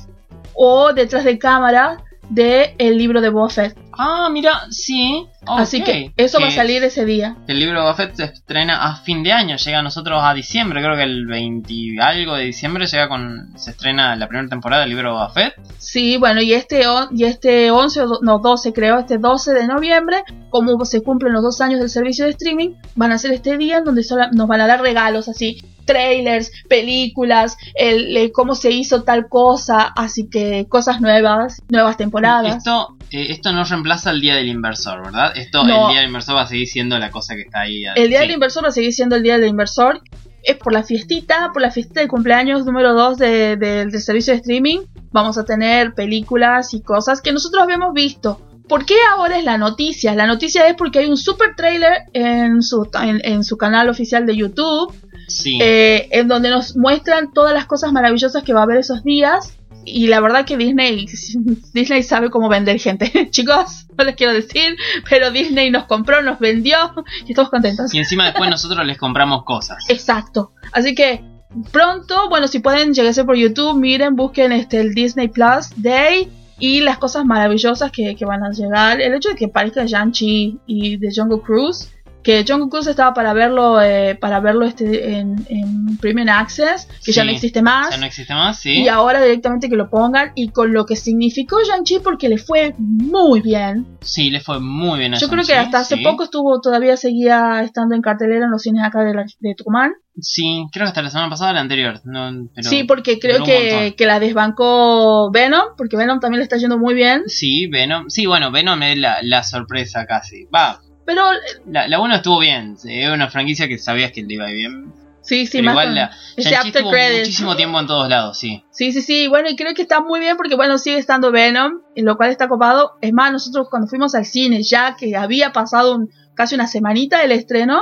o 0.54 0.94
detrás 0.94 1.24
de 1.24 1.38
cámara 1.38 2.04
de 2.30 2.76
el 2.78 2.98
libro 2.98 3.22
de 3.22 3.30
Boba 3.30 3.50
Fett. 3.50 3.78
Ah, 3.92 4.30
mira, 4.32 4.68
sí. 4.70 5.28
Así 5.48 5.84
que 5.84 6.14
eso 6.18 6.40
va 6.40 6.48
a 6.48 6.52
salir 6.56 6.84
ese 6.84 7.04
día. 7.06 7.36
El 7.48 7.60
libro 7.60 7.76
de 7.78 7.82
Boba 7.82 7.96
Fett 7.96 8.16
se 8.16 8.26
estrena 8.26 8.84
a 8.86 8.96
fin 8.98 9.24
de 9.24 9.32
año, 9.32 9.56
llega 9.58 9.80
a 9.80 9.84
nosotros 9.84 10.20
a 10.22 10.34
diciembre, 10.34 10.82
creo 10.82 10.96
que 10.96 11.04
el 11.04 11.26
20 11.26 11.74
y 11.74 12.00
algo 12.00 12.36
de 12.36 12.46
diciembre 12.46 12.86
llega 12.86 13.10
con 13.10 13.52
se 13.58 13.72
estrena 13.72 14.16
la 14.16 14.28
primera 14.28 14.48
temporada 14.50 14.82
del 14.82 14.90
libro 14.92 15.10
de 15.10 15.14
Boba 15.14 15.30
Fett. 15.32 15.54
Sí, 15.80 16.18
bueno, 16.18 16.42
y 16.42 16.54
este, 16.54 16.84
y 17.12 17.24
este 17.24 17.72
11, 17.72 18.02
o 18.02 18.08
do- 18.08 18.20
no 18.22 18.40
12 18.40 18.72
creo, 18.74 19.00
este 19.00 19.18
12 19.18 19.54
de 19.54 19.68
noviembre, 19.68 20.24
como 20.50 20.86
se 20.86 21.02
cumplen 21.02 21.34
los 21.34 21.42
dos 21.44 21.60
años 21.62 21.80
del 21.80 21.90
servicio 21.90 22.26
de 22.26 22.32
streaming, 22.32 22.76
van 22.96 23.12
a 23.12 23.18
ser 23.18 23.32
este 23.32 23.58
día 23.58 23.78
en 23.80 23.84
donde 23.84 24.04
nos 24.34 24.48
van 24.48 24.62
a 24.62 24.68
dar 24.68 24.82
regalos 24.82 25.28
así, 25.28 25.62
trailers, 25.86 26.52
películas, 26.70 27.58
el, 27.76 28.16
el 28.16 28.32
cómo 28.32 28.54
se 28.56 28.72
hizo 28.72 29.04
tal 29.04 29.28
cosa, 29.28 29.92
así 29.96 30.30
que 30.30 30.68
cosas 30.70 31.02
nuevas, 31.02 31.62
nuevas 31.70 31.98
temporadas. 31.98 32.58
Esto 32.58 32.96
eh, 33.12 33.28
esto 33.30 33.52
no 33.52 33.64
reemplaza 33.66 34.12
el 34.12 34.22
día 34.22 34.36
del 34.36 34.48
inversor, 34.48 35.04
¿verdad? 35.04 35.31
Esto 35.36 35.64
No. 35.64 35.88
el 35.88 35.92
día 35.94 36.00
del 36.02 36.08
inversor 36.10 36.36
va 36.36 36.42
a 36.44 36.48
seguir 36.48 36.68
siendo 36.68 36.98
la 37.00 37.12
cosa 37.12 37.36
que 37.36 37.42
está 37.42 37.62
ahí. 37.62 37.84
El 37.96 38.10
día 38.10 38.20
sí. 38.20 38.26
del 38.28 38.32
inversor 38.36 38.64
va 38.64 38.70
a 38.70 38.72
seguir 38.72 38.94
siendo 38.94 39.16
el 39.16 39.24
día 39.24 39.38
del 39.38 39.50
inversor. 39.50 40.02
Es 40.44 40.58
por 40.58 40.74
la 40.74 40.84
fiestita, 40.84 41.52
por 41.54 41.62
la 41.62 41.70
fiesta 41.72 42.02
de 42.02 42.08
cumpleaños 42.08 42.66
número 42.66 42.94
2 42.94 43.18
de- 43.18 43.58
de- 43.58 43.86
del 43.86 44.02
servicio 44.02 44.34
de 44.34 44.38
streaming. 44.40 44.80
Vamos 45.12 45.38
a 45.38 45.46
tener 45.46 45.94
películas 45.94 46.74
y 46.74 46.82
cosas 46.82 47.22
que 47.22 47.32
nosotros 47.32 47.62
habíamos 47.64 47.94
visto. 47.94 48.42
¿Por 48.68 48.86
qué 48.86 48.96
ahora 49.16 49.38
es 49.38 49.44
la 49.44 49.58
noticia? 49.58 50.16
La 50.16 50.26
noticia 50.26 50.68
es 50.68 50.76
porque 50.76 51.00
hay 51.00 51.08
un 51.08 51.18
super 51.18 51.56
trailer 51.56 52.04
en 52.14 52.62
su, 52.62 52.90
en, 53.04 53.20
en 53.24 53.44
su 53.44 53.58
canal 53.58 53.90
oficial 53.90 54.26
de 54.26 54.36
YouTube, 54.38 54.94
Sí. 55.28 55.60
eh, 55.62 56.08
en 56.12 56.28
donde 56.28 56.50
nos 56.50 56.76
muestran 56.78 57.34
todas 57.34 57.54
las 57.54 57.66
cosas 57.66 57.92
maravillosas 57.92 58.44
que 58.44 58.54
va 58.54 58.62
a 58.62 58.64
haber 58.64 58.78
esos 58.78 59.04
días. 59.04 59.58
Y 59.86 60.08
la 60.08 60.20
verdad 60.20 60.46
que 60.46 60.58
Disney, 60.58 61.08
Disney 61.74 62.04
sabe 62.04 62.30
cómo 62.30 62.50
vender 62.50 62.80
gente. 62.80 63.30
Chicos, 63.32 63.88
no 63.98 64.04
les 64.04 64.16
quiero 64.16 64.34
decir, 64.34 64.76
pero 65.10 65.32
Disney 65.32 65.70
nos 65.72 65.86
compró, 65.86 66.22
nos 66.22 66.40
vendió 66.40 66.78
y 67.26 67.32
estamos 67.32 67.50
contentos. 67.50 67.94
Y 67.94 68.00
encima 68.00 68.26
después 68.26 68.50
nosotros 68.50 68.86
les 68.86 68.98
compramos 68.98 69.44
cosas. 69.44 69.84
Exacto. 69.90 70.54
Así 70.72 70.96
que 70.96 71.24
pronto, 71.72 72.30
bueno, 72.30 72.48
si 72.48 72.60
pueden 72.60 72.94
llegarse 72.94 73.24
por 73.24 73.36
YouTube, 73.36 73.78
miren, 73.78 74.16
busquen 74.16 74.52
este 74.52 74.80
el 74.80 74.94
Disney 74.94 75.28
Plus 75.28 75.70
Day 75.78 76.32
y 76.60 76.82
las 76.82 77.00
cosas 77.00 77.26
maravillosas 77.26 77.92
que, 77.92 78.16
que 78.16 78.26
van 78.26 78.44
a 78.44 78.52
llegar. 78.52 79.02
El 79.02 79.14
hecho 79.16 79.30
de 79.30 79.36
que 79.36 79.48
parezca 79.48 79.86
Shang-Chi 79.86 80.60
y 80.68 80.98
de 80.98 81.10
Jungle 81.14 81.42
Cruise, 81.42 81.92
que 82.24 82.46
Jungle 82.48 82.70
Cruise 82.70 82.88
estaba 82.88 83.14
para 83.14 83.34
verlo, 83.34 83.82
eh, 83.82 84.16
para 84.16 84.40
verlo 84.40 84.66
este 84.66 85.18
en, 85.18 85.46
en 85.50 85.98
Premium 85.98 86.30
Access, 86.30 86.88
que 87.04 87.12
ya 87.12 87.24
no 87.24 87.32
existe 87.32 87.62
más. 87.62 87.90
Ya 87.92 87.98
no 87.98 88.06
existe 88.06 88.34
más, 88.34 88.60
sí. 88.60 88.84
Y 88.84 88.88
ahora 88.88 89.22
directamente 89.22 89.70
que 89.70 89.76
lo 89.76 89.90
pongan 89.90 90.32
y 90.36 90.50
con 90.50 90.74
lo 90.74 90.86
que 90.86 90.96
significó 90.96 91.58
Shang-Chi 91.64 92.00
porque 92.04 92.30
le 92.30 92.38
fue 92.38 92.76
muy 92.78 93.42
bien. 93.42 93.88
Sí, 94.02 94.30
le 94.30 94.40
fue 94.40 94.60
muy 94.60 95.00
bien 95.00 95.14
a 95.14 95.18
Yo 95.18 95.28
creo 95.30 95.44
que 95.44 95.54
hasta 95.56 95.80
hace 95.80 95.98
sí. 95.98 96.04
poco 96.04 96.24
estuvo, 96.24 96.60
todavía 96.62 96.96
seguía 96.98 97.62
estando 97.64 97.96
en 97.96 98.02
cartelera 98.02 98.46
en 98.46 98.52
los 98.52 98.62
cines 98.62 98.84
acá 98.84 99.04
de, 99.04 99.14
la- 99.14 99.26
de 99.40 99.56
Tucumán. 99.56 99.92
Sí, 100.20 100.66
creo 100.74 100.86
que 100.86 100.90
hasta 100.90 101.02
la 101.02 101.10
semana 101.10 101.30
pasada 101.30 101.54
la 101.54 101.62
anterior. 101.62 102.02
No, 102.04 102.48
pero 102.54 102.70
sí, 102.70 102.84
porque 102.84 103.18
creo 103.20 103.44
que, 103.44 103.96
que 103.98 104.06
la 104.06 104.20
desbancó 104.20 105.32
Venom, 105.32 105.70
porque 105.78 105.98
Venom 105.98 106.20
también 106.20 106.40
le 106.40 106.44
está 106.44 106.58
yendo 106.58 106.78
muy 106.78 106.94
bien. 106.94 107.24
Sí, 107.28 107.68
Venom. 107.68 108.10
Sí, 108.10 108.26
bueno, 108.26 108.52
Venom 108.52 108.82
es 108.84 108.98
la, 108.98 109.18
la 109.24 109.44
sorpresa 109.44 110.06
casi. 110.06 110.46
Va, 110.54 110.82
Pero 111.14 111.24
la, 111.66 111.88
la 111.88 112.00
1 112.00 112.16
estuvo 112.16 112.40
bien. 112.40 112.76
Es 112.84 113.10
una 113.10 113.30
franquicia 113.30 113.68
que 113.68 113.78
sabías 113.78 114.12
que 114.12 114.24
le 114.24 114.34
iba 114.36 114.48
bien. 114.48 114.94
sí, 115.22 115.46
sí, 115.46 115.58
pero 115.60 115.66
más 115.66 115.74
igual 115.74 115.96
la, 115.96 116.12
Shang-Chi 116.38 116.56
after 116.56 116.84
credits. 116.90 117.20
muchísimo 117.20 117.56
tiempo 117.56 117.80
en 117.80 117.88
todos 117.88 118.10
lados, 118.10 118.40
sí. 118.40 118.64
Sí, 118.72 118.92
sí, 118.92 119.02
sí, 119.02 119.28
bueno, 119.28 119.50
y 119.50 119.56
creo 119.56 119.74
que 119.74 119.82
está 119.82 120.00
muy 120.02 120.20
bien 120.20 120.38
porque, 120.38 120.56
bueno, 120.56 120.78
sigue 120.78 120.98
estando 120.98 121.32
Venom, 121.32 121.74
en 121.96 122.06
lo 122.06 122.16
cual 122.18 122.32
está 122.32 122.48
copado. 122.48 122.92
Es 123.02 123.12
más, 123.14 123.32
nosotros 123.32 123.68
cuando 123.70 123.88
fuimos 123.88 124.16
al 124.16 124.26
cine, 124.26 124.64
ya 124.64 124.96
que 124.96 125.16
había 125.16 125.52
pasado 125.52 125.96
un- 125.96 126.10
casi 126.34 126.56
una 126.56 126.68
semanita 126.68 127.20
del 127.20 127.34
estreno, 127.34 127.82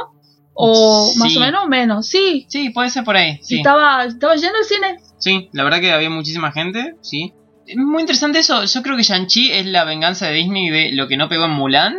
o 0.54 1.14
más 1.18 1.36
o 1.38 1.40
menos, 1.40 1.68
menos, 1.70 2.08
sí. 2.08 2.46
Sí, 2.50 2.70
puede 2.72 2.90
ser 2.90 3.04
por 3.04 3.16
ahí. 3.16 3.38
Y 3.42 3.44
Sí, 3.46 3.56
estaba, 3.58 4.04
estaba 4.06 4.36
lleno 4.36 4.58
el 4.60 4.66
cine. 4.66 4.98
sí 5.18 5.50
la 5.54 5.64
verdad 5.64 5.80
que 5.80 5.92
había 5.92 6.10
muchísima 6.10 6.52
gente, 6.52 6.96
sí. 7.02 7.34
Es 7.70 7.78
muy 7.78 8.02
interesante 8.02 8.40
eso. 8.40 8.64
Yo 8.64 8.82
creo 8.82 8.98
que 8.98 9.04
Shang-Chi 9.04 9.52
es 9.52 9.66
la 9.68 9.84
venganza 9.84 10.26
de 10.28 10.34
Disney 10.34 10.70
de 10.70 10.92
lo 10.94 11.08
que 11.08 11.18
no 11.18 11.30
pegó 11.30 11.46
en 11.46 11.52
Mulan. 11.52 11.98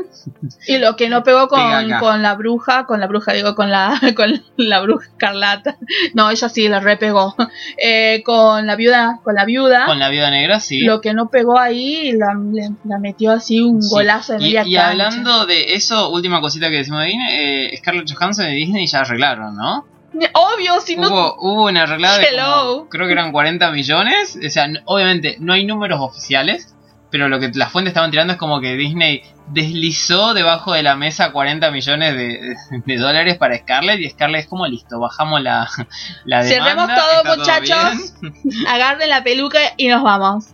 Y 0.66 0.78
lo 0.78 0.96
que 0.96 1.08
no 1.08 1.22
pegó 1.22 1.46
con, 1.46 1.60
con 2.00 2.22
la 2.22 2.34
bruja, 2.34 2.86
con 2.86 2.98
la 2.98 3.06
bruja, 3.06 3.32
digo, 3.34 3.54
con 3.54 3.70
la, 3.70 4.00
con 4.16 4.42
la 4.56 4.80
bruja 4.80 5.06
escarlata. 5.06 5.76
No, 6.14 6.28
ella 6.30 6.48
sí 6.48 6.68
la 6.68 6.80
repegó. 6.80 7.34
Eh, 7.82 8.22
con 8.24 8.66
la 8.66 8.74
viuda, 8.76 9.20
con 9.22 9.34
la 9.36 9.44
viuda. 9.44 9.86
Con 9.86 9.98
la 10.00 10.08
viuda 10.08 10.30
negra, 10.30 10.58
sí. 10.60 10.80
Lo 10.80 11.00
que 11.00 11.14
no 11.14 11.28
pegó 11.30 11.58
ahí, 11.58 12.12
la, 12.12 12.34
le- 12.34 12.74
la 12.84 12.98
metió 12.98 13.30
así 13.32 13.60
un 13.60 13.80
Sí. 13.82 13.88
golazo 13.94 14.32
de 14.34 14.38
Y, 14.40 14.42
media 14.42 14.62
y 14.66 14.74
cancha. 14.74 14.90
hablando 14.90 15.46
de 15.46 15.74
eso, 15.74 16.10
última 16.10 16.40
cosita 16.40 16.68
que 16.68 16.76
decimos 16.78 17.00
de 17.02 17.06
Disney, 17.06 17.28
eh, 17.72 17.76
Scarlett 17.78 18.12
Johansson 18.12 18.50
y 18.50 18.56
Disney 18.56 18.86
ya 18.86 19.00
arreglaron, 19.00 19.56
¿no? 19.56 19.86
Obvio, 20.32 20.80
si 20.80 20.96
no. 20.96 21.08
Hubo, 21.08 21.36
hubo 21.40 21.64
una 21.68 21.82
arreglada 21.84 22.18
de 22.18 22.24
Hello. 22.26 22.44
como- 22.78 22.88
creo 22.88 23.06
que 23.06 23.12
eran 23.12 23.32
40 23.32 23.70
millones. 23.70 24.38
O 24.44 24.50
sea, 24.50 24.68
obviamente 24.84 25.36
no 25.40 25.52
hay 25.52 25.64
números 25.64 26.00
oficiales, 26.00 26.74
pero 27.10 27.28
lo 27.28 27.38
que 27.40 27.50
las 27.54 27.70
fuentes 27.72 27.90
estaban 27.92 28.10
tirando 28.10 28.32
es 28.32 28.38
como 28.38 28.60
que 28.60 28.76
Disney 28.76 29.22
deslizó 29.48 30.32
debajo 30.32 30.72
de 30.74 30.82
la 30.84 30.94
mesa 30.94 31.32
40 31.32 31.70
millones 31.72 32.14
de, 32.16 32.54
de 32.86 32.96
dólares 32.98 33.36
para 33.36 33.56
Scarlett 33.58 33.98
y 34.00 34.08
Scarlett 34.10 34.42
es 34.42 34.46
como 34.46 34.64
listo, 34.66 35.00
bajamos 35.00 35.42
la, 35.42 35.68
la 36.24 36.42
Cerremos 36.44 36.86
demanda. 36.88 36.96
todo, 36.96 37.34
está 37.34 37.36
muchachos. 37.60 38.14
bien. 38.20 38.66
Agarren 38.68 39.08
la 39.08 39.22
peluca 39.24 39.58
y 39.76 39.88
nos 39.88 40.02
vamos. 40.02 40.46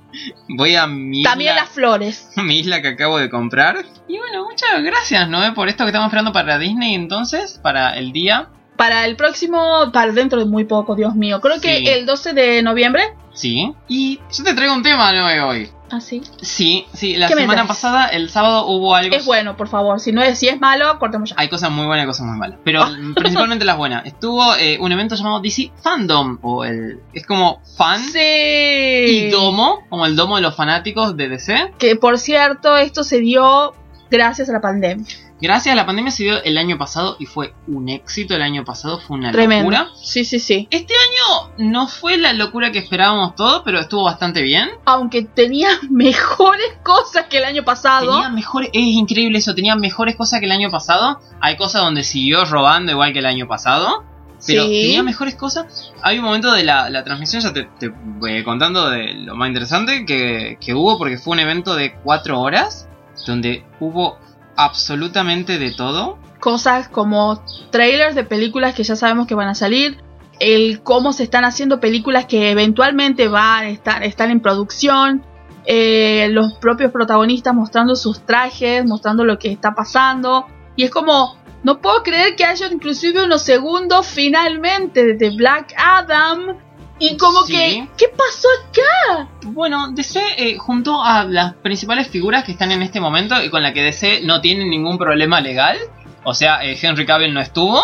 Voy 0.49 0.77
a 0.77 0.87
mi 0.87 1.23
También 1.23 1.51
isla, 1.53 1.62
las 1.62 1.71
flores. 1.71 2.31
mi 2.37 2.59
isla 2.61 2.81
que 2.81 2.88
acabo 2.88 3.19
de 3.19 3.29
comprar. 3.29 3.85
Y 4.09 4.19
bueno, 4.19 4.45
muchas 4.45 4.83
gracias, 4.83 5.29
Noé, 5.29 5.53
por 5.53 5.69
esto 5.69 5.85
que 5.85 5.88
estamos 5.90 6.07
esperando 6.09 6.33
para 6.33 6.59
Disney 6.59 6.95
entonces, 6.95 7.59
para 7.62 7.97
el 7.99 8.12
día. 8.12 8.49
Para 8.76 9.04
el 9.06 9.16
próximo, 9.16 9.90
para 9.92 10.12
dentro 10.12 10.38
de 10.38 10.44
muy 10.46 10.64
poco, 10.64 10.94
Dios 10.94 11.14
mío. 11.14 11.40
Creo 11.40 11.60
que 11.60 11.78
Sí. 11.78 11.88
el 11.88 12.06
12 12.06 12.32
de 12.32 12.62
noviembre. 12.62 13.02
Sí. 13.32 13.72
Y 13.88 14.18
yo 14.32 14.44
te 14.44 14.54
traigo 14.54 14.74
un 14.74 14.82
tema, 14.82 15.12
Noé, 15.12 15.40
hoy. 15.40 15.70
Así. 15.88 16.20
Sí, 16.42 16.84
sí, 16.92 17.16
la 17.16 17.28
¿Qué 17.28 17.36
me 17.36 17.42
semana 17.42 17.62
traes? 17.62 17.68
pasada, 17.68 18.06
el 18.08 18.28
sábado, 18.28 18.66
hubo 18.66 18.96
algo. 18.96 19.14
Es 19.14 19.24
bueno, 19.24 19.56
por 19.56 19.68
favor. 19.68 20.00
Si 20.00 20.10
no 20.10 20.20
es, 20.20 20.36
si 20.38 20.48
es 20.48 20.58
malo, 20.60 20.98
cortemos 20.98 21.30
ya. 21.30 21.36
Hay 21.38 21.48
cosas 21.48 21.70
muy 21.70 21.86
buenas 21.86 22.04
y 22.04 22.06
cosas 22.08 22.26
muy 22.26 22.36
malas. 22.38 22.58
Pero 22.64 22.82
Ah. 22.82 22.90
principalmente 23.14 23.64
las 23.64 23.76
buenas. 23.76 24.04
Estuvo 24.04 24.56
eh, 24.56 24.78
un 24.80 24.90
evento 24.90 25.14
llamado 25.14 25.40
DC 25.40 25.70
Fandom. 25.80 26.38
O 26.42 26.64
el. 26.64 27.00
Es 27.12 27.24
como 27.24 27.60
fan 27.76 28.00
Sí. 28.02 28.18
y 28.18 29.30
domo. 29.30 29.84
Como 29.88 30.06
el 30.06 30.16
domo 30.16 30.36
de 30.36 30.42
los 30.42 30.56
fanáticos 30.56 31.16
de 31.16 31.28
DC. 31.28 31.72
Que 31.78 31.94
por 31.94 32.18
cierto, 32.18 32.76
esto 32.76 33.04
se 33.04 33.20
dio 33.20 33.74
gracias 34.10 34.48
a 34.48 34.52
la 34.54 34.60
pandemia. 34.60 35.06
Gracias 35.40 35.72
a 35.75 35.77
la 35.77 35.85
pandemia 35.85 36.11
se 36.11 36.22
dio 36.25 36.42
el 36.42 36.57
año 36.57 36.79
pasado 36.79 37.16
y 37.18 37.27
fue 37.27 37.53
un 37.68 37.88
éxito. 37.90 38.35
El 38.35 38.42
año 38.42 38.64
pasado 38.64 38.99
fue 39.01 39.18
una 39.18 39.33
Tremendo. 39.33 39.70
locura. 39.70 39.90
Sí, 40.03 40.25
sí, 40.25 40.38
sí. 40.38 40.66
Este 40.70 40.94
año 40.94 41.53
no 41.59 41.88
fue 41.88 42.16
la 42.16 42.33
locura 42.33 42.72
que 42.72 42.79
esperábamos 42.79 43.35
todos, 43.35 43.61
pero 43.64 43.79
estuvo 43.79 44.05
bastante 44.05 44.40
bien. 44.40 44.70
Aunque 44.87 45.22
tenía 45.22 45.68
mejores 45.90 46.79
cosas 46.83 47.27
que 47.29 47.38
el 47.38 47.44
año 47.44 47.64
pasado. 47.64 48.12
Tenía 48.12 48.31
mejores, 48.31 48.70
es 48.72 48.83
increíble 48.83 49.38
eso, 49.38 49.55
tenía 49.55 49.77
mejores 49.77 50.16
cosas 50.16 50.40
que 50.40 50.46
el 50.46 50.53
año 50.53 50.70
pasado. 50.70 51.20
Hay 51.40 51.57
cosas 51.57 51.83
donde 51.83 52.03
siguió 52.03 52.44
robando 52.46 52.92
igual 52.92 53.12
que 53.12 53.18
el 53.18 53.27
año 53.27 53.46
pasado. 53.46 54.05
Pero 54.46 54.64
Sí. 54.64 54.83
tenía 54.83 55.03
mejores 55.03 55.35
cosas. 55.35 55.92
Hay 56.03 56.18
un 56.18 56.25
momento 56.25 56.53
de 56.53 56.62
la, 56.62 56.88
la 56.90 57.03
transmisión, 57.05 57.42
ya 57.42 57.53
te, 57.55 57.64
te 57.79 57.88
voy 57.88 58.44
contando 58.44 58.88
de 58.90 59.14
lo 59.14 59.35
más 59.35 59.49
interesante 59.49 60.05
que, 60.07 60.59
que 60.61 60.75
hubo, 60.75 60.99
porque 60.99 61.16
fue 61.18 61.33
un 61.33 61.40
evento 61.40 61.75
de 61.75 61.94
cuatro 62.05 62.38
horas, 62.40 62.87
donde 63.27 63.64
hubo 63.81 64.18
absolutamente 64.57 65.59
de 65.59 65.73
todo. 65.73 66.19
cosas 66.40 66.88
como 66.88 67.42
trailers 67.71 68.14
de 68.14 68.25
películas 68.25 68.75
que 68.75 68.85
ya 68.85 68.95
sabemos 68.95 69.27
que 69.27 69.35
van 69.35 69.49
a 69.49 69.55
salir, 69.55 69.99
el 70.38 70.83
cómo 70.83 71.12
se 71.12 71.23
están 71.23 71.45
haciendo 71.45 71.81
películas 71.81 72.27
que 72.27 72.51
eventualmente 72.51 73.29
van 73.29 73.64
a 73.64 73.69
estar, 73.69 74.03
están 74.03 74.31
en 74.31 74.40
producción, 74.40 75.25
eh, 75.64 76.29
los 76.31 76.55
propios 76.55 76.92
protagonistas 76.92 77.55
mostrando 77.55 77.96
sus 77.96 78.21
trajes, 78.25 78.85
mostrando 78.85 79.25
lo 79.25 79.38
que 79.38 79.50
está 79.50 79.75
pasando. 79.75 80.46
Y 80.77 80.85
es 80.85 80.90
como, 80.90 81.37
no 81.65 81.81
puedo 81.81 82.02
creer 82.02 82.37
que 82.37 82.44
haya 82.44 82.69
inclusive 82.69 83.25
unos 83.25 83.42
segundos 83.42 84.07
finalmente 84.07 85.15
de 85.15 85.31
Black 85.31 85.75
Adam. 85.77 86.59
Y 86.99 87.17
como 87.19 87.42
Sí. 87.42 87.53
que, 87.53 87.88
¿qué 87.99 88.07
pasó 88.09 88.49
acá? 88.71 89.29
Bueno, 89.44 89.88
DC 89.92 90.21
eh, 90.38 90.57
junto 90.57 91.03
a 91.03 91.25
las 91.25 91.55
principales 91.57 92.09
figuras 92.09 92.44
que 92.44 92.53
están 92.53 92.73
en 92.73 92.83
este 92.83 93.01
momento 93.01 93.42
y 93.44 93.51
con 93.51 93.63
la 93.63 93.73
que 93.75 93.83
DC 93.83 94.23
no 94.25 94.40
tiene 94.40 94.65
ningún 94.65 94.97
problema 94.97 95.40
legal. 95.40 95.77
O 96.25 96.33
sea, 96.35 96.65
eh, 96.65 96.77
Henry 96.81 97.05
Cavill 97.07 97.33
no 97.35 97.40
estuvo. 97.40 97.81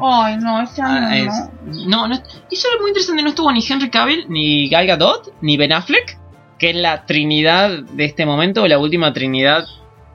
Ay, 0.00 0.36
no, 0.36 0.60
este 0.62 0.82
año 0.82 1.06
Ah, 1.08 1.16
es- 1.18 1.86
no, 1.86 2.06
no. 2.06 2.14
Y 2.50 2.54
eso 2.54 2.68
es 2.74 2.80
muy 2.80 2.90
interesante, 2.90 3.22
no 3.22 3.30
estuvo 3.30 3.50
ni 3.50 3.64
Henry 3.68 3.90
Cavill, 3.90 4.26
ni 4.28 4.68
Gal 4.68 4.86
Gadot, 4.86 5.32
ni 5.40 5.56
Ben 5.56 5.72
Affleck, 5.72 6.18
que 6.58 6.70
es 6.70 6.76
la 6.76 7.06
trinidad 7.06 7.70
de 7.70 8.04
este 8.04 8.26
momento, 8.26 8.68
la 8.68 8.78
última 8.78 9.12
trinidad 9.12 9.64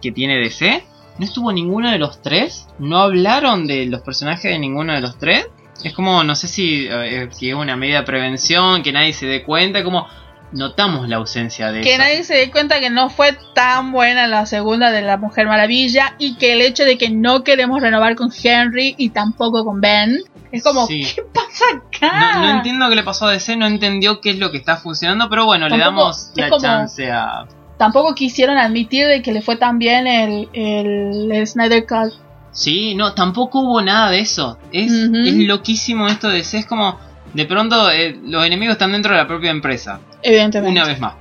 que 0.02 0.12
tiene 0.12 0.38
DC. 0.38 0.86
No 1.18 1.26
estuvo 1.26 1.52
ninguno 1.52 1.89
de 1.91 1.98
los 1.98 2.22
tres, 2.22 2.68
no 2.78 3.00
hablaron 3.00 3.68
de 3.68 3.86
los 3.88 4.02
personajes 4.02 4.43
de 4.52 4.60
ninguno 4.60 4.93
de 4.93 5.02
los 5.02 5.18
tres. 5.18 5.48
Es 5.84 5.93
como, 5.93 6.23
no 6.23 6.36
sé 6.36 6.47
si, 6.47 6.88
eh, 6.89 7.28
si 7.32 7.49
es 7.49 7.55
una 7.55 7.76
medida 7.76 7.99
de 7.99 8.05
prevención, 8.05 8.82
que 8.82 8.91
nadie 8.91 9.13
se 9.13 9.26
dé 9.28 9.43
cuenta, 9.43 9.84
como 9.84 10.07
notamos 10.51 11.09
la 11.09 11.17
ausencia 11.17 11.71
de 11.71 11.82
Que 11.82 11.93
eso. 11.95 12.01
nadie 12.03 12.23
se 12.23 12.34
dé 12.36 12.49
cuenta 12.51 12.80
que 12.80 12.89
no 12.89 13.09
fue 13.09 13.38
tan 13.53 13.91
buena 13.91 14.28
la 14.28 14.45
segunda 14.45 14.89
de 14.91 15.01
la 15.01 15.17
Mujer 15.17 15.47
Maravilla 15.47 16.15
y 16.17 16.36
que 16.38 16.53
el 16.53 16.61
hecho 16.61 16.86
de 16.86 16.97
que 16.97 17.09
no 17.09 17.43
queremos 17.43 17.82
renovar 17.82 18.15
con 18.15 18.30
Henry 18.41 18.95
y 18.97 19.09
tampoco 19.09 19.65
con 19.65 19.82
Ben 19.82 20.19
es 20.51 20.63
como, 20.63 20.86
Sí. 20.88 21.03
¿qué 21.13 21.23
pasa 21.34 21.65
acá? 21.76 22.36
No, 22.36 22.41
no 22.43 22.49
entiendo 22.57 22.88
qué 22.89 22.95
le 22.95 23.03
pasó 23.03 23.26
a 23.28 23.32
DC, 23.32 23.57
no 23.57 23.65
entendió 23.67 24.21
qué 24.21 24.30
es 24.30 24.39
lo 24.39 24.51
que 24.51 24.57
está 24.57 24.78
funcionando, 24.78 25.30
pero 25.30 25.45
bueno, 25.45 25.67
le 25.67 25.78
damos 25.78 26.32
la 26.36 26.49
como- 26.49 26.61
chance 26.61 27.11
a, 27.11 27.45
Tampoco 27.78 28.15
quisieron 28.15 28.57
admitir 28.57 29.05
de 29.07 29.21
que 29.21 29.34
le 29.34 29.41
fue 29.41 29.57
tan 29.57 29.78
bien 29.80 30.07
el, 30.07 30.47
el, 30.53 31.30
el 31.30 31.45
Snyder 31.47 31.86
Cut. 31.86 32.13
Sí, 32.56 32.95
no, 32.95 33.14
tampoco 33.14 33.60
hubo 33.60 33.82
nada 33.82 34.10
de 34.10 34.20
eso. 34.20 34.58
Es, 34.72 34.89
es 34.91 35.36
loquísimo 35.36 36.08
esto 36.08 36.30
de. 36.30 36.39
Es 36.39 36.66
como, 36.66 36.97
de 37.34 37.45
pronto, 37.45 37.91
eh, 37.91 38.18
los 38.24 38.45
enemigos 38.45 38.74
están 38.74 38.93
dentro 38.93 39.12
de 39.12 39.18
la 39.20 39.28
propia 39.28 39.51
empresa. 39.51 39.99
Evidentemente. 40.24 40.72
Una 40.72 40.88
vez 40.88 40.99
más. 40.99 41.16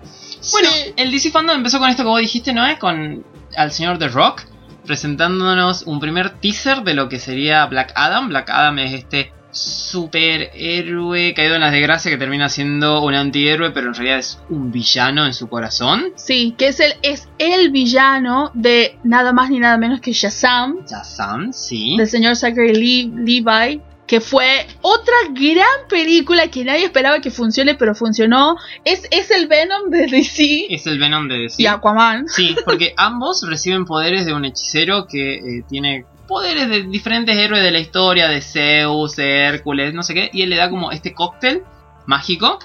Bueno, 0.53 0.69
Sí. 0.71 0.93
el 0.97 1.11
DC 1.11 1.31
Fandom 1.31 1.57
empezó 1.57 1.79
con 1.81 1.91
esto 1.91 2.05
que 2.05 2.09
vos 2.09 2.21
dijiste, 2.21 2.53
¿no? 2.53 2.65
es? 2.67 2.79
Con 2.79 3.25
al 3.57 3.73
señor 3.73 3.99
The 3.99 4.09
Rock, 4.09 4.43
presentándonos 4.87 5.83
un 5.83 5.99
primer 6.01 6.31
teaser 6.39 6.83
de 6.83 6.95
lo 6.95 7.09
que 7.09 7.19
sería 7.19 7.67
Black 7.67 7.93
Adam. 7.97 8.29
Black 8.29 8.49
Adam 8.51 8.79
es 8.79 8.93
este 8.95 9.33
superhéroe 9.55 11.35
caído 11.35 11.55
en 11.55 11.61
las 11.61 11.73
desgracias 11.73 12.13
que 12.13 12.19
termina 12.19 12.49
siendo 12.49 13.03
un 13.03 13.15
antihéroe, 13.15 13.71
pero 13.71 13.89
en 13.89 13.95
realidad 13.95 14.19
es 14.19 14.39
un 14.51 14.71
villano 14.71 15.27
en 15.27 15.35
su 15.35 15.49
corazón. 15.49 16.13
Sí, 16.17 16.55
que 16.59 16.69
es 16.69 16.81
el, 16.81 16.95
es 17.03 17.29
el 17.39 17.71
villano 17.71 18.51
de 18.55 18.99
nada 19.05 19.33
más 19.33 19.51
ni 19.51 19.59
nada 19.61 19.79
menos 19.79 20.01
que 20.01 20.13
Shazam, 20.13 20.85
Shazam, 20.87 21.53
sí. 21.53 21.97
del 21.97 22.09
señor 22.09 22.37
Zachary 22.37 22.73
Le- 22.73 23.23
Levi, 23.43 23.81
que 24.07 24.21
fue 24.21 24.67
otra 24.83 25.15
gran 25.33 25.89
película 25.89 26.49
que 26.49 26.63
nadie 26.65 26.85
esperaba 26.85 27.21
que 27.21 27.31
funcione, 27.31 27.75
pero 27.75 27.95
funcionó. 27.95 28.57
Es, 28.85 29.09
es 29.11 29.31
el 29.31 29.47
Venom 29.47 29.89
de 29.89 30.07
DC 30.07 30.67
Es 30.69 30.87
el 30.87 30.99
Venom 30.99 31.27
de 31.27 31.39
DC. 31.39 31.63
y 31.63 31.67
Aquaman. 31.67 32.29
Sí, 32.29 32.55
porque 32.67 32.93
ambos 32.99 33.43
reciben 33.49 33.87
poderes 33.87 34.27
de 34.27 34.35
un 34.35 34.45
hechicero 34.45 35.07
que 35.07 35.37
eh, 35.37 35.65
tiene 35.69 36.05
poderes 36.27 36.69
de 36.69 36.83
diferentes 36.83 37.37
héroes 37.37 37.63
de 37.63 37.71
la 37.71 37.79
historia, 37.79 38.29
de 38.29 38.41
Zeus, 38.41 39.19
Hércules, 39.19 39.95
no 39.95 40.03
sé 40.03 40.15
qué, 40.15 40.31
y 40.33 40.43
él 40.43 40.51
le 40.51 40.57
da 40.57 40.71
como 40.71 40.91
este 40.93 41.15
cóctel 41.15 41.63
mágico, 42.07 42.59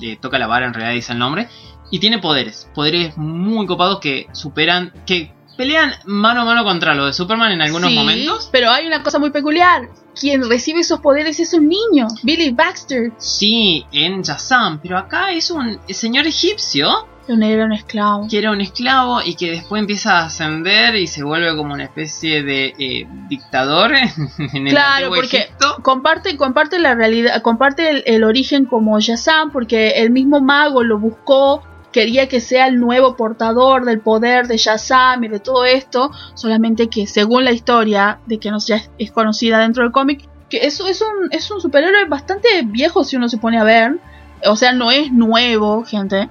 le 0.00 0.16
toca 0.16 0.38
la 0.38 0.46
vara 0.46 0.66
en 0.66 0.74
realidad 0.74 0.94
dice 0.94 1.12
el 1.12 1.18
nombre, 1.18 1.48
y 1.90 1.98
tiene 1.98 2.18
poderes, 2.18 2.68
poderes 2.74 3.16
muy 3.16 3.66
copados 3.66 4.00
que 4.00 4.26
superan, 4.32 4.92
que 5.06 5.32
pelean 5.56 5.92
mano 6.04 6.42
a 6.42 6.44
mano 6.44 6.64
contra 6.64 6.94
lo 6.94 7.06
de 7.06 7.12
Superman 7.12 7.52
en 7.52 7.60
algunos 7.62 7.90
Sí, 7.90 7.96
momentos. 7.96 8.48
Pero 8.52 8.70
hay 8.70 8.86
una 8.86 9.02
cosa 9.02 9.18
muy 9.18 9.30
peculiar. 9.30 9.88
Quien 10.18 10.48
recibe 10.48 10.80
esos 10.80 11.00
poderes 11.00 11.40
es 11.40 11.52
un 11.52 11.68
niño, 11.68 12.06
Billy 12.22 12.50
Baxter. 12.50 13.12
Sí, 13.18 13.84
en 13.92 14.22
Shazam, 14.22 14.80
pero 14.80 14.98
acá 14.98 15.32
es 15.32 15.50
un 15.50 15.80
señor 15.88 16.26
egipcio 16.26 17.08
Un 17.28 17.42
era 17.42 17.64
un 17.64 17.72
esclavo. 17.72 18.26
que 18.28 18.38
era 18.38 18.50
un 18.50 18.60
esclavo 18.60 19.20
y 19.24 19.34
que 19.34 19.50
después 19.50 19.80
empieza 19.80 20.18
a 20.18 20.24
ascender 20.26 20.96
y 20.96 21.06
se 21.06 21.22
vuelve 21.22 21.54
como 21.56 21.74
una 21.74 21.84
especie 21.84 22.42
de 22.42 22.74
eh, 22.78 23.06
dictador 23.28 23.92
en 24.54 24.66
el 24.66 24.72
Claro, 24.72 25.10
porque 25.14 25.38
Egipto. 25.38 25.76
comparte, 25.82 26.36
comparte 26.36 26.78
la 26.78 26.94
realidad, 26.94 27.42
comparte 27.42 27.90
el, 27.90 28.02
el 28.06 28.24
origen 28.24 28.64
como 28.64 28.98
Shazam, 28.98 29.50
porque 29.52 29.90
el 30.02 30.10
mismo 30.10 30.40
mago 30.40 30.82
lo 30.82 30.98
buscó, 30.98 31.62
quería 31.92 32.28
que 32.28 32.40
sea 32.40 32.66
el 32.66 32.78
nuevo 32.80 33.16
portador 33.16 33.84
del 33.84 34.00
poder 34.00 34.46
de 34.46 34.56
Shazam 34.56 35.24
y 35.24 35.28
de 35.28 35.40
todo 35.40 35.64
esto, 35.64 36.10
solamente 36.34 36.88
que 36.88 37.06
según 37.06 37.44
la 37.44 37.52
historia 37.52 38.20
de 38.26 38.38
que 38.38 38.50
no 38.50 38.58
ya 38.58 38.80
es 38.98 39.10
conocida 39.12 39.58
dentro 39.60 39.82
del 39.82 39.92
cómic, 39.92 40.28
que 40.48 40.58
eso 40.66 40.86
es 40.86 41.02
un, 41.02 41.28
es 41.30 41.50
un 41.50 41.60
superhéroe 41.60 42.06
bastante 42.06 42.48
viejo 42.64 43.04
si 43.04 43.16
uno 43.16 43.28
se 43.28 43.36
pone 43.38 43.58
a 43.58 43.64
ver, 43.64 43.98
o 44.46 44.54
sea, 44.56 44.72
no 44.72 44.90
es 44.90 45.10
nuevo, 45.12 45.84
gente, 45.84 46.28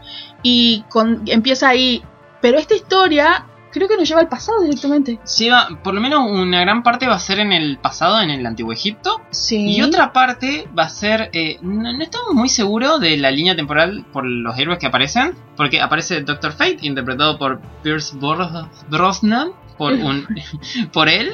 y 0.49 0.83
con, 0.89 1.23
empieza 1.25 1.67
ahí, 1.69 2.01
pero 2.41 2.57
esta 2.57 2.73
historia 2.75 3.45
creo 3.69 3.87
que 3.89 3.97
nos 3.97 4.07
lleva 4.07 4.21
al 4.21 4.29
pasado 4.29 4.61
directamente. 4.61 5.19
Lleva, 5.37 5.67
por 5.83 5.93
lo 5.93 5.99
menos 6.01 6.21
una 6.31 6.61
gran 6.61 6.81
parte 6.83 7.05
va 7.05 7.15
a 7.15 7.19
ser 7.19 7.39
en 7.39 7.51
el 7.51 7.77
pasado, 7.77 8.21
en 8.21 8.29
el 8.29 8.45
antiguo 8.45 8.71
Egipto, 8.71 9.21
Sí. 9.29 9.75
y 9.75 9.81
otra 9.81 10.13
parte 10.13 10.67
va 10.77 10.83
a 10.83 10.89
ser, 10.89 11.29
eh, 11.33 11.57
no, 11.61 11.91
no 11.93 12.01
estamos 12.03 12.33
muy 12.33 12.49
seguros 12.49 12.99
de 13.01 13.17
la 13.17 13.29
línea 13.29 13.55
temporal 13.55 14.05
por 14.13 14.25
los 14.25 14.57
héroes 14.57 14.79
que 14.79 14.87
aparecen, 14.87 15.35
porque 15.57 15.81
aparece 15.81 16.21
Doctor 16.21 16.53
Fate, 16.53 16.77
interpretado 16.81 17.37
por 17.37 17.59
Pierce 17.83 18.15
Brosnan, 18.17 19.51
por 19.77 19.93
un, 19.93 20.25
por 20.93 21.07
él, 21.09 21.33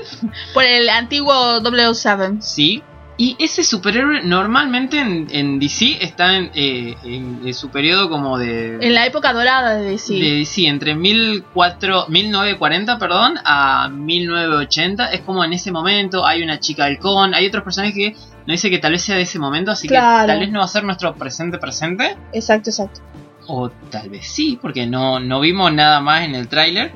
Por 0.54 0.64
el 0.66 0.90
antiguo 0.90 1.62
007. 1.62 2.38
Sí. 2.42 2.84
Y 3.26 3.38
ese 3.40 3.64
superhéroe 3.64 4.22
normalmente 4.24 5.00
en, 5.00 5.28
en 5.32 5.58
DC 5.60 5.98
está 6.02 6.36
en, 6.36 6.52
eh, 6.56 6.96
en- 7.06 7.40
en 7.46 7.54
su 7.54 7.70
periodo 7.70 8.10
como 8.10 8.38
de, 8.38 8.80
En 8.82 8.94
la 8.94 9.06
época 9.06 9.32
dorada 9.32 9.76
de 9.78 9.92
DC. 9.92 10.14
de 10.16 10.32
DC, 10.40 10.68
entre 10.68 10.94
1004 10.96 12.08
1940 12.10 12.98
perdón, 12.98 13.36
a 13.46 13.88
1980. 13.88 15.06
Es 15.14 15.22
como 15.22 15.44
en 15.46 15.54
ese 15.54 15.72
momento 15.72 16.26
hay 16.26 16.44
una 16.44 16.60
chica 16.60 16.84
halcón, 16.86 17.34
hay 17.34 17.46
otros 17.48 17.64
personajes 17.64 17.96
que 17.96 18.12
nos 18.12 18.48
dice 18.48 18.70
que 18.70 18.80
tal 18.80 18.92
vez 18.92 19.02
sea 19.04 19.16
de 19.16 19.22
ese 19.22 19.40
momento, 19.40 19.72
así 19.72 19.88
Claro. 19.88 20.26
que 20.26 20.34
tal 20.34 20.40
vez 20.42 20.52
no 20.52 20.60
va 20.60 20.66
a 20.66 20.68
ser 20.68 20.84
nuestro 20.84 21.16
presente 21.16 21.58
presente. 21.60 22.18
Exacto, 22.34 22.72
exacto. 22.72 23.00
O 23.48 23.70
tal 23.70 24.10
vez 24.10 24.28
sí, 24.28 24.60
porque 24.62 24.86
no, 24.86 25.20
no 25.22 25.40
vimos 25.40 25.72
nada 25.72 26.02
más 26.02 26.24
en 26.24 26.36
el 26.36 26.50
tráiler. 26.50 26.92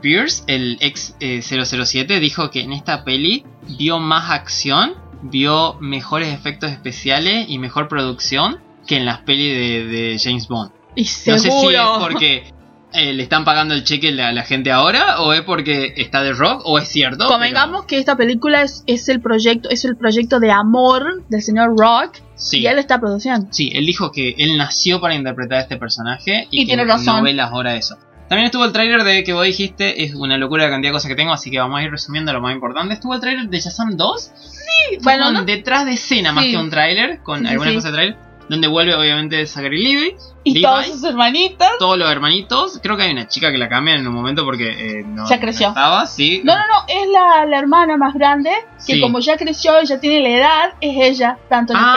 Pierce, 0.00 0.42
el 0.46 0.78
ex 0.80 1.14
eh, 1.20 1.40
007, 1.42 2.20
dijo 2.20 2.50
que 2.50 2.60
en 2.60 2.72
esta 2.72 3.04
peli 3.04 3.44
vio 3.78 3.98
más 4.00 4.30
acción, 4.30 4.94
vio 5.22 5.76
mejores 5.80 6.34
efectos 6.34 6.70
especiales 6.70 7.46
y 7.48 7.58
mejor 7.58 7.88
producción 7.88 8.60
que 8.86 8.96
en 8.96 9.06
las 9.06 9.18
pelis 9.20 9.54
de, 9.54 9.84
de 9.86 10.18
James 10.18 10.48
Bond. 10.48 10.72
Y 10.94 11.02
No 11.02 11.38
sé 11.38 11.38
si 11.38 11.74
es 11.74 11.80
porque 12.00 12.52
eh, 12.92 13.14
le 13.14 13.22
están 13.22 13.44
pagando 13.44 13.74
el 13.74 13.84
cheque 13.84 14.08
a 14.20 14.32
la 14.32 14.42
gente 14.42 14.70
ahora, 14.70 15.20
o 15.20 15.32
es 15.32 15.40
porque 15.42 15.94
está 15.96 16.22
de 16.22 16.32
rock, 16.32 16.60
o 16.64 16.78
es 16.78 16.88
cierto. 16.88 17.26
Convengamos 17.26 17.86
que 17.86 17.98
esta 17.98 18.16
película 18.16 18.62
es, 18.62 18.84
es 18.86 19.08
el 19.08 19.20
proyecto, 19.20 19.70
es 19.70 19.84
el 19.86 19.96
proyecto 19.96 20.40
de 20.40 20.50
amor 20.50 21.22
del 21.28 21.42
señor 21.42 21.78
Rock 21.78 22.18
sí. 22.34 22.60
y 22.60 22.66
él 22.66 22.78
está 22.78 23.00
produciendo. 23.00 23.46
Sí, 23.50 23.70
él 23.74 23.86
dijo 23.86 24.12
que 24.12 24.34
él 24.36 24.58
nació 24.58 25.00
para 25.00 25.14
interpretar 25.14 25.58
a 25.58 25.62
este 25.62 25.78
personaje 25.78 26.48
y, 26.50 26.62
Y 26.62 26.64
que 26.64 26.74
tiene 26.74 26.84
razón. 26.84 27.16
no 27.16 27.22
ve 27.22 27.32
las 27.32 27.52
horas 27.52 27.72
de 27.72 27.78
eso. 27.78 27.96
También 28.28 28.46
estuvo 28.46 28.64
el 28.64 28.72
tráiler 28.72 29.04
de 29.04 29.24
que 29.24 29.32
vos 29.34 29.44
dijiste, 29.44 30.04
es 30.04 30.14
una 30.14 30.38
locura 30.38 30.64
la 30.64 30.70
cantidad 30.70 30.90
de 30.90 30.94
cosas 30.94 31.08
que 31.10 31.14
tengo, 31.16 31.32
así 31.32 31.50
que 31.50 31.58
vamos 31.58 31.78
a 31.78 31.82
ir 31.82 31.90
resumiendo 31.90 32.32
lo 32.32 32.40
más 32.40 32.54
importante. 32.54 32.94
Estuvo 32.94 33.14
el 33.14 33.20
tráiler 33.20 33.48
de 33.48 33.60
Shazam 33.60 33.96
2, 33.96 34.32
Sí, 34.34 34.98
bueno, 35.02 35.44
detrás 35.44 35.84
de 35.84 35.92
escena 35.92 36.32
más 36.32 36.44
que 36.46 36.56
un 36.56 36.70
tráiler, 36.70 37.20
con 37.22 37.40
Sí, 37.40 37.46
algunas 37.48 37.74
cosas 37.74 37.92
de 37.92 37.96
tráiler, 37.96 38.16
donde 38.48 38.68
vuelve 38.68 38.94
obviamente 38.94 39.46
Zachary 39.46 39.82
Levi, 39.82 40.16
y 40.44 40.54
Levi, 40.54 40.62
todas 40.62 40.86
sus 40.88 41.04
hermanitas. 41.04 41.70
todos 41.78 41.96
los 41.98 42.10
hermanitos, 42.10 42.80
creo 42.82 42.96
que 42.96 43.02
hay 43.04 43.12
una 43.12 43.28
chica 43.28 43.52
que 43.52 43.58
la 43.58 43.68
cambian 43.68 44.00
en 44.00 44.06
un 44.08 44.14
momento 44.14 44.44
porque 44.44 44.70
eh, 44.70 45.04
no, 45.06 45.28
Ya 45.28 45.36
no 45.36 45.40
creció. 45.42 45.68
estaba, 45.68 46.06
sí. 46.06 46.40
No, 46.42 46.54
no, 46.54 46.60
no, 46.66 46.84
es 46.88 47.08
la, 47.12 47.46
la 47.46 47.58
hermana 47.58 47.96
más 47.96 48.14
grande 48.14 48.50
que 48.86 48.94
Sí. 48.94 49.00
como 49.00 49.20
ya 49.20 49.36
creció 49.36 49.80
y 49.82 49.86
ya 49.86 50.00
tiene 50.00 50.20
la 50.22 50.36
edad, 50.36 50.74
es 50.80 50.96
ella, 50.96 51.38
tanto 51.48 51.74
en 51.74 51.78
el 51.78 51.84
Ah, 51.86 51.92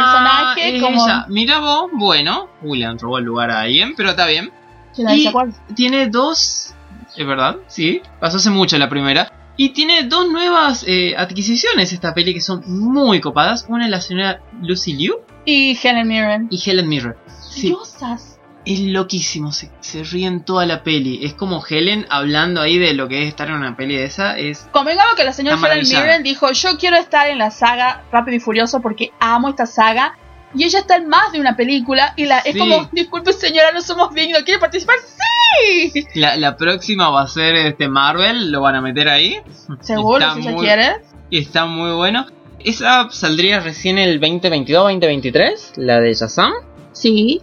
personaje 0.54 0.76
es 0.78 0.84
como... 0.84 1.06
ella. 1.06 1.26
Mira 1.30 1.60
vos, 1.60 1.90
bueno, 1.94 2.50
William 2.62 2.98
robó 3.00 3.18
el 3.20 3.26
lugar 3.26 3.50
a 3.52 3.62
alguien, 3.62 3.94
pero 3.96 4.10
está 4.12 4.28
bien. 4.28 4.52
Y- 4.98 5.74
tiene 5.76 6.08
dos. 6.10 6.74
Es 7.16 7.26
verdad, 7.26 7.58
sí. 7.68 8.02
Pasó 8.20 8.38
hace 8.38 8.50
mucho 8.50 8.78
la 8.78 8.90
primera. 8.90 9.32
Y 9.58 9.70
tiene 9.70 10.04
dos 10.04 10.30
nuevas 10.30 10.84
eh, 10.86 11.16
adquisiciones 11.18 11.94
esta 11.94 12.14
peli 12.14 12.34
que 12.34 12.42
son 12.42 12.62
muy 12.68 13.22
copadas. 13.22 13.66
Una 13.70 13.86
es 13.86 13.92
la 13.92 14.02
señora 14.02 14.42
Lucy 14.62 14.94
Liu 14.94 15.16
Y 15.46 15.78
Helen 15.82 16.08
Mirren. 16.10 16.48
y 16.52 16.62
Helen 16.70 16.90
Mirren. 16.90 17.16
Sí, 17.50 17.68
Diosas. 17.68 18.38
es 18.66 18.82
loquísimo. 18.82 19.54
Se, 19.54 19.72
se 19.80 20.04
ríen 20.04 20.44
toda 20.44 20.66
la 20.66 20.84
peli. 20.84 21.24
Es 21.24 21.34
como 21.36 21.64
Helen 21.66 22.06
hablando 22.10 22.60
ahí 22.60 22.78
de 22.78 22.94
lo 22.94 23.08
que 23.08 23.24
es 23.24 23.30
estar 23.30 23.48
en 23.48 23.56
una 23.56 23.78
peli 23.78 23.96
de 23.96 24.04
esa. 24.04 24.38
Es. 24.38 24.68
Convengamos 24.74 25.16
que 25.16 25.24
la 25.24 25.32
señora 25.32 25.56
Helen. 25.72 25.88
Mirren 25.88 26.24
dijo, 26.24 26.52
yo 26.52 26.78
quiero 26.78 26.98
estar 26.98 27.30
en 27.30 27.38
la 27.38 27.50
saga 27.50 28.04
Rápido 28.12 28.36
y 28.36 28.40
Furioso 28.42 28.82
porque 28.82 29.12
amo 29.22 29.48
esta 29.48 29.66
saga. 29.68 30.18
Y 30.56 30.64
ella 30.64 30.80
está 30.80 30.96
en 30.98 31.08
más 31.08 31.32
de 31.32 31.40
una 31.40 31.56
película 31.56 32.14
y 32.16 32.26
la 32.26 32.40
es 32.40 32.58
como, 32.58 32.90
disculpe 32.92 33.34
señora, 33.34 33.72
no 33.74 33.82
somos 33.82 34.14
dignos, 34.14 34.44
¿quiere 34.44 34.60
participar? 34.60 34.96
Sí. 35.00 36.06
La, 36.16 36.36
la 36.38 36.58
próxima 36.58 37.10
va 37.10 37.22
a 37.24 37.28
ser 37.28 37.56
este 37.56 37.88
Marvel, 37.88 38.52
lo 38.52 38.62
van 38.62 38.76
a 38.76 38.82
meter 38.82 39.08
ahí. 39.10 39.38
Seguro, 39.82 40.20
Está 40.20 40.34
si 40.36 40.40
ella 40.42 40.52
muy- 40.52 40.66
quiere. 40.66 40.96
Está 41.32 41.66
muy 41.66 41.92
bueno. 41.96 42.26
Esa 42.60 43.10
saldría 43.12 43.60
recién 43.60 43.98
el 43.98 44.20
2022-2023, 44.20 45.74
la 45.78 46.00
de 46.00 46.14
Shazam. 46.14 46.52
Sí. 46.94 47.42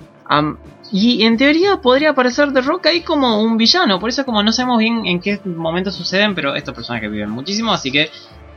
Y 0.90 1.24
en 1.24 1.36
teoría 1.36 1.76
podría 1.80 2.10
aparecer 2.10 2.52
The 2.52 2.60
Rock 2.60 2.86
ahí 2.86 3.00
como 3.02 3.40
un 3.40 3.56
villano, 3.56 3.98
por 3.98 4.08
eso 4.10 4.24
como 4.24 4.42
no 4.42 4.52
sabemos 4.52 4.78
bien 4.78 5.06
en 5.06 5.20
qué 5.20 5.40
momento 5.44 5.90
suceden, 5.90 6.34
pero 6.34 6.54
estos 6.54 6.74
personajes 6.74 7.10
viven 7.10 7.30
muchísimo, 7.30 7.72
así 7.72 7.90
que 7.90 8.10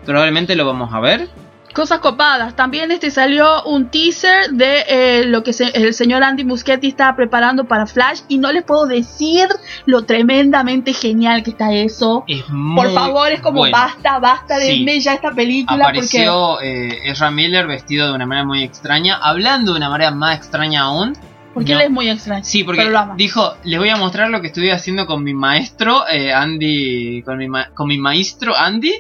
probablemente 0.06 0.56
lo 0.56 0.66
vamos 0.66 0.94
a 0.94 1.00
ver. 1.00 1.30
Cosas 1.76 2.00
copadas. 2.00 2.56
También 2.56 2.90
este 2.92 3.12
salió 3.12 3.64
un 3.66 3.90
teaser 3.92 4.52
de 4.52 4.86
eh, 4.88 5.26
lo 5.26 5.44
que 5.44 5.52
se- 5.52 5.72
el 5.76 5.94
señor 5.94 6.24
Andy 6.24 6.46
Muschietti 6.46 6.88
estaba 6.88 7.16
preparando 7.18 7.66
para 7.66 7.86
Flash 7.86 8.22
y 8.30 8.38
no 8.38 8.52
les 8.54 8.64
puedo 8.64 8.86
decir 8.86 9.48
lo 9.86 10.06
tremendamente 10.06 10.94
genial 10.94 11.44
que 11.44 11.50
está 11.52 11.74
eso. 11.74 12.24
Es 12.28 12.48
muy 12.50 12.78
Por 12.86 12.94
favor, 12.94 13.30
es 13.32 13.42
como 13.42 13.58
bueno. 13.60 13.78
basta, 13.78 14.20
basta 14.20 14.58
de 14.58 14.68
Sí. 14.72 15.00
ya 15.02 15.14
esta 15.16 15.32
película 15.32 15.92
porque 15.94 16.00
Apareció 16.00 16.62
eh, 16.62 17.10
Ezra 17.12 17.30
Miller 17.30 17.68
vestido 17.68 18.08
de 18.08 18.14
una 18.14 18.26
manera 18.26 18.48
muy 18.48 18.64
extraña, 18.64 19.18
hablando 19.22 19.74
de 19.74 19.78
una 19.78 19.90
manera 19.90 20.12
más 20.12 20.38
extraña 20.38 20.84
aún. 20.84 21.14
porque 21.54 21.72
No. 21.74 21.80
él 21.80 21.86
es 21.86 21.92
muy 21.92 22.10
extraño. 22.10 22.44
Sí, 22.44 22.66
porque 22.66 22.90
dijo, 23.16 23.54
les 23.64 23.80
voy 23.80 23.88
a 23.88 23.96
mostrar 23.96 24.30
lo 24.30 24.42
que 24.42 24.48
estuve 24.48 24.74
haciendo 24.74 25.06
con 25.06 25.24
mi 25.24 25.34
maestro, 25.34 26.06
eh, 26.10 26.34
Andy, 26.34 27.22
con 27.24 27.38
mi, 27.38 27.48
ma- 27.48 27.70
con 27.74 27.88
mi 27.88 27.98
maestro 27.98 28.54
Andy, 28.58 28.94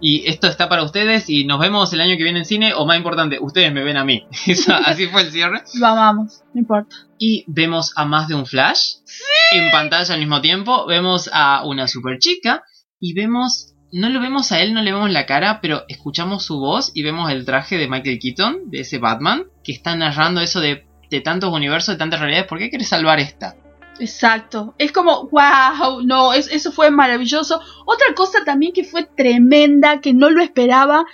y 0.00 0.28
esto 0.28 0.46
está 0.46 0.68
para 0.68 0.82
ustedes 0.82 1.28
y 1.28 1.44
nos 1.44 1.58
vemos 1.58 1.92
el 1.92 2.00
año 2.00 2.16
que 2.16 2.22
viene 2.22 2.40
en 2.40 2.44
cine, 2.44 2.74
o 2.74 2.86
más 2.86 2.96
importante, 2.96 3.38
ustedes 3.40 3.72
me 3.72 3.82
ven 3.82 3.96
a 3.96 4.04
mí. 4.04 4.26
Así 4.84 5.06
fue 5.06 5.22
el 5.22 5.32
cierre. 5.32 5.62
Lo 5.74 5.86
amamos, 5.86 6.42
no 6.54 6.60
importa. 6.60 6.96
Y 7.18 7.44
vemos 7.48 7.92
a 7.96 8.04
más 8.04 8.28
de 8.28 8.34
un 8.34 8.46
Flash 8.46 8.96
en 9.52 9.70
pantalla 9.70 10.14
al 10.14 10.20
mismo 10.20 10.40
tiempo, 10.40 10.86
vemos 10.86 11.28
a 11.32 11.64
una 11.64 11.88
super 11.88 12.18
chica 12.18 12.62
y 13.00 13.14
vemos... 13.14 13.74
No 13.90 14.10
lo 14.10 14.20
vemos 14.20 14.52
a 14.52 14.60
él, 14.60 14.74
no 14.74 14.82
le 14.82 14.92
vemos 14.92 15.10
la 15.10 15.24
cara, 15.24 15.62
pero 15.62 15.84
escuchamos 15.88 16.44
su 16.44 16.58
voz 16.58 16.90
y 16.92 17.02
vemos 17.02 17.30
el 17.30 17.46
traje 17.46 17.78
de 17.78 17.88
Michael 17.88 18.18
Keaton, 18.18 18.70
de 18.70 18.80
ese 18.80 18.98
Batman, 18.98 19.44
que 19.64 19.72
está 19.72 19.96
narrando 19.96 20.42
eso 20.42 20.60
de, 20.60 20.86
de 21.10 21.20
tantos 21.22 21.50
universos, 21.50 21.94
de 21.94 21.98
tantas 21.98 22.20
realidades. 22.20 22.46
¿Por 22.46 22.58
qué 22.58 22.68
quieres 22.68 22.88
salvar 22.88 23.18
esta? 23.18 23.56
Exacto. 24.00 24.74
Es 24.78 24.92
como, 24.92 25.28
wow, 25.30 26.02
no, 26.04 26.32
es- 26.32 26.50
eso 26.50 26.72
fue 26.72 26.90
maravilloso. 26.90 27.60
Otra 27.86 28.14
cosa 28.14 28.44
también 28.44 28.72
que 28.72 28.84
fue 28.84 29.04
tremenda, 29.16 30.00
que 30.00 30.12
no 30.14 30.30
lo 30.30 30.42
esperaba. 30.42 31.04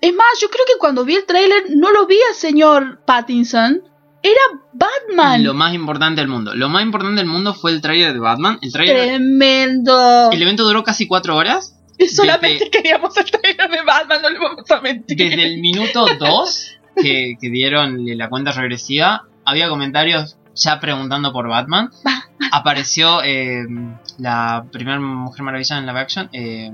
Es 0.00 0.14
más, 0.14 0.26
yo 0.40 0.48
creo 0.50 0.64
que 0.66 0.78
cuando 0.78 1.04
vi 1.04 1.14
el 1.16 1.24
tráiler 1.26 1.64
no 1.70 1.90
lo 1.92 2.06
vi 2.06 2.16
al 2.28 2.34
señor 2.34 3.00
Pattinson. 3.06 3.82
Era 4.22 4.40
Batman. 4.74 5.42
Lo 5.42 5.54
más 5.54 5.72
importante 5.74 6.20
del 6.20 6.28
mundo. 6.28 6.54
Lo 6.54 6.68
más 6.68 6.82
importante 6.82 7.20
del 7.22 7.26
mundo 7.30 7.54
fue 7.54 7.70
el 7.70 7.80
trailer 7.80 8.12
de 8.12 8.18
Batman. 8.18 8.58
El 8.60 8.70
trailer. 8.70 8.96
Tremendo. 9.06 10.30
El 10.30 10.42
evento 10.42 10.64
duró 10.64 10.84
casi 10.84 11.06
cuatro 11.06 11.36
horas. 11.36 11.76
Y 11.98 12.08
solamente 12.08 12.64
desde- 12.64 12.70
queríamos 12.82 13.16
el 13.16 13.24
trailer 13.30 13.70
de 13.70 13.82
Batman, 13.82 14.22
no 14.22 14.30
le 14.30 14.38
vamos 14.38 14.70
a 14.70 14.80
mentir. 14.80 15.16
Desde 15.16 15.42
el 15.46 15.60
minuto 15.60 16.06
2 16.18 16.70
que, 16.96 17.36
que 17.40 17.50
dieron 17.50 18.04
la 18.18 18.28
cuenta 18.28 18.52
regresiva, 18.52 19.24
había 19.44 19.68
comentarios 19.70 20.36
ya 20.60 20.78
preguntando 20.80 21.32
por 21.32 21.48
Batman. 21.48 21.90
Apareció 22.52 23.22
eh, 23.22 23.64
la 24.18 24.64
primera 24.70 24.98
Mujer 25.00 25.42
Maravilla 25.42 25.78
en 25.78 25.86
live 25.86 26.00
action, 26.00 26.28
eh, 26.32 26.70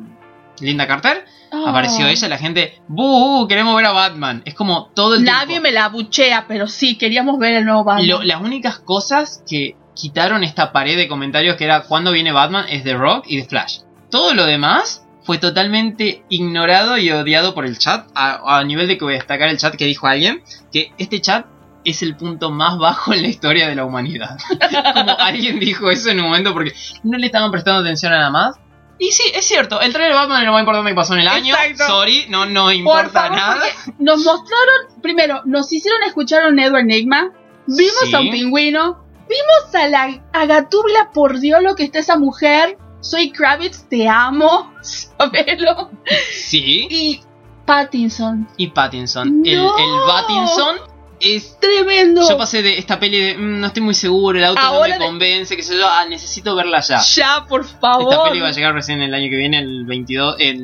Linda 0.61 0.87
Carter. 0.87 1.25
Oh. 1.53 1.67
Apareció 1.69 2.07
ella, 2.07 2.29
la 2.29 2.39
gente, 2.39 2.81
¡buh! 2.89 3.47
Queremos 3.49 3.77
ver 3.77 3.87
a 3.87 3.93
Batman. 3.93 4.43
Es 4.45 4.55
como 4.55 4.91
todo 4.95 5.15
el 5.15 5.25
Nadie 5.25 5.47
tiempo. 5.47 5.63
me 5.65 5.73
la 5.73 5.89
buchea, 5.89 6.47
pero 6.49 6.67
sí, 6.67 6.97
queríamos 6.97 7.39
ver 7.39 7.55
el 7.55 7.65
nuevo 7.65 7.85
Batman. 7.85 8.09
Lo- 8.09 8.23
las 8.23 8.41
únicas 8.41 8.79
cosas 8.79 9.43
que 9.49 9.77
quitaron 9.95 10.45
esta 10.45 10.73
pared 10.73 10.97
de 10.97 11.09
comentarios 11.09 11.57
que 11.57 11.65
era 11.65 11.83
cuando 11.83 12.13
viene 12.13 12.33
Batman 12.33 12.67
es 12.69 12.85
The 12.85 12.95
Rock 12.95 13.25
y 13.29 13.41
The 13.43 13.49
Flash. 13.49 13.79
Todo 14.11 14.35
lo 14.35 14.45
demás 14.45 15.07
fue 15.23 15.39
totalmente 15.39 16.25
ignorado 16.29 16.99
y 16.99 17.11
odiado 17.11 17.55
por 17.55 17.65
el 17.67 17.79
chat. 17.79 18.07
A, 18.15 18.59
a 18.59 18.65
nivel 18.65 18.89
de 18.89 18.97
que 18.99 19.05
voy 19.05 19.15
a 19.15 19.19
destacar 19.19 19.49
el 19.49 19.59
chat 19.59 19.75
que 19.75 19.85
dijo 19.87 20.07
alguien 20.07 20.43
que 20.73 20.93
este 20.99 21.21
chat 21.21 21.47
es 21.87 22.03
el 22.03 22.17
punto 22.17 22.51
más 22.51 22.77
bajo 22.79 23.13
en 23.15 23.23
la 23.23 23.29
historia 23.29 23.69
de 23.69 23.75
la 23.77 23.85
humanidad. 23.85 24.37
Como 24.95 25.17
alguien 25.19 25.59
dijo 25.61 25.91
eso 25.91 26.11
en 26.11 26.19
un 26.21 26.27
momento 26.27 26.53
porque 26.53 26.75
no 27.05 27.17
le 27.17 27.27
estaban 27.27 27.51
prestando 27.51 27.81
atención 27.81 28.13
a 28.13 28.19
nada 28.19 28.31
más. 28.31 28.57
Y 28.99 29.13
sí, 29.13 29.25
es 29.35 29.45
cierto, 29.45 29.81
el 29.81 29.93
trailer 29.93 30.13
de 30.15 30.19
Batman 30.19 30.41
es 30.41 30.47
lo 30.47 30.53
más 30.53 30.61
importante 30.61 30.91
que 30.91 30.95
pasó 30.95 31.13
en 31.15 31.21
el 31.21 31.29
año. 31.29 31.55
Exacto. 31.55 31.87
Sorry, 31.87 32.27
no, 32.31 32.47
no 32.47 32.65
Por 32.65 32.75
importa 32.75 33.11
favor, 33.11 33.37
nada. 33.37 33.67
Nos 33.99 34.25
mostraron, 34.25 35.01
primero, 35.03 35.43
nos 35.45 35.71
hicieron 35.71 36.03
escuchar 36.05 36.45
a 36.45 36.49
un 36.49 36.59
Edward 36.59 36.81
Enigma, 36.81 37.31
vimos 37.67 37.95
Sí. 38.05 38.15
a 38.15 38.21
un 38.21 38.31
pingüino, 38.31 39.05
vimos 39.29 39.75
a 39.75 39.89
la 39.89 40.23
a 40.33 41.13
por 41.13 41.41
Dios 41.41 41.63
lo 41.63 41.75
que 41.75 41.85
está 41.85 41.99
esa 41.99 42.17
mujer, 42.17 42.79
soy 43.01 43.33
Kravitz, 43.33 43.87
te 43.89 44.09
amo, 44.09 44.73
sabelo, 44.81 45.91
Sí. 46.33 46.87
y 46.91 47.21
Pattinson, 47.67 48.49
y 48.57 48.69
Pattinson. 48.69 49.43
El, 49.45 49.59
el 49.59 50.01
Pattinson 50.07 50.96
es. 51.21 51.59
tremendo. 51.61 52.29
Yo 52.29 52.37
pasé 52.39 52.63
de 52.63 52.79
esta 52.79 52.99
peli 52.99 53.19
de 53.21 53.37
"Mm, 53.39 53.61
no 53.61 53.67
estoy 53.69 53.83
muy 53.83 53.95
seguro, 53.95 54.39
el 54.39 54.45
auto 54.45 54.61
Ahora 54.61 54.95
no 54.95 55.01
me 55.01 55.07
convence, 55.07 55.57
que 55.57 55.63
sé 55.63 55.77
yo, 55.77 55.87
ah, 55.89 56.05
necesito 56.09 56.55
verla 56.55 56.81
ya. 56.81 57.01
Ya, 57.01 57.45
por 57.49 57.63
Esta 57.63 57.79
favor. 57.79 58.29
peli 58.29 58.41
va 58.41 58.49
a 58.49 58.53
llegar 58.53 58.75
recién 58.75 59.01
el 59.01 59.13
año 59.15 59.29
que 59.31 59.37
viene, 59.37 59.59
el 59.59 59.85
22, 59.87 60.37
el 60.39 60.59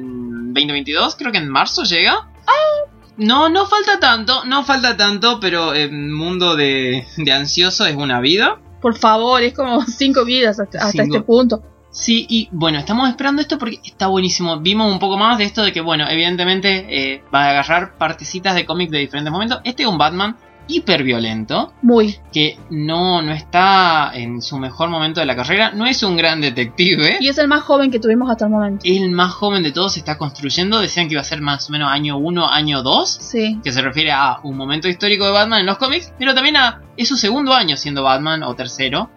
2022, 0.53 1.17
creo 1.17 1.33
que 1.33 1.39
en 1.39 1.49
marzo 1.49 1.85
llega. 1.85 2.29
Ah. 2.47 2.91
No, 3.17 3.49
no 3.51 3.67
falta 3.67 4.01
tanto, 4.01 4.45
no 4.47 4.65
falta 4.65 4.97
tanto, 4.97 5.39
pero 5.39 5.75
el 5.75 5.93
mundo 5.93 6.57
de, 6.57 7.07
de 7.19 7.33
ansioso 7.33 7.85
es 7.87 7.95
una 7.97 8.21
vida. 8.21 8.59
Por 8.81 8.97
favor, 8.97 9.43
es 9.43 9.55
como 9.55 9.83
cinco 9.87 10.25
vidas 10.25 10.59
hasta, 10.59 10.79
hasta 10.79 10.91
Cinco. 11.05 11.17
este 11.17 11.27
punto. 11.27 11.63
Sí, 11.93 12.27
y 12.29 12.49
bueno, 12.53 12.79
estamos 12.79 13.09
esperando 13.11 13.43
esto 13.43 13.59
porque 13.59 13.79
está 13.85 14.07
buenísimo. 14.07 14.59
Vimos 14.61 14.91
un 14.91 14.99
poco 14.99 15.19
más 15.19 15.37
de 15.39 15.45
esto 15.45 15.63
de 15.63 15.73
que, 15.73 15.83
bueno, 15.83 16.09
evidentemente 16.09 16.87
eh, 16.89 17.23
va 17.33 17.45
a 17.45 17.51
agarrar 17.51 17.99
partecitas 17.99 18.55
de 18.55 18.65
cómics 18.65 18.91
de 18.91 18.99
diferentes 18.99 19.31
momentos. 19.31 19.61
Este 19.63 19.83
es 19.83 19.89
un 19.89 19.99
Batman 19.99 20.37
hiper 20.69 21.03
violento. 21.03 21.75
Muy. 21.83 22.17
que 22.33 22.57
no, 22.71 23.21
no 23.21 23.33
está 23.33 24.13
en 24.15 24.41
su 24.41 24.57
mejor 24.59 24.89
momento 24.89 25.21
de 25.21 25.27
la 25.27 25.37
carrera, 25.37 25.73
no 25.73 25.85
es 25.87 26.03
un 26.03 26.17
gran 26.17 26.41
detective, 26.41 27.19
Y 27.21 27.29
es 27.29 27.37
el 27.37 27.49
más 27.49 27.63
joven 27.63 27.91
que 27.91 27.99
tuvimos 27.99 28.31
hasta 28.31 28.47
el 28.47 28.53
momento. 28.53 28.83
el 28.87 29.11
más 29.11 29.33
joven 29.33 29.63
de 29.65 29.73
todos, 29.73 29.93
se 29.95 29.99
está 29.99 30.17
construyendo, 30.17 30.79
decían 30.81 31.09
que 31.09 31.15
iba 31.15 31.21
a 31.21 31.25
ser 31.25 31.43
más 31.43 31.69
o 31.69 31.73
menos 31.73 31.91
año 31.91 32.17
1, 32.17 32.49
año 32.49 32.83
2, 32.83 33.11
Sí. 33.21 33.61
que 33.63 33.71
se 33.73 33.83
refiere 33.83 34.13
a 34.13 34.39
un 34.45 34.57
momento 34.57 34.89
histórico 34.89 35.27
de 35.27 35.33
Batman 35.33 35.61
en 35.61 35.67
los 35.67 35.77
cómics, 35.79 36.13
pero 36.19 36.33
también 36.35 36.57
a 36.57 36.81
es 36.97 37.09
su 37.09 37.17
segundo 37.17 37.53
año 37.53 37.77
siendo 37.77 38.03
Batman 38.05 38.43
o 38.45 38.55
tercero, 38.55 39.11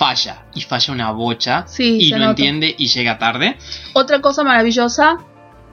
falla, 0.00 0.46
y 0.54 0.62
falla 0.62 0.94
una 0.94 1.10
bocha, 1.12 1.66
Sí, 1.66 1.98
y 2.00 2.10
nota. 2.12 2.30
entiende 2.30 2.74
y 2.78 2.88
llega 2.88 3.18
tarde. 3.18 3.58
Otra 3.92 4.22
cosa 4.22 4.42
maravillosa 4.42 5.18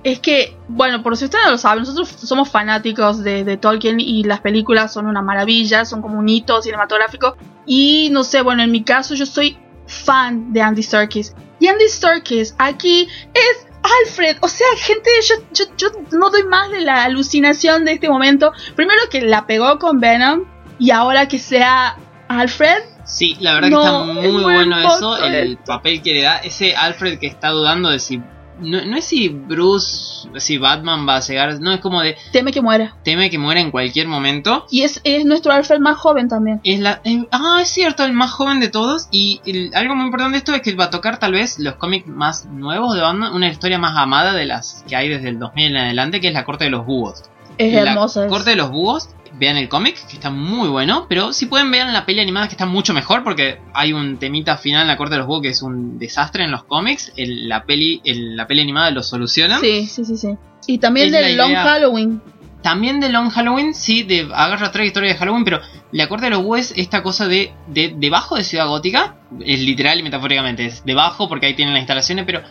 es 0.04 0.20
que, 0.20 0.58
bueno, 0.68 1.02
por 1.02 1.16
si 1.16 1.24
ustedes 1.26 1.46
no 1.46 1.52
lo 1.52 1.58
saben, 1.58 1.80
nosotros 1.80 2.10
somos 2.10 2.50
fanáticos 2.50 3.24
de, 3.24 3.46
de 3.46 3.56
Tolkien 3.56 4.02
y 4.02 4.24
las 4.26 4.42
películas 4.42 4.92
son 4.92 5.08
una 5.08 5.22
maravilla, 5.22 5.86
son 5.86 6.02
como 6.02 6.20
un 6.20 6.28
hito 6.28 6.62
cinematográfico. 6.62 7.38
Y 7.66 8.10
no 8.12 8.26
sé, 8.26 8.42
bueno, 8.42 8.64
en 8.64 8.72
mi 8.72 8.84
caso 8.84 9.16
yo 9.16 9.26
soy 9.26 9.58
fan 9.88 10.52
de 10.52 10.62
Andy 10.62 10.84
Serkis. 10.84 11.34
Y 11.62 11.68
Andy 11.68 11.88
Serkis 11.88 12.54
aquí 12.58 13.08
es 13.34 13.66
Alfred. 14.06 14.38
O 14.42 14.50
sea, 14.50 14.68
gente, 14.78 15.10
yo, 15.26 15.36
yo, 15.54 15.66
yo 15.78 15.88
no 16.12 16.30
doy 16.32 16.44
más 16.44 16.70
de 16.70 16.82
la 16.82 17.06
alucinación 17.06 17.86
de 17.86 17.94
este 17.94 18.10
momento. 18.10 18.52
Primero 18.76 19.00
que 19.10 19.22
la 19.22 19.48
pegó 19.48 19.80
con 19.80 20.02
Venom 20.02 20.44
y 20.80 20.92
ahora 20.92 21.30
que 21.30 21.40
sea 21.40 21.96
Alfred. 22.28 22.84
Sí, 23.08 23.38
la 23.39 23.53
verdad 23.53 23.70
No, 23.70 23.80
que 23.80 24.20
es 24.20 24.26
está 24.26 24.32
muy 24.32 24.43
bueno 24.53 24.78
eso, 24.80 25.18
el 25.18 25.58
papel 25.58 26.01
que 26.01 26.14
le 26.14 26.22
da, 26.24 26.38
ese 26.38 26.76
Alfred 26.76 27.20
que 27.20 27.28
está 27.28 27.49
dudando 27.49 27.89
de 27.89 27.99
si... 27.99 28.22
No, 28.60 28.84
no 28.84 28.97
es 28.97 29.05
si 29.05 29.30
Bruce, 29.30 30.28
si 30.38 30.58
Batman 30.58 31.08
va 31.08 31.18
a 31.18 31.20
llegar, 31.20 31.60
no 31.62 31.72
es 31.72 31.80
como 31.80 32.01
de 32.01 32.18
Teme 32.32 32.51
que 32.51 32.60
muera. 32.62 32.95
teme 33.03 33.30
que 33.30 33.38
muera 33.38 33.62
en 33.62 33.70
cualquier 33.70 34.08
momento. 34.08 34.66
Y 34.72 34.82
es, 34.82 34.99
es 35.03 35.26
nuestro 35.26 35.51
Alfred 35.53 35.80
más 35.80 35.97
joven 35.97 36.28
también. 36.28 36.60
Es 36.64 36.80
la, 36.80 36.99
eh, 37.03 37.24
ah, 37.32 37.60
es 37.62 37.70
cierto, 37.70 38.03
el 38.03 38.14
más 38.14 38.32
joven 38.32 38.60
de 38.60 38.70
todos. 38.70 39.10
Y 39.12 39.41
el- 39.45 39.72
algo 39.76 39.93
muy 39.95 40.05
importante 40.08 40.32
de 40.32 40.38
esto 40.39 40.55
es 40.55 40.62
que 40.64 40.74
va 40.74 40.86
a 40.86 40.89
tocar 40.89 41.20
tal 41.20 41.34
vez 41.34 41.60
los 41.60 41.76
cómics 41.76 42.08
más 42.08 42.45
nuevos 42.45 42.95
de 42.95 43.01
Batman, 43.01 43.32
una 43.34 43.47
historia 43.47 43.78
más 43.78 43.95
amada 43.95 44.34
de 44.34 44.45
las 44.47 44.84
que 44.89 44.95
hay 44.95 45.08
desde 45.08 45.30
el 45.30 45.38
2000 45.38 45.68
en 45.68 45.78
adelante, 45.78 46.20
que 46.20 46.30
es 46.30 46.34
la 46.34 46.43
Corte 46.43 46.64
de 46.64 46.72
los 46.72 46.84
Búhos. 46.84 47.24
Es 47.60 47.74
la. 47.84 47.95
Corte 48.28 48.51
de 48.51 48.55
los 48.55 48.72
Búhos, 48.72 49.10
vean 49.40 49.58
el 49.58 49.70
cómic, 49.70 49.96
que 50.08 50.14
está 50.16 50.30
muy 50.30 50.68
bueno, 50.68 51.06
pero 51.08 51.32
si 51.34 51.46
pueden 51.46 51.70
vean 51.72 51.94
la 51.94 52.06
peli 52.06 52.20
animada 52.22 52.48
que 52.48 52.54
está 52.54 52.66
mucho 52.66 52.94
mejor, 52.94 53.24
porque 53.24 53.60
hay 53.74 53.94
un 53.94 54.18
temita 54.18 54.58
final 54.58 54.82
en 54.84 54.88
la 54.88 54.98
Corte 54.98 55.14
de 55.16 55.20
los 55.20 55.28
Búhos 55.28 55.42
que 55.44 55.50
es 55.50 55.62
un 55.62 56.00
desastre 56.00 56.44
en 56.44 56.52
los 56.52 56.64
cómics, 56.64 57.14
el- 57.16 57.48
la, 57.48 57.64
peli, 57.66 58.02
el- 58.04 58.36
la 58.36 58.48
peli 58.48 58.62
animada 58.62 58.92
lo 58.92 59.04
soluciona. 59.04 59.60
Sí, 59.60 59.86
sí, 59.86 60.06
sí, 60.06 60.18
sí. 60.18 60.30
Y 60.68 60.80
también 60.80 61.12
del 61.12 61.38
Long 61.38 61.54
Halloween. 61.64 62.22
También 62.64 63.00
de 63.00 63.10
Long 63.10 63.30
Halloween, 63.30 63.74
sí, 63.74 64.04
de 64.04 64.28
agarra 64.34 64.68
otra 64.70 64.84
historia 64.84 65.12
de 65.14 65.18
Halloween, 65.18 65.44
pero 65.46 65.62
la 65.92 66.10
Corte 66.10 66.26
de 66.26 66.32
los 66.32 66.42
Búhos 66.44 66.60
es 66.60 66.74
esta 66.78 67.04
cosa 67.04 67.28
de, 67.28 67.54
de 67.68 67.94
debajo 67.96 68.36
de 68.36 68.44
Ciudad 68.44 68.68
Gótica, 68.68 69.16
es 69.46 69.62
literal 69.62 70.00
y 70.00 70.04
metafóricamente, 70.04 70.66
es 70.66 70.84
debajo 70.84 71.30
porque 71.30 71.46
ahí 71.46 71.54
tienen 71.54 71.74
las 71.76 71.82
instalaciones, 71.82 72.26
pero 72.26 72.42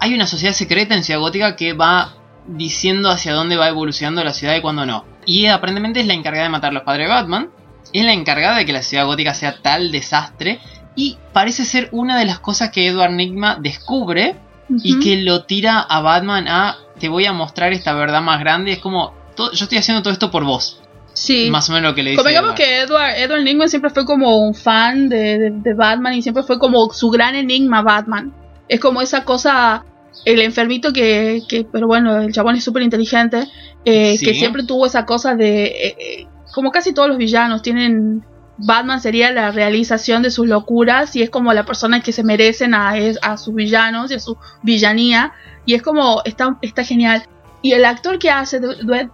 hay 0.00 0.14
una 0.14 0.26
sociedad 0.28 0.54
secreta 0.54 0.94
en 0.94 1.02
Ciudad 1.02 1.18
Gótica 1.20 1.56
que 1.56 1.72
va 1.72 2.14
diciendo 2.48 3.10
hacia 3.10 3.32
dónde 3.34 3.56
va 3.56 3.68
evolucionando 3.68 4.24
la 4.24 4.32
ciudad 4.32 4.56
y 4.56 4.60
cuándo 4.60 4.86
no. 4.86 5.04
y 5.26 5.46
aparentemente 5.46 6.00
es 6.00 6.06
la 6.06 6.14
encargada 6.14 6.44
de 6.44 6.50
matar 6.50 6.70
a 6.70 6.74
los 6.74 6.82
padres 6.84 7.06
de 7.06 7.12
Batman. 7.14 7.50
Es 7.92 8.04
la 8.04 8.12
encargada 8.12 8.56
de 8.58 8.66
que 8.66 8.72
la 8.72 8.82
ciudad 8.82 9.04
gótica 9.06 9.34
sea 9.34 9.60
tal 9.62 9.90
desastre. 9.92 10.58
Y 10.96 11.16
parece 11.32 11.64
ser 11.64 11.88
una 11.92 12.18
de 12.18 12.24
las 12.24 12.38
cosas 12.38 12.70
que 12.70 12.86
Edward 12.86 13.12
Nigma 13.12 13.56
descubre 13.60 14.36
y 14.82 14.98
que 15.00 15.16
lo 15.18 15.44
tira 15.44 15.80
a 15.80 16.00
Batman 16.00 16.48
a 16.48 16.76
te 16.98 17.08
voy 17.08 17.24
a 17.26 17.32
mostrar 17.32 17.72
esta 17.72 17.92
verdad 17.94 18.20
más 18.22 18.40
grande. 18.40 18.72
Es 18.72 18.78
como, 18.78 19.12
"Todo- 19.36 19.52
yo 19.52 19.64
estoy 19.64 19.78
haciendo 19.78 20.02
todo 20.02 20.12
esto 20.12 20.30
por 20.30 20.44
vos. 20.44 20.80
Sí. 21.14 21.48
Más 21.50 21.68
o 21.70 21.72
menos 21.72 21.90
lo 21.90 21.94
que 21.94 22.02
le 22.02 22.10
dice. 22.10 22.22
Convengamos 22.22 22.54
que 22.54 22.80
Edward, 22.80 23.14
Edward 23.16 23.42
Nigma 23.42 23.68
siempre 23.68 23.90
fue 23.90 24.04
como 24.04 24.38
un 24.38 24.54
fan 24.54 25.08
de, 25.08 25.38
de- 25.38 25.50
de 25.50 25.74
Batman 25.74 26.14
y 26.14 26.22
siempre 26.22 26.42
fue 26.42 26.58
como 26.58 26.90
su 26.92 27.10
gran 27.10 27.34
enigma 27.34 27.82
Batman. 27.82 28.32
Es 28.68 28.80
como 28.80 29.00
esa 29.02 29.24
cosa, 29.24 29.84
el 30.24 30.40
enfermito 30.40 30.92
que, 30.92 31.42
que 31.48 31.64
pero 31.64 31.86
bueno, 31.86 32.20
el 32.20 32.32
chabón 32.32 32.56
es 32.56 32.64
súper 32.64 32.82
inteligente, 32.82 33.46
eh, 33.84 34.16
Sí. 34.16 34.24
que 34.24 34.34
siempre 34.34 34.64
tuvo 34.64 34.86
esa 34.86 35.04
cosa 35.06 35.34
de, 35.34 35.64
eh, 35.66 35.96
eh, 35.98 36.26
como 36.52 36.70
casi 36.70 36.92
todos 36.92 37.08
los 37.08 37.18
villanos 37.18 37.62
tienen, 37.62 38.24
Batman 38.58 39.00
sería 39.00 39.30
la 39.30 39.50
realización 39.52 40.22
de 40.22 40.30
sus 40.30 40.48
locuras 40.48 41.14
y 41.14 41.22
es 41.22 41.30
como 41.30 41.52
la 41.52 41.64
persona 41.64 42.00
que 42.02 42.12
se 42.12 42.24
merecen 42.24 42.74
a, 42.74 43.36
sus 43.36 43.54
villanos 43.54 44.10
y 44.10 44.14
a 44.14 44.18
su 44.18 44.36
villanía 44.62 45.32
y 45.64 45.74
es 45.74 45.82
como, 45.82 46.22
está, 46.24 46.58
está 46.62 46.82
genial. 46.82 47.22
Y 47.62 47.72
el 47.72 47.84
actor 47.84 48.18
que 48.18 48.30
hace 48.30 48.60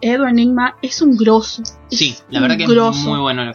Edward 0.00 0.34
Nigma 0.34 0.76
es 0.82 1.02
un 1.02 1.16
grosso. 1.16 1.62
Es 1.90 1.98
Sí, 1.98 2.16
la 2.30 2.40
verdad 2.40 2.56
que 2.56 2.66
grosso. 2.66 2.98
es 2.98 3.04
muy 3.06 3.18
bueno. 3.20 3.52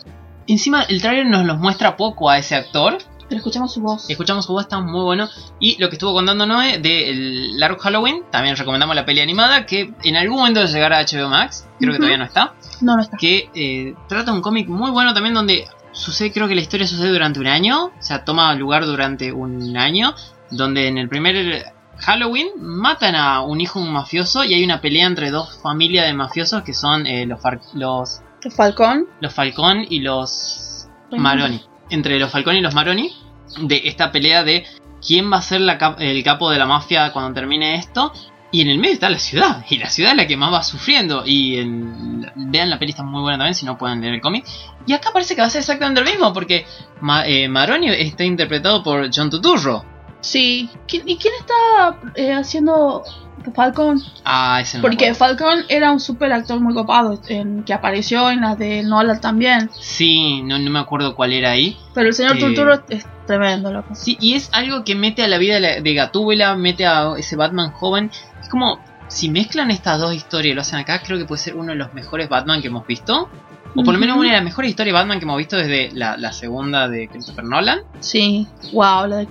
Encima, 0.48 0.84
el 0.84 1.02
trailer 1.02 1.28
nos 1.28 1.46
los 1.46 1.60
muestra 1.60 1.96
poco 1.96 2.30
a 2.30 2.38
ese 2.38 2.56
actor. 2.56 2.98
Pero 3.30 3.38
escuchamos 3.38 3.72
su 3.72 3.80
voz. 3.82 4.10
Escuchamos 4.10 4.46
su 4.46 4.54
voz, 4.54 4.64
está 4.64 4.80
muy 4.80 5.04
bueno. 5.04 5.30
Y 5.60 5.80
lo 5.80 5.88
que 5.90 5.96
estuvo 5.96 6.14
contando 6.14 6.46
Noé 6.48 6.80
del 6.80 7.60
Largo 7.60 7.80
Halloween, 7.80 8.24
también 8.32 8.56
recomendamos 8.58 8.96
la 8.96 9.06
peli 9.06 9.22
animada, 9.22 9.66
que 9.68 9.94
en 10.04 10.16
algún 10.18 10.40
momento 10.40 10.66
llegará 10.66 10.98
a 10.98 11.04
HBO 11.06 11.30
Max, 11.30 11.68
creo 11.80 11.92
que 11.94 11.98
todavía 11.98 12.18
no 12.18 12.26
está, 12.26 12.54
No, 12.82 12.96
no 12.96 13.02
está. 13.04 13.16
que 13.18 13.50
eh, 13.54 13.94
trata 14.08 14.34
un 14.34 14.42
cómic 14.42 14.68
muy 14.68 14.90
bueno 14.92 15.14
también 15.14 15.36
donde 15.36 15.68
sucede, 15.92 16.32
creo 16.32 16.48
que 16.48 16.56
la 16.56 16.62
historia 16.62 16.88
sucede 16.88 17.10
durante 17.10 17.40
un 17.40 17.48
año, 17.48 17.86
o 17.86 17.92
sea, 18.00 18.26
toma 18.26 18.54
lugar 18.56 18.86
durante 18.86 19.32
un 19.32 19.78
año, 19.78 20.16
donde 20.52 20.88
en 20.88 20.98
el 20.98 21.08
primer 21.08 21.66
Halloween 22.00 22.48
matan 22.58 23.14
a 23.16 23.42
un 23.42 23.62
hijo 23.62 23.80
de 23.80 23.86
un 23.86 23.94
mafioso 23.94 24.44
y 24.44 24.54
hay 24.56 24.64
una 24.64 24.82
pelea 24.82 25.06
entre 25.06 25.30
dos 25.30 25.60
familias 25.62 26.08
de 26.08 26.14
mafiosos 26.14 26.64
que 26.64 26.74
son 26.74 27.06
eh, 27.06 27.26
los, 27.28 27.40
Far- 27.42 27.60
los, 27.74 28.22
Falcón. 28.56 29.06
los 29.20 29.34
Falcón 29.34 29.86
y 29.90 30.00
los 30.00 30.88
Maroni. 31.12 31.62
Entre 31.90 32.20
los 32.20 32.32
Falcón 32.32 32.56
y 32.56 32.62
los 32.62 32.74
Maroni. 32.74 33.12
De 33.62 33.82
esta 33.86 34.12
pelea 34.12 34.44
de 34.44 34.66
quién 35.06 35.32
va 35.32 35.38
a 35.38 35.42
ser 35.42 35.62
el 36.00 36.24
capo 36.24 36.52
de 36.52 36.60
la 36.60 36.66
mafia 36.66 37.12
cuando 37.12 37.34
termine 37.34 37.76
esto. 37.76 38.14
Y 38.52 38.62
en 38.62 38.70
el 38.70 38.80
medio 38.80 38.94
está 38.94 39.10
la 39.10 39.20
ciudad. 39.20 39.64
Y 39.70 39.78
la 39.78 39.90
ciudad 39.90 40.12
es 40.12 40.18
la 40.18 40.26
que 40.28 40.36
más 40.38 40.52
va 40.52 40.64
sufriendo. 40.64 41.24
Y 41.26 41.58
en- 41.60 42.32
vean 42.36 42.70
la 42.70 42.80
peli, 42.80 42.92
está 42.92 43.04
muy 43.04 43.22
buena 43.22 43.38
también 43.38 43.54
si 43.56 43.66
no 43.66 43.78
pueden 43.78 44.02
leer 44.02 44.16
el 44.16 44.22
cómic. 44.22 44.46
Y 44.88 44.94
acá 44.94 45.10
parece 45.14 45.36
que 45.36 45.42
va 45.42 45.48
a 45.48 45.52
ser 45.52 45.60
exactamente 45.60 46.02
lo 46.02 46.10
mismo. 46.10 46.34
Porque 46.34 46.66
eh, 47.26 47.48
Maroni 47.48 47.90
está 47.90 48.24
interpretado 48.24 48.82
por 48.84 49.10
John 49.14 49.30
Turturro. 49.30 49.86
Sí. 50.22 50.70
¿Qui- 50.88 51.04
¿Y 51.06 51.18
quién 51.18 51.34
está 51.40 51.98
eh, 52.16 52.34
haciendo 52.34 53.04
Falcon? 53.56 54.02
Ah, 54.26 54.60
ese 54.62 54.78
no 54.78 54.82
Porque. 54.82 55.14
Falcon 55.14 55.64
era 55.70 55.92
un 55.92 56.00
super 56.00 56.32
actor 56.34 56.60
muy 56.60 56.74
copado 56.74 57.20
en, 57.28 57.64
que 57.64 57.74
apareció 57.74 58.30
en 58.30 58.42
las 58.42 58.58
de 58.60 58.84
Nolan 58.84 59.22
también. 59.22 59.70
Sí, 59.80 60.42
no, 60.44 60.60
no 60.60 60.70
me 60.72 60.80
acuerdo 60.80 61.16
cuál 61.16 61.34
era 61.34 61.52
ahí. 61.52 61.78
Pero 61.94 62.08
el 62.10 62.14
señor 62.14 62.38
Eh. 62.38 62.40
Turturro 62.40 62.84
es 62.90 63.06
tremendo, 63.26 63.72
loco. 63.72 63.96
Sí, 63.96 64.18
y 64.20 64.34
es 64.34 64.50
algo 64.54 64.84
que 64.84 64.96
mete 64.96 65.24
a 65.24 65.28
la 65.28 65.38
vida 65.38 65.60
de 65.60 65.94
Gatúbela, 65.94 66.56
mete 66.56 66.86
a 66.86 67.14
ese 67.18 67.36
Batman 67.36 67.72
joven. 67.72 68.12
Es 68.42 68.50
como, 68.50 68.80
si 69.08 69.30
mezclan 69.30 69.72
estas 69.72 70.00
dos 70.00 70.14
historias 70.14 70.52
y 70.52 70.56
lo 70.56 70.62
hacen 70.62 70.80
acá, 70.80 71.02
creo 71.02 71.18
que 71.18 71.26
puede 71.26 71.42
ser 71.42 71.56
uno 71.56 71.72
de 71.72 71.76
los 71.78 71.94
mejores 71.94 72.28
Batman 72.30 72.62
que 72.62 72.68
hemos 72.68 72.86
visto. 72.86 73.30
O 73.76 73.84
por 73.84 73.94
lo 73.94 74.00
menos 74.00 74.18
una 74.18 74.30
de 74.30 74.34
las 74.36 74.44
mejores 74.44 74.72
historias 74.72 74.94
de 74.94 75.00
Batman 75.00 75.20
que 75.20 75.26
hemos 75.26 75.38
visto 75.38 75.56
desde 75.56 75.92
la, 75.94 76.18
la 76.18 76.34
segunda 76.34 76.88
de 76.88 77.08
Christopher 77.08 77.44
Nolan. 77.46 77.82
Sí. 78.00 78.48
Wow, 78.74 79.06
la 79.08 79.18
de-. 79.18 79.28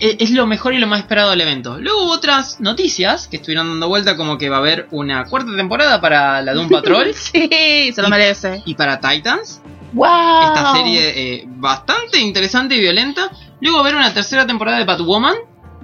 E- 0.00 0.16
Es, 0.20 0.30
lo 0.32 0.46
mejor 0.46 0.74
y 0.74 0.78
lo 0.78 0.86
más 0.86 1.00
esperado 1.00 1.30
del 1.30 1.40
evento. 1.40 1.78
Luego 1.78 2.04
hubo 2.04 2.12
otras 2.12 2.60
noticias 2.60 3.26
que 3.26 3.36
estuvieron 3.36 3.68
dando 3.68 3.88
vuelta, 3.88 4.16
como 4.16 4.36
que 4.38 4.50
va 4.50 4.56
a 4.56 4.60
haber 4.60 4.86
una 4.90 5.24
cuarta 5.24 5.56
temporada 5.56 6.00
para 6.00 6.42
la 6.42 6.52
Doom 6.52 6.68
Patrol 6.68 7.14
sí, 7.14 7.90
se 7.94 8.02
lo 8.02 8.08
Y- 8.08 8.10
merece. 8.10 8.62
y 8.66 8.74
para 8.74 9.00
Titans. 9.00 9.62
Wow. 9.92 10.06
Esta 10.54 10.72
serie 10.74 11.34
eh, 11.34 11.44
bastante 11.46 12.20
interesante 12.20 12.76
y 12.76 12.80
violenta. 12.80 13.30
Luego 13.60 13.78
va 13.78 13.84
a 13.84 13.86
haber 13.88 13.96
una 13.98 14.12
tercera 14.14 14.46
temporada 14.46 14.78
de 14.78 14.84
Batwoman. 14.84 15.34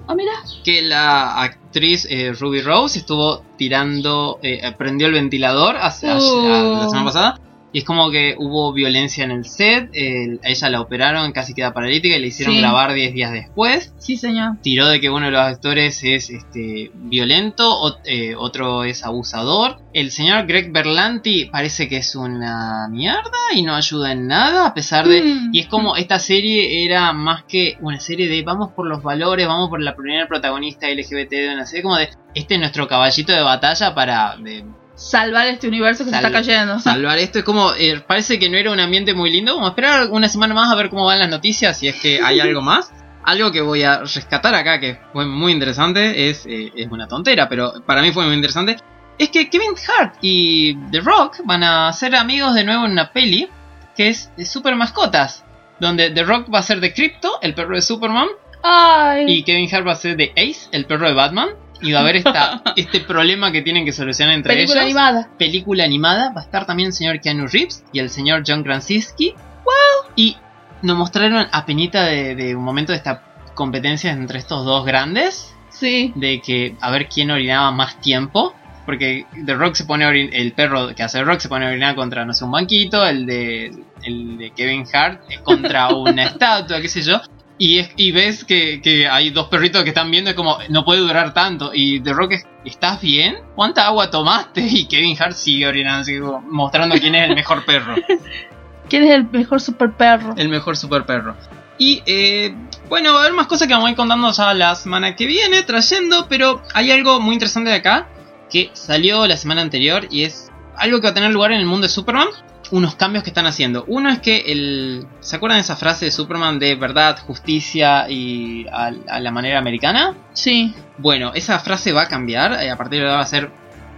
Ah, 0.09 0.14
mira. 0.14 0.30
que 0.62 0.82
la 0.82 1.42
actriz 1.42 2.07
eh, 2.09 2.30
Ruby 2.38 2.61
Rose 2.61 3.01
estuvo 3.01 3.42
tirando, 3.57 4.38
eh, 4.40 4.61
prendió 4.78 5.09
el 5.09 5.14
ventilador 5.14 5.76
hace, 5.76 6.07
Uh. 6.14 6.74
la 6.78 6.88
semana 6.88 7.05
pasada. 7.05 7.40
Y 7.76 7.80
es 7.80 7.84
como 7.84 8.10
que 8.10 8.36
hubo 8.38 8.72
violencia 8.72 9.22
en 9.24 9.30
el 9.32 9.44
set, 9.44 9.90
eh, 9.92 10.38
a 10.42 10.48
ella 10.48 10.70
la 10.70 10.80
operaron, 10.80 11.30
casi 11.32 11.52
queda 11.52 11.74
paralítica 11.74 12.16
y 12.16 12.20
le 12.20 12.28
hicieron 12.28 12.54
Sí. 12.54 12.60
grabar 12.62 12.94
10 12.94 13.12
días 13.12 13.32
después. 13.32 13.92
Sí, 13.98 14.16
señor. 14.16 14.56
Tiró 14.62 14.86
de 14.88 14.98
que 14.98 15.10
uno 15.10 15.26
de 15.26 15.32
los 15.32 15.42
actores 15.42 16.02
es 16.02 16.30
este, 16.30 16.90
violento, 16.94 17.68
o- 17.78 17.98
eh, 18.06 18.34
otro 18.34 18.84
es 18.84 19.04
abusador. 19.04 19.76
El 19.92 20.10
señor 20.10 20.46
Greg 20.46 20.72
Berlanti 20.72 21.50
parece 21.52 21.86
que 21.86 21.98
es 21.98 22.16
una 22.16 22.88
mierda 22.90 23.30
y 23.54 23.60
no 23.60 23.74
ayuda 23.74 24.12
en 24.12 24.26
nada, 24.26 24.68
a 24.68 24.72
pesar 24.72 25.06
de... 25.06 25.20
Mm. 25.22 25.50
Y 25.52 25.60
es 25.60 25.66
como 25.66 25.96
esta 25.96 26.18
serie 26.18 26.82
era 26.86 27.12
más 27.12 27.44
que 27.44 27.76
una 27.82 28.00
serie 28.00 28.26
de 28.26 28.42
vamos 28.42 28.72
por 28.72 28.86
los 28.86 29.02
valores, 29.02 29.46
vamos 29.46 29.68
por 29.68 29.82
la 29.82 29.94
primera 29.94 30.26
protagonista 30.26 30.88
LGBT 30.88 31.30
de 31.30 31.52
una 31.52 31.66
serie, 31.66 31.82
como 31.82 31.96
de 31.98 32.08
este 32.34 32.54
es 32.54 32.60
nuestro 32.60 32.88
caballito 32.88 33.32
de 33.34 33.42
batalla 33.42 33.94
para 33.94 34.36
de 34.38 34.64
Salvar 34.97 35.47
este 35.47 35.68
universo 35.68 36.05
que 36.05 36.11
Sal- 36.11 36.20
se 36.22 36.26
está 36.26 36.38
cayendo. 36.38 36.78
salvar 36.80 37.18
esto. 37.18 37.38
Es 37.38 37.44
como, 37.44 37.72
eh, 37.74 38.03
parece 38.07 38.38
que 38.38 38.49
no 38.49 38.57
era 38.57 38.72
un 38.72 38.80
ambiente 38.80 39.14
muy 39.14 39.30
lindo. 39.30 39.55
Vamos 39.55 39.68
a 39.68 39.70
esperar 39.70 40.09
una 40.11 40.28
semana 40.28 40.55
más 40.55 40.72
a 40.72 40.74
ver 40.74 40.88
cómo 40.90 41.05
van 41.05 41.18
las 41.18 41.28
noticias, 41.28 41.78
si 41.78 41.88
es 41.88 41.97
que 42.01 42.20
hay 42.22 42.40
algo 42.40 42.62
más. 42.62 42.92
Algo 43.24 43.51
que 43.53 43.61
voy 43.61 43.82
a 43.82 44.01
rescatar 44.01 44.55
acá, 44.55 44.78
que 44.80 44.99
fue 45.12 45.26
muy 45.26 45.53
interesante, 45.53 46.30
es, 46.30 46.47
eh, 46.47 46.72
es 46.76 46.90
una 46.90 47.09
tontera, 47.09 47.49
pero 47.49 47.72
para 47.84 48.01
mí 48.01 48.12
fue 48.12 48.24
muy 48.24 48.34
interesante. 48.34 48.76
Es 49.18 49.30
que 49.30 49.51
Kevin 49.51 49.74
Hart 49.99 50.14
y 50.22 50.76
The 50.90 51.01
Rock 51.01 51.38
van 51.44 51.62
a 51.64 51.92
ser 51.92 52.14
amigos 52.14 52.55
de 52.55 52.62
nuevo 52.64 52.84
en 52.86 52.92
una 52.92 53.12
peli 53.12 53.49
que 53.97 54.09
es 54.09 54.30
de 54.36 54.44
Super 54.44 54.76
Mascotas. 54.76 55.44
Donde 55.80 56.11
The 56.11 56.22
Rock 56.22 56.55
va 56.55 56.61
a 56.61 56.62
ser 56.62 56.80
de 56.80 56.94
Crypto, 56.94 57.38
el 57.42 57.53
perro 57.55 57.74
de 57.74 57.82
Superman, 57.82 58.28
Ay. 58.62 59.24
y 59.28 59.42
Kevin 59.42 59.68
Hart 59.74 59.86
va 59.86 59.92
a 59.92 59.97
ser 59.97 60.16
de 60.16 60.32
Ace, 60.36 60.68
el 60.72 60.86
perro 60.86 61.07
de 61.09 61.14
Batman. 61.14 61.49
Y 61.82 61.92
va 61.92 61.98
a 61.98 62.02
haber 62.02 62.16
esta, 62.16 62.62
este 62.76 63.00
problema 63.00 63.52
que 63.52 63.62
tienen 63.62 63.84
que 63.84 63.92
solucionar 63.92 64.34
entre 64.34 64.54
Película 64.54 64.80
ellos 64.82 64.96
animada. 64.96 65.28
película 65.38 65.84
animada 65.84 66.32
va 66.32 66.40
a 66.40 66.44
estar 66.44 66.66
también 66.66 66.88
el 66.88 66.92
señor 66.92 67.20
Keanu 67.20 67.46
Reeves 67.46 67.84
y 67.92 67.98
el 67.98 68.10
señor 68.10 68.42
John 68.46 68.62
Krasinski. 68.62 69.34
¡Wow! 69.64 70.12
Y 70.16 70.36
nos 70.82 70.96
mostraron 70.96 71.46
a 71.50 71.66
penita 71.66 72.04
de, 72.04 72.34
de 72.34 72.54
un 72.56 72.62
momento 72.64 72.92
de 72.92 72.98
esta 72.98 73.22
competencia 73.54 74.12
entre 74.12 74.38
estos 74.38 74.64
dos 74.64 74.84
grandes, 74.86 75.54
Sí. 75.70 76.12
de 76.14 76.40
que 76.40 76.76
a 76.80 76.90
ver 76.90 77.08
quién 77.08 77.30
orinaba 77.30 77.70
más 77.72 78.00
tiempo. 78.00 78.54
Porque 78.86 79.26
The 79.44 79.54
Rock 79.54 79.74
se 79.74 79.84
pone 79.84 80.04
a 80.04 80.08
orin- 80.10 80.30
el 80.32 80.52
perro 80.52 80.94
que 80.94 81.02
hace 81.02 81.18
The 81.18 81.24
Rock 81.24 81.40
se 81.40 81.48
pone 81.48 81.66
a 81.66 81.70
orinar 81.70 81.96
contra, 81.96 82.24
no 82.24 82.32
sé, 82.32 82.44
un 82.44 82.52
banquito, 82.52 83.04
el 83.04 83.26
de, 83.26 83.72
el 84.04 84.38
de 84.38 84.50
Kevin 84.52 84.84
Hart 84.92 85.22
eh, 85.28 85.40
contra 85.42 85.88
una 85.94 86.22
estatua, 86.26 86.80
qué 86.80 86.88
sé 86.88 87.02
yo. 87.02 87.20
Y, 87.59 87.78
es, 87.78 87.90
y 87.96 88.12
ves 88.12 88.44
que, 88.44 88.80
que 88.82 89.09
hay 89.09 89.30
dos 89.30 89.48
perritos 89.48 89.82
que 89.82 89.88
están 89.90 90.11
viendo, 90.11 90.30
es 90.30 90.36
como, 90.36 90.59
no 90.68 90.84
puede 90.84 91.00
durar 91.00 91.32
tanto. 91.32 91.70
Y 91.72 92.00
The 92.00 92.12
Rock 92.12 92.32
es, 92.32 92.46
¿estás 92.64 93.00
bien? 93.00 93.36
¿Cuánta 93.54 93.86
agua 93.86 94.11
tomaste? 94.11 94.61
Y 94.70 94.86
Kevin 94.86 95.16
Hart 95.18 95.32
sigue 95.32 95.66
orinando, 95.66 96.11
como 96.20 96.40
mostrando 96.42 96.96
quién 96.96 97.14
es 97.14 97.28
el 97.28 97.34
mejor 97.34 97.64
perro. 97.64 97.94
¿Quién 98.88 99.04
es 99.04 99.11
el 99.11 99.24
mejor 99.30 99.61
super 99.61 99.92
perro? 99.92 100.34
El 100.36 100.48
mejor 100.48 100.76
super 100.76 101.04
perro. 101.04 101.34
Y 101.78 102.02
eh, 102.07 102.54
bueno, 102.88 103.12
va 103.12 103.18
a 103.18 103.22
haber 103.22 103.34
más 103.34 103.46
cosas 103.46 103.66
que 103.68 103.74
vamos 103.74 103.88
a 103.88 103.90
ir 103.90 103.96
contando 103.96 104.30
ya 104.30 104.54
la 104.54 104.74
semana 104.74 105.14
que 105.14 105.26
viene, 105.26 105.62
trayendo, 105.62 106.26
pero 106.28 106.62
hay 106.72 106.90
algo 106.90 107.20
muy 107.20 107.34
interesante 107.34 107.70
de 107.70 107.76
acá 107.76 108.09
que 108.50 108.70
salió 108.72 109.26
la 109.26 109.36
semana 109.36 109.62
anterior 109.62 110.07
y 110.11 110.22
es 110.22 110.50
algo 110.76 111.00
que 111.00 111.09
va 111.09 111.11
a 111.11 111.14
tener 111.14 111.32
lugar 111.32 111.52
en 111.52 111.61
el 111.61 111.66
mundo 111.66 111.86
de 111.86 111.92
Superman. 111.92 112.28
Unos 112.72 112.96
cambios 112.96 113.22
que 113.22 113.30
están 113.30 113.46
haciendo. 113.46 113.84
Uno 113.86 114.08
es 114.10 114.18
que 114.20 114.38
el. 114.50 115.06
¿Se 115.20 115.36
acuerdan 115.36 115.58
de 115.58 115.62
esa 115.62 115.76
frase 115.76 116.06
de 116.06 116.10
Superman 116.10 116.58
de 116.58 116.74
verdad, 116.74 117.18
justicia 117.26 118.08
y 118.10 118.66
a, 118.68 118.90
a 119.08 119.20
la 119.20 119.30
manera 119.30 119.58
americana? 119.58 120.14
Sí. 120.32 120.74
Bueno, 120.98 121.32
esa 121.34 121.58
frase 121.60 121.92
va 121.92 122.02
a 122.02 122.08
cambiar. 122.08 122.52
eh, 122.62 122.70
a 122.70 122.76
partir 122.76 122.98
de 123.00 123.06
ahora 123.06 123.16
va 123.18 123.22
a 123.22 123.26
ser 123.26 123.50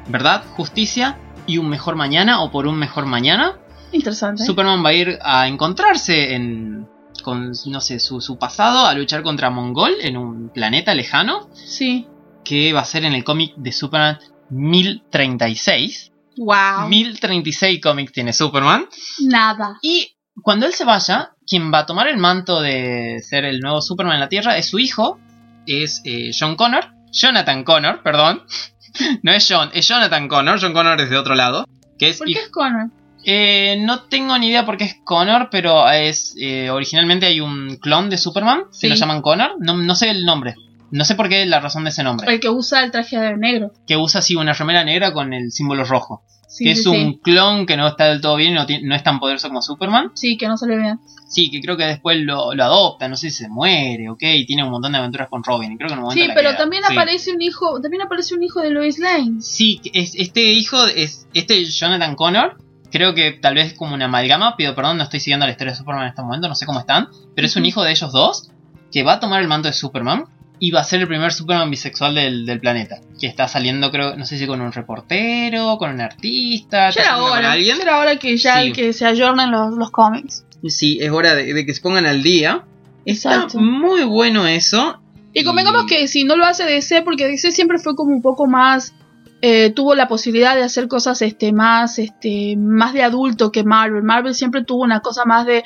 verdad, 0.08 0.42
justicia 0.56 1.18
y 1.46 1.58
un 1.58 1.68
mejor 1.68 1.96
mañana 1.96 2.42
o 2.42 2.50
por 2.50 2.66
un 2.66 2.76
mejor 2.78 3.06
mañana. 3.06 3.58
Interesante. 3.92 4.44
Superman 4.44 4.84
va 4.84 4.90
a 4.90 4.94
ir 4.94 5.18
a 5.22 5.48
encontrarse 5.48 6.34
en, 6.34 6.86
con, 7.22 7.52
no 7.66 7.80
sé, 7.80 7.98
su, 7.98 8.20
su 8.20 8.38
pasado, 8.38 8.84
a 8.86 8.92
luchar 8.94 9.22
contra 9.22 9.48
Mongol 9.48 9.94
en 10.02 10.16
un 10.18 10.50
planeta 10.50 10.94
lejano, 10.94 11.48
Sí. 11.54 12.06
que 12.44 12.72
va 12.74 12.80
a 12.80 12.84
ser 12.84 13.04
en 13.06 13.14
el 13.14 13.24
cómic 13.24 13.54
de 13.56 13.72
Superman 13.72 14.18
1036. 14.50 16.07
Wow. 16.38 16.88
1036 16.88 17.80
cómics 17.82 18.12
tiene 18.12 18.32
Superman. 18.32 18.86
Nada. 19.26 19.78
Y 19.82 20.16
cuando 20.42 20.66
él 20.66 20.72
se 20.72 20.84
vaya, 20.84 21.32
quien 21.46 21.72
va 21.72 21.80
a 21.80 21.86
tomar 21.86 22.08
el 22.08 22.16
manto 22.16 22.60
de 22.60 23.20
ser 23.22 23.44
el 23.44 23.60
nuevo 23.60 23.82
Superman 23.82 24.14
en 24.14 24.20
la 24.20 24.28
Tierra 24.28 24.56
es 24.56 24.68
su 24.68 24.78
hijo, 24.78 25.18
es 25.66 26.00
eh, 26.04 26.30
John 26.38 26.56
Connor. 26.56 26.86
Jonathan 27.12 27.64
Connor, 27.64 28.02
perdón. 28.02 28.42
No 29.22 29.32
es 29.32 29.46
John, 29.48 29.70
es 29.74 29.86
Jonathan 29.86 30.28
Connor. 30.28 30.58
John 30.60 30.72
Connor 30.72 31.00
es 31.00 31.10
de 31.10 31.16
otro 31.18 31.34
lado. 31.34 31.64
Que 31.98 32.08
es 32.08 32.18
¿Por 32.18 32.26
qué 32.26 32.32
es 32.34 32.48
Connor? 32.48 32.90
Eh, 33.24 33.76
no 33.80 34.00
tengo 34.04 34.36
ni 34.38 34.48
idea 34.48 34.64
por 34.64 34.76
qué 34.78 34.84
es 34.84 34.96
Connor, 35.04 35.48
pero 35.50 35.88
es 35.90 36.34
eh, 36.40 36.70
originalmente 36.70 37.26
hay 37.26 37.40
un 37.40 37.76
clon 37.76 38.08
de 38.10 38.16
Superman 38.16 38.64
Sí. 38.70 38.82
que 38.82 38.88
lo 38.88 38.94
llaman 38.94 39.20
Connor. 39.22 39.56
No, 39.60 39.76
no 39.76 39.94
sé 39.94 40.10
el 40.10 40.24
nombre. 40.24 40.54
No 40.90 41.04
sé 41.04 41.14
por 41.14 41.28
qué 41.28 41.44
la 41.46 41.60
razón 41.60 41.84
de 41.84 41.90
ese 41.90 42.02
nombre. 42.02 42.32
El 42.32 42.40
que 42.40 42.48
usa 42.48 42.82
el 42.84 42.90
traje 42.90 43.18
de 43.18 43.36
negro. 43.36 43.72
Que 43.86 43.96
usa 43.96 44.20
así 44.20 44.34
una 44.36 44.52
remera 44.52 44.84
negra 44.84 45.12
con 45.12 45.32
el 45.34 45.50
símbolo 45.52 45.84
rojo. 45.84 46.22
Sí, 46.50 46.64
que 46.64 46.74
sí, 46.74 46.80
es 46.80 46.86
un 46.86 46.94
sí. 47.12 47.20
clon 47.22 47.66
que 47.66 47.76
no 47.76 47.86
está 47.86 48.06
del 48.06 48.22
todo 48.22 48.36
bien 48.36 48.52
y 48.52 48.54
no, 48.54 48.64
no 48.84 48.94
es 48.94 49.02
tan 49.02 49.20
poderoso 49.20 49.48
como 49.48 49.60
Superman. 49.60 50.12
Sí, 50.14 50.38
que 50.38 50.48
no 50.48 50.56
se 50.56 50.66
le 50.66 50.76
vean. 50.78 50.98
Sí, 51.28 51.50
que 51.50 51.60
creo 51.60 51.76
que 51.76 51.84
después 51.84 52.16
lo, 52.20 52.54
lo 52.54 52.64
adopta, 52.64 53.06
no 53.06 53.16
sé 53.16 53.28
si 53.30 53.36
se 53.42 53.48
muere, 53.50 54.08
ok, 54.08 54.22
y 54.22 54.46
tiene 54.46 54.64
un 54.64 54.70
montón 54.70 54.92
de 54.92 54.98
aventuras 54.98 55.28
con 55.28 55.44
Robin. 55.44 55.72
y 55.72 55.76
Creo 55.76 55.88
que 55.88 55.92
en 55.92 55.98
un 55.98 56.04
momento 56.06 56.24
Sí, 56.24 56.30
pero 56.34 56.48
queda. 56.48 56.56
también 56.58 56.82
Sí. 56.86 56.92
aparece 56.94 57.32
un 57.32 57.42
hijo, 57.42 57.78
también 57.82 58.02
aparece 58.02 58.34
un 58.34 58.42
hijo 58.42 58.60
de 58.62 58.70
Lois 58.70 58.98
Lane. 58.98 59.42
Sí, 59.42 59.78
es, 59.92 60.14
este 60.14 60.40
hijo 60.52 60.82
es 60.86 61.28
este 61.34 61.62
Jonathan 61.66 62.14
Connor. 62.16 62.56
Creo 62.90 63.14
que 63.14 63.32
tal 63.32 63.54
vez 63.54 63.66
es 63.66 63.74
como 63.74 63.92
una 63.94 64.06
amalgama. 64.06 64.56
Pido 64.56 64.74
perdón, 64.74 64.96
no 64.96 65.02
estoy 65.02 65.20
siguiendo 65.20 65.44
la 65.44 65.52
historia 65.52 65.74
de 65.74 65.78
Superman 65.78 66.04
en 66.04 66.08
este 66.08 66.22
momento, 66.22 66.48
no 66.48 66.54
sé 66.54 66.64
cómo 66.64 66.80
están. 66.80 67.08
Pero 67.36 67.44
es 67.46 67.54
un 67.56 67.66
hijo 67.66 67.84
de 67.84 67.90
ellos 67.90 68.10
dos 68.10 68.50
que 68.90 69.02
va 69.02 69.12
a 69.14 69.20
tomar 69.20 69.42
el 69.42 69.48
manto 69.48 69.68
de 69.68 69.74
Superman 69.74 70.24
y 70.60 70.70
va 70.70 70.80
a 70.80 70.84
ser 70.84 71.00
el 71.00 71.08
primer 71.08 71.32
Superman 71.32 71.70
bisexual 71.70 72.14
del, 72.14 72.44
del 72.46 72.58
planeta. 72.60 72.98
Que 73.20 73.26
está 73.26 73.46
saliendo, 73.48 73.90
creo, 73.90 74.16
no 74.16 74.24
sé 74.24 74.38
si 74.38 74.46
con 74.46 74.60
un 74.60 74.72
reportero, 74.72 75.76
con 75.78 75.90
un 75.92 76.00
artista, 76.00 76.90
Ya 76.90 77.02
está 77.02 77.02
era 77.02 77.22
hora, 77.22 77.56
ya 77.58 77.76
era 77.76 77.98
hora 77.98 78.16
que 78.16 78.36
ya 78.36 78.62
Sí. 78.62 78.72
que 78.72 78.92
se 78.92 79.06
ayornen 79.06 79.50
los, 79.50 79.74
los 79.74 79.90
cómics. 79.90 80.44
Sí, 80.68 80.98
es 81.00 81.10
hora 81.10 81.34
de, 81.34 81.54
de 81.54 81.64
que 81.66 81.74
se 81.74 81.80
pongan 81.80 82.06
al 82.06 82.22
día. 82.22 82.64
Está 83.04 83.34
Exacto. 83.34 83.58
muy 83.60 84.02
bueno 84.04 84.46
eso. 84.46 85.00
Y 85.32 85.44
convengamos 85.44 85.84
Y- 85.84 85.86
que 85.86 86.08
si 86.08 86.24
no 86.24 86.36
lo 86.36 86.44
hace 86.44 86.64
DC, 86.64 87.02
porque 87.02 87.28
DC 87.28 87.52
siempre 87.52 87.78
fue 87.78 87.94
como 87.94 88.12
un 88.14 88.22
poco 88.22 88.46
más. 88.46 88.94
eh, 89.40 89.70
tuvo 89.70 89.94
la 89.94 90.08
posibilidad 90.08 90.56
de 90.56 90.64
hacer 90.64 90.88
cosas 90.88 91.22
este 91.22 91.52
más 91.52 92.00
este 92.00 92.56
más 92.56 92.92
de 92.92 93.04
adulto 93.04 93.52
que 93.52 93.62
Marvel. 93.62 94.02
Marvel 94.02 94.34
siempre 94.34 94.64
tuvo 94.64 94.82
una 94.82 94.98
cosa 94.98 95.24
más 95.26 95.46
de 95.46 95.62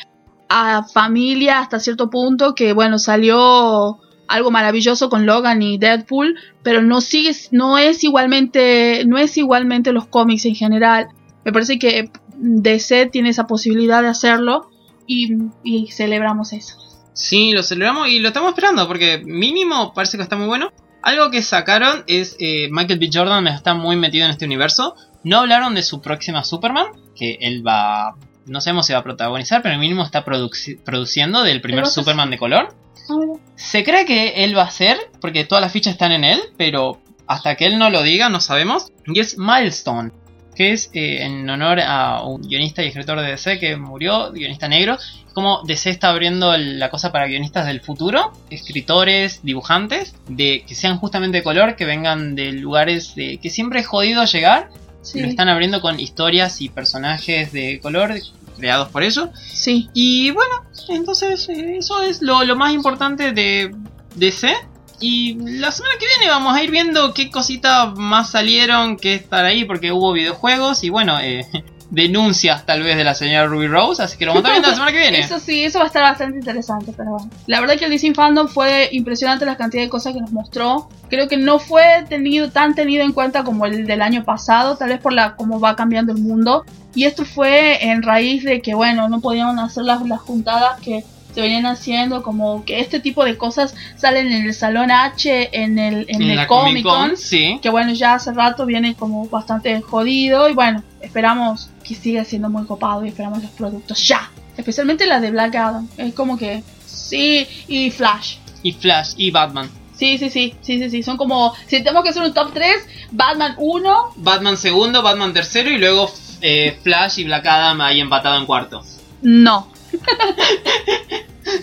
a 0.51 0.83
familia 0.83 1.61
hasta 1.61 1.81
cierto 1.81 2.11
punto 2.11 2.55
que 2.55 2.75
bueno 2.75 2.99
salió 2.99 3.99
algo 4.33 4.51
maravilloso 4.51 5.11
con 5.11 5.27
Logan 5.27 5.63
y 5.63 5.79
Deadpool, 5.79 6.39
pero 6.63 6.83
no 6.83 7.01
sigue 7.01 7.33
no 7.51 7.77
es 7.77 8.03
igualmente 8.03 9.05
no 9.07 9.19
es 9.19 9.37
igualmente 9.37 9.93
los 9.93 10.07
cómics 10.07 10.47
en 10.47 10.55
general. 10.55 11.09
Me 11.45 11.53
parece 11.53 11.79
que 11.79 12.11
DC 12.35 13.07
tiene 13.07 13.29
esa 13.29 13.47
posibilidad 13.47 14.03
de 14.03 14.09
hacerlo 14.09 14.71
y, 15.07 15.89
celebramos 15.91 16.53
eso. 16.53 16.77
Sí, 17.13 17.53
lo 17.53 17.63
celebramos 17.63 18.09
y 18.09 18.21
lo 18.21 18.29
estamos 18.29 18.51
esperando 18.51 18.89
porque 18.89 19.23
mínimo 19.25 19.93
parece 19.93 20.17
que 20.17 20.23
está 20.23 20.37
muy 20.37 20.47
bueno. 20.47 20.73
Algo 21.03 21.31
que 21.31 21.43
sacaron 21.43 22.05
es 22.07 22.37
eh, 22.39 22.69
Michael 22.71 23.01
B. 23.01 23.11
Jordan 23.13 23.49
está 23.49 23.75
muy 23.75 23.97
metido 23.97 24.25
en 24.25 24.31
este 24.31 24.47
universo. 24.47 24.95
No 25.25 25.39
hablaron 25.39 25.75
de 25.75 25.83
su 25.83 26.01
próxima 26.01 26.45
Superman, 26.45 26.87
que 27.15 27.39
él 27.41 27.67
va, 27.67 28.15
no 28.53 28.61
sabemos 28.61 28.87
si 28.87 28.93
va 28.93 29.01
a 29.01 29.03
protagonizar, 29.03 29.63
pero 29.63 29.77
mínimo 29.79 30.05
está 30.05 30.25
produci- 30.25 30.79
produciendo 30.85 31.43
del 31.43 31.61
primer 31.61 31.87
Superman 31.87 32.31
de 32.31 32.39
color. 32.39 32.75
Ah. 33.11 33.39
Se 33.57 33.83
cree 33.83 34.05
que 34.05 34.45
él 34.45 34.57
va 34.57 34.63
a 34.63 34.71
ser, 34.71 34.99
porque 35.21 35.45
todas 35.45 35.63
las 35.63 35.73
fichas 35.73 35.95
están 35.95 36.13
en 36.13 36.23
él, 36.25 36.41
pero 36.57 37.01
hasta 37.27 37.57
que 37.57 37.67
él 37.67 37.79
no 37.79 37.91
lo 37.91 38.03
diga 38.03 38.29
no 38.29 38.41
sabemos. 38.41 38.93
Y 39.07 39.19
es 39.21 39.39
Milestone, 39.39 40.11
que 40.55 40.73
es 40.73 40.91
eh, 40.93 41.23
en 41.25 41.49
honor 41.49 41.81
a 41.81 42.23
un 42.23 42.43
guionista 42.43 42.83
y 42.83 42.89
escritor 42.89 43.21
de 43.21 43.29
DC 43.31 43.59
que 43.59 43.77
murió, 43.77 44.31
guionista 44.33 44.69
negro. 44.69 44.99
Como 45.33 45.63
DC 45.65 45.89
está 45.89 46.11
abriendo 46.11 46.55
la 46.57 46.91
cosa 46.91 47.11
para 47.11 47.27
guionistas 47.27 47.67
del 47.67 47.81
futuro, 47.81 48.33
escritores, 48.51 49.41
dibujantes, 49.43 50.15
de 50.29 50.63
que 50.69 50.75
sean 50.75 50.99
justamente 50.99 51.39
de 51.39 51.43
color, 51.43 51.75
que 51.75 51.87
vengan 51.87 52.35
de 52.35 52.53
lugares 52.53 53.15
de, 53.15 53.39
que 53.39 53.49
siempre 53.51 53.81
es 53.81 53.87
jodido 53.87 54.25
llegar. 54.27 54.69
Sí, 55.01 55.21
Lo 55.21 55.27
están 55.27 55.49
abriendo 55.49 55.81
con 55.81 55.99
historias 55.99 56.61
y 56.61 56.69
personajes 56.69 57.51
de 57.51 57.81
color 57.81 58.15
creados 58.63 58.89
por 58.91 59.03
ellos. 59.03 59.29
sí. 59.53 59.91
Y 59.93 60.31
bueno, 60.31 60.63
entonces 60.89 61.49
eh, 61.49 61.79
eso 61.79 62.01
es 62.01 62.23
lo, 62.23 62.45
lo 62.45 62.55
más 62.55 62.73
importante 62.73 63.33
de 63.33 63.75
DC. 64.15 64.55
Y 65.01 65.35
la 65.35 65.73
semana 65.73 65.97
que 65.99 66.07
viene 66.07 66.31
vamos 66.31 66.55
a 66.55 66.63
ir 66.63 66.71
viendo 66.71 67.13
qué 67.13 67.29
cositas 67.29 67.93
más 67.97 68.31
salieron 68.31 68.97
que 68.97 69.15
estar 69.15 69.45
ahí, 69.45 69.65
porque 69.65 69.91
hubo 69.91 70.13
videojuegos 70.13 70.85
y 70.85 70.91
bueno, 70.91 71.19
eh, 71.19 71.45
denuncias 71.91 72.65
tal 72.65 72.85
vez 72.85 72.97
de 72.97 73.03
la 73.03 73.15
señora 73.15 73.47
Ruby 73.47 73.67
Rose, 73.67 74.01
así 74.01 74.17
que 74.17 74.27
lo 74.27 74.33
vamos 74.33 74.45
a 74.45 74.49
estar 74.49 74.53
viendo 74.53 74.69
la 74.69 74.75
semana 74.75 74.93
que 74.93 74.99
viene. 74.99 75.19
Eso 75.27 75.41
sí, 75.41 75.65
eso 75.65 75.81
va 75.81 75.85
a 75.85 75.89
estar 75.89 76.03
bastante 76.03 76.39
interesante, 76.39 76.95
pero 76.97 77.11
bueno. 77.11 77.31
La 77.49 77.61
verdad 77.61 77.77
que 77.77 77.85
el 77.87 77.91
DC 77.91 78.15
Fandom 78.15 78.47
fue 78.47 78.89
impresionante 78.93 79.45
la 79.45 79.57
cantidad 79.57 79.83
de 79.83 79.89
cosas 79.89 80.15
que 80.15 80.21
nos 80.21 80.31
mostró. 80.31 80.89
Creo 81.11 81.27
que 81.27 81.37
no 81.37 81.59
fue 81.59 82.05
tenido 82.09 82.51
tan 82.51 82.77
tenido 82.77 83.05
en 83.05 83.13
cuenta 83.13 83.43
como 83.43 83.67
el 83.67 83.87
del 83.87 84.03
año 84.03 84.25
pasado, 84.25 84.77
tal 84.77 84.91
vez 84.91 85.01
por 85.01 85.13
la 85.13 85.35
cómo 85.35 85.59
va 85.59 85.75
cambiando 85.75 86.13
el 86.13 86.19
mundo. 86.19 86.65
Y 86.95 87.05
esto 87.05 87.25
fue 87.25 87.85
en 87.85 88.03
raíz 88.03 88.45
de 88.45 88.61
que, 88.61 88.75
bueno, 88.75 89.09
no 89.09 89.21
podían 89.21 89.59
hacer 89.59 89.85
las, 89.85 90.03
las 90.03 90.21
juntadas 90.21 90.81
que 90.81 91.05
se 91.35 91.41
venían 91.41 91.67
haciendo, 91.67 92.23
como 92.23 92.65
que 92.65 92.81
este 92.81 93.01
tipo 93.01 93.25
de 93.25 93.37
cosas 93.37 93.75
salen 93.97 94.31
en 94.31 94.45
el 94.45 94.55
Salón 94.55 94.91
H, 94.91 95.49
en 95.53 95.79
el, 95.79 96.05
en 96.09 96.23
el 96.23 96.37
la 96.37 96.47
Comic 96.47 96.83
Con. 96.83 97.17
sí. 97.17 97.59
Que 97.63 97.71
bueno, 97.71 97.93
ya 97.93 98.15
hace 98.15 98.33
rato 98.33 98.67
viene 98.67 98.95
como 98.95 99.27
bastante 99.29 99.81
jodido. 99.81 100.49
Y 100.49 100.53
bueno, 100.53 100.83
esperamos 101.01 101.71
que 101.83 101.95
siga 101.95 102.25
siendo 102.25 102.51
muy 102.51 102.67
copado 102.67 103.05
y 103.05 103.09
esperamos 103.09 103.43
los 103.43 103.51
productos 103.53 104.07
ya. 104.07 104.31
Especialmente 104.57 105.07
la 105.07 105.21
de 105.21 105.31
Black 105.31 105.55
Adam. 105.55 105.89
Es 105.97 106.13
como 106.15 106.37
que. 106.37 106.63
Sí, 106.87 107.47
y 107.69 107.91
Flash. 107.91 108.37
Y 108.63 108.73
Flash 108.73 109.15
y 109.17 109.31
Batman. 109.31 109.71
Sí, 109.97 110.19
sí, 110.19 110.31
sí, 110.31 110.55
sí, 110.61 110.79
sí, 110.79 110.91
sí. 110.91 111.03
Son 111.03 111.17
como. 111.17 111.55
Si 111.67 111.79
tenemos 111.79 112.03
que 112.03 112.11
hacer 112.11 112.23
un 112.23 112.35
top 112.35 112.53
3, 112.53 112.77
Batman 113.13 113.55
1. 113.57 114.13
Batman 114.17 114.59
segundo, 114.59 115.03
Batman 115.03 115.33
tercero 115.33 115.71
y 115.71 115.79
luego 115.79 116.11
eh, 116.43 116.77
Flash 116.83 117.19
y 117.21 117.25
Black 117.25 117.47
Adam 117.47 117.81
ahí 117.81 118.01
empatado 118.01 118.37
en 118.39 118.47
cuarto. 118.47 118.83
No. 119.23 119.71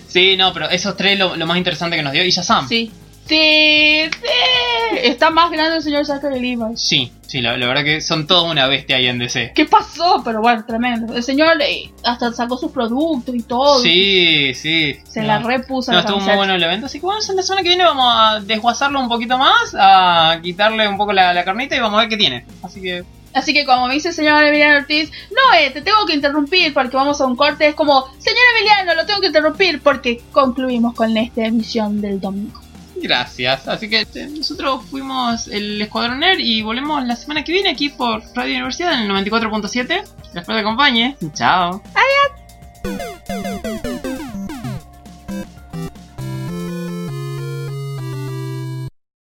Sí, 0.06 0.36
no, 0.36 0.52
pero 0.52 0.68
esos 0.68 0.96
tres 0.96 1.18
lo, 1.18 1.36
lo 1.36 1.46
más 1.46 1.56
interesante 1.56 1.96
que 1.96 2.02
nos 2.02 2.12
dio. 2.12 2.24
Y 2.24 2.30
Shazam. 2.30 2.68
Sí. 2.68 2.90
Sí, 3.26 4.02
sí. 4.10 4.98
Está 5.04 5.30
más 5.30 5.50
grande 5.52 5.76
el 5.76 5.82
señor 5.82 6.04
Zachary 6.04 6.40
Levi. 6.40 6.76
Sí, 6.76 7.12
sí, 7.26 7.40
la, 7.40 7.56
la 7.56 7.66
verdad 7.68 7.84
que 7.84 8.00
son 8.00 8.26
todos 8.26 8.50
una 8.50 8.66
bestia 8.66 8.96
ahí 8.96 9.06
en 9.06 9.18
DC. 9.18 9.52
¿Qué 9.54 9.66
pasó? 9.66 10.20
Pero 10.24 10.40
bueno, 10.40 10.64
tremendo. 10.66 11.14
El 11.14 11.22
señor 11.22 11.60
eh, 11.62 11.90
hasta 12.04 12.32
sacó 12.32 12.56
sus 12.58 12.72
productos 12.72 13.32
y 13.34 13.42
todo. 13.42 13.78
Sí, 13.80 14.52
sí. 14.54 14.96
Se 15.08 15.20
No. 15.20 15.28
la 15.28 15.38
repuso. 15.38 15.92
No, 15.92 16.00
estuvo 16.00 16.18
muy 16.18 16.34
bueno 16.34 16.54
el 16.54 16.62
evento, 16.62 16.86
así 16.86 16.98
que 16.98 17.06
bueno, 17.06 17.20
la 17.34 17.42
semana 17.42 17.62
que 17.62 17.68
viene 17.68 17.84
vamos 17.84 18.04
a 18.16 18.40
desguazarlo 18.40 18.98
un 18.98 19.08
poquito 19.08 19.38
más, 19.38 19.74
a 19.78 20.40
quitarle 20.42 20.88
un 20.88 20.96
poco 20.96 21.12
la, 21.12 21.32
la 21.32 21.44
carnita 21.44 21.76
y 21.76 21.80
vamos 21.80 21.98
a 21.98 22.00
ver 22.00 22.08
qué 22.08 22.16
tiene. 22.16 22.44
Así 22.64 22.82
que, 22.82 23.04
Así 23.32 23.52
que 23.54 23.64
como 23.64 23.86
me 23.86 23.94
dice 23.94 24.08
el 24.08 24.14
señor 24.14 24.42
Emiliano 24.44 24.78
Ortiz, 24.78 25.10
no, 25.30 25.58
eh, 25.58 25.70
te 25.70 25.82
tengo 25.82 26.04
que 26.06 26.14
interrumpir 26.14 26.74
porque 26.74 26.96
vamos 26.96 27.20
a 27.20 27.26
un 27.26 27.36
corte. 27.36 27.68
Es 27.68 27.74
como, 27.74 28.06
señor 28.18 28.40
Emiliano, 28.56 28.94
lo 28.94 29.06
tengo 29.06 29.20
que 29.20 29.28
interrumpir 29.28 29.80
porque 29.80 30.22
concluimos 30.32 30.94
con 30.94 31.16
esta 31.16 31.44
emisión 31.44 32.00
del 32.00 32.20
domingo. 32.20 32.60
gracias. 33.02 33.66
Así 33.68 33.88
que 33.88 34.06
eh, 34.14 34.28
nosotros 34.36 34.84
fuimos 34.90 35.48
el 35.48 35.80
Escuadrón 35.80 36.22
Air 36.22 36.40
y 36.40 36.62
volvemos 36.62 37.04
la 37.04 37.16
semana 37.16 37.44
que 37.44 37.52
viene 37.52 37.70
aquí 37.70 37.88
por 37.88 38.22
Radio 38.34 38.54
Universidad 38.54 38.92
en 38.94 39.10
el 39.10 39.26
94.7. 39.26 39.80
Espero 39.80 40.44
que 40.44 40.52
te 40.52 40.58
acompañe. 40.58 41.16
Chao. 41.34 41.82
¡Adiós! 41.94 43.29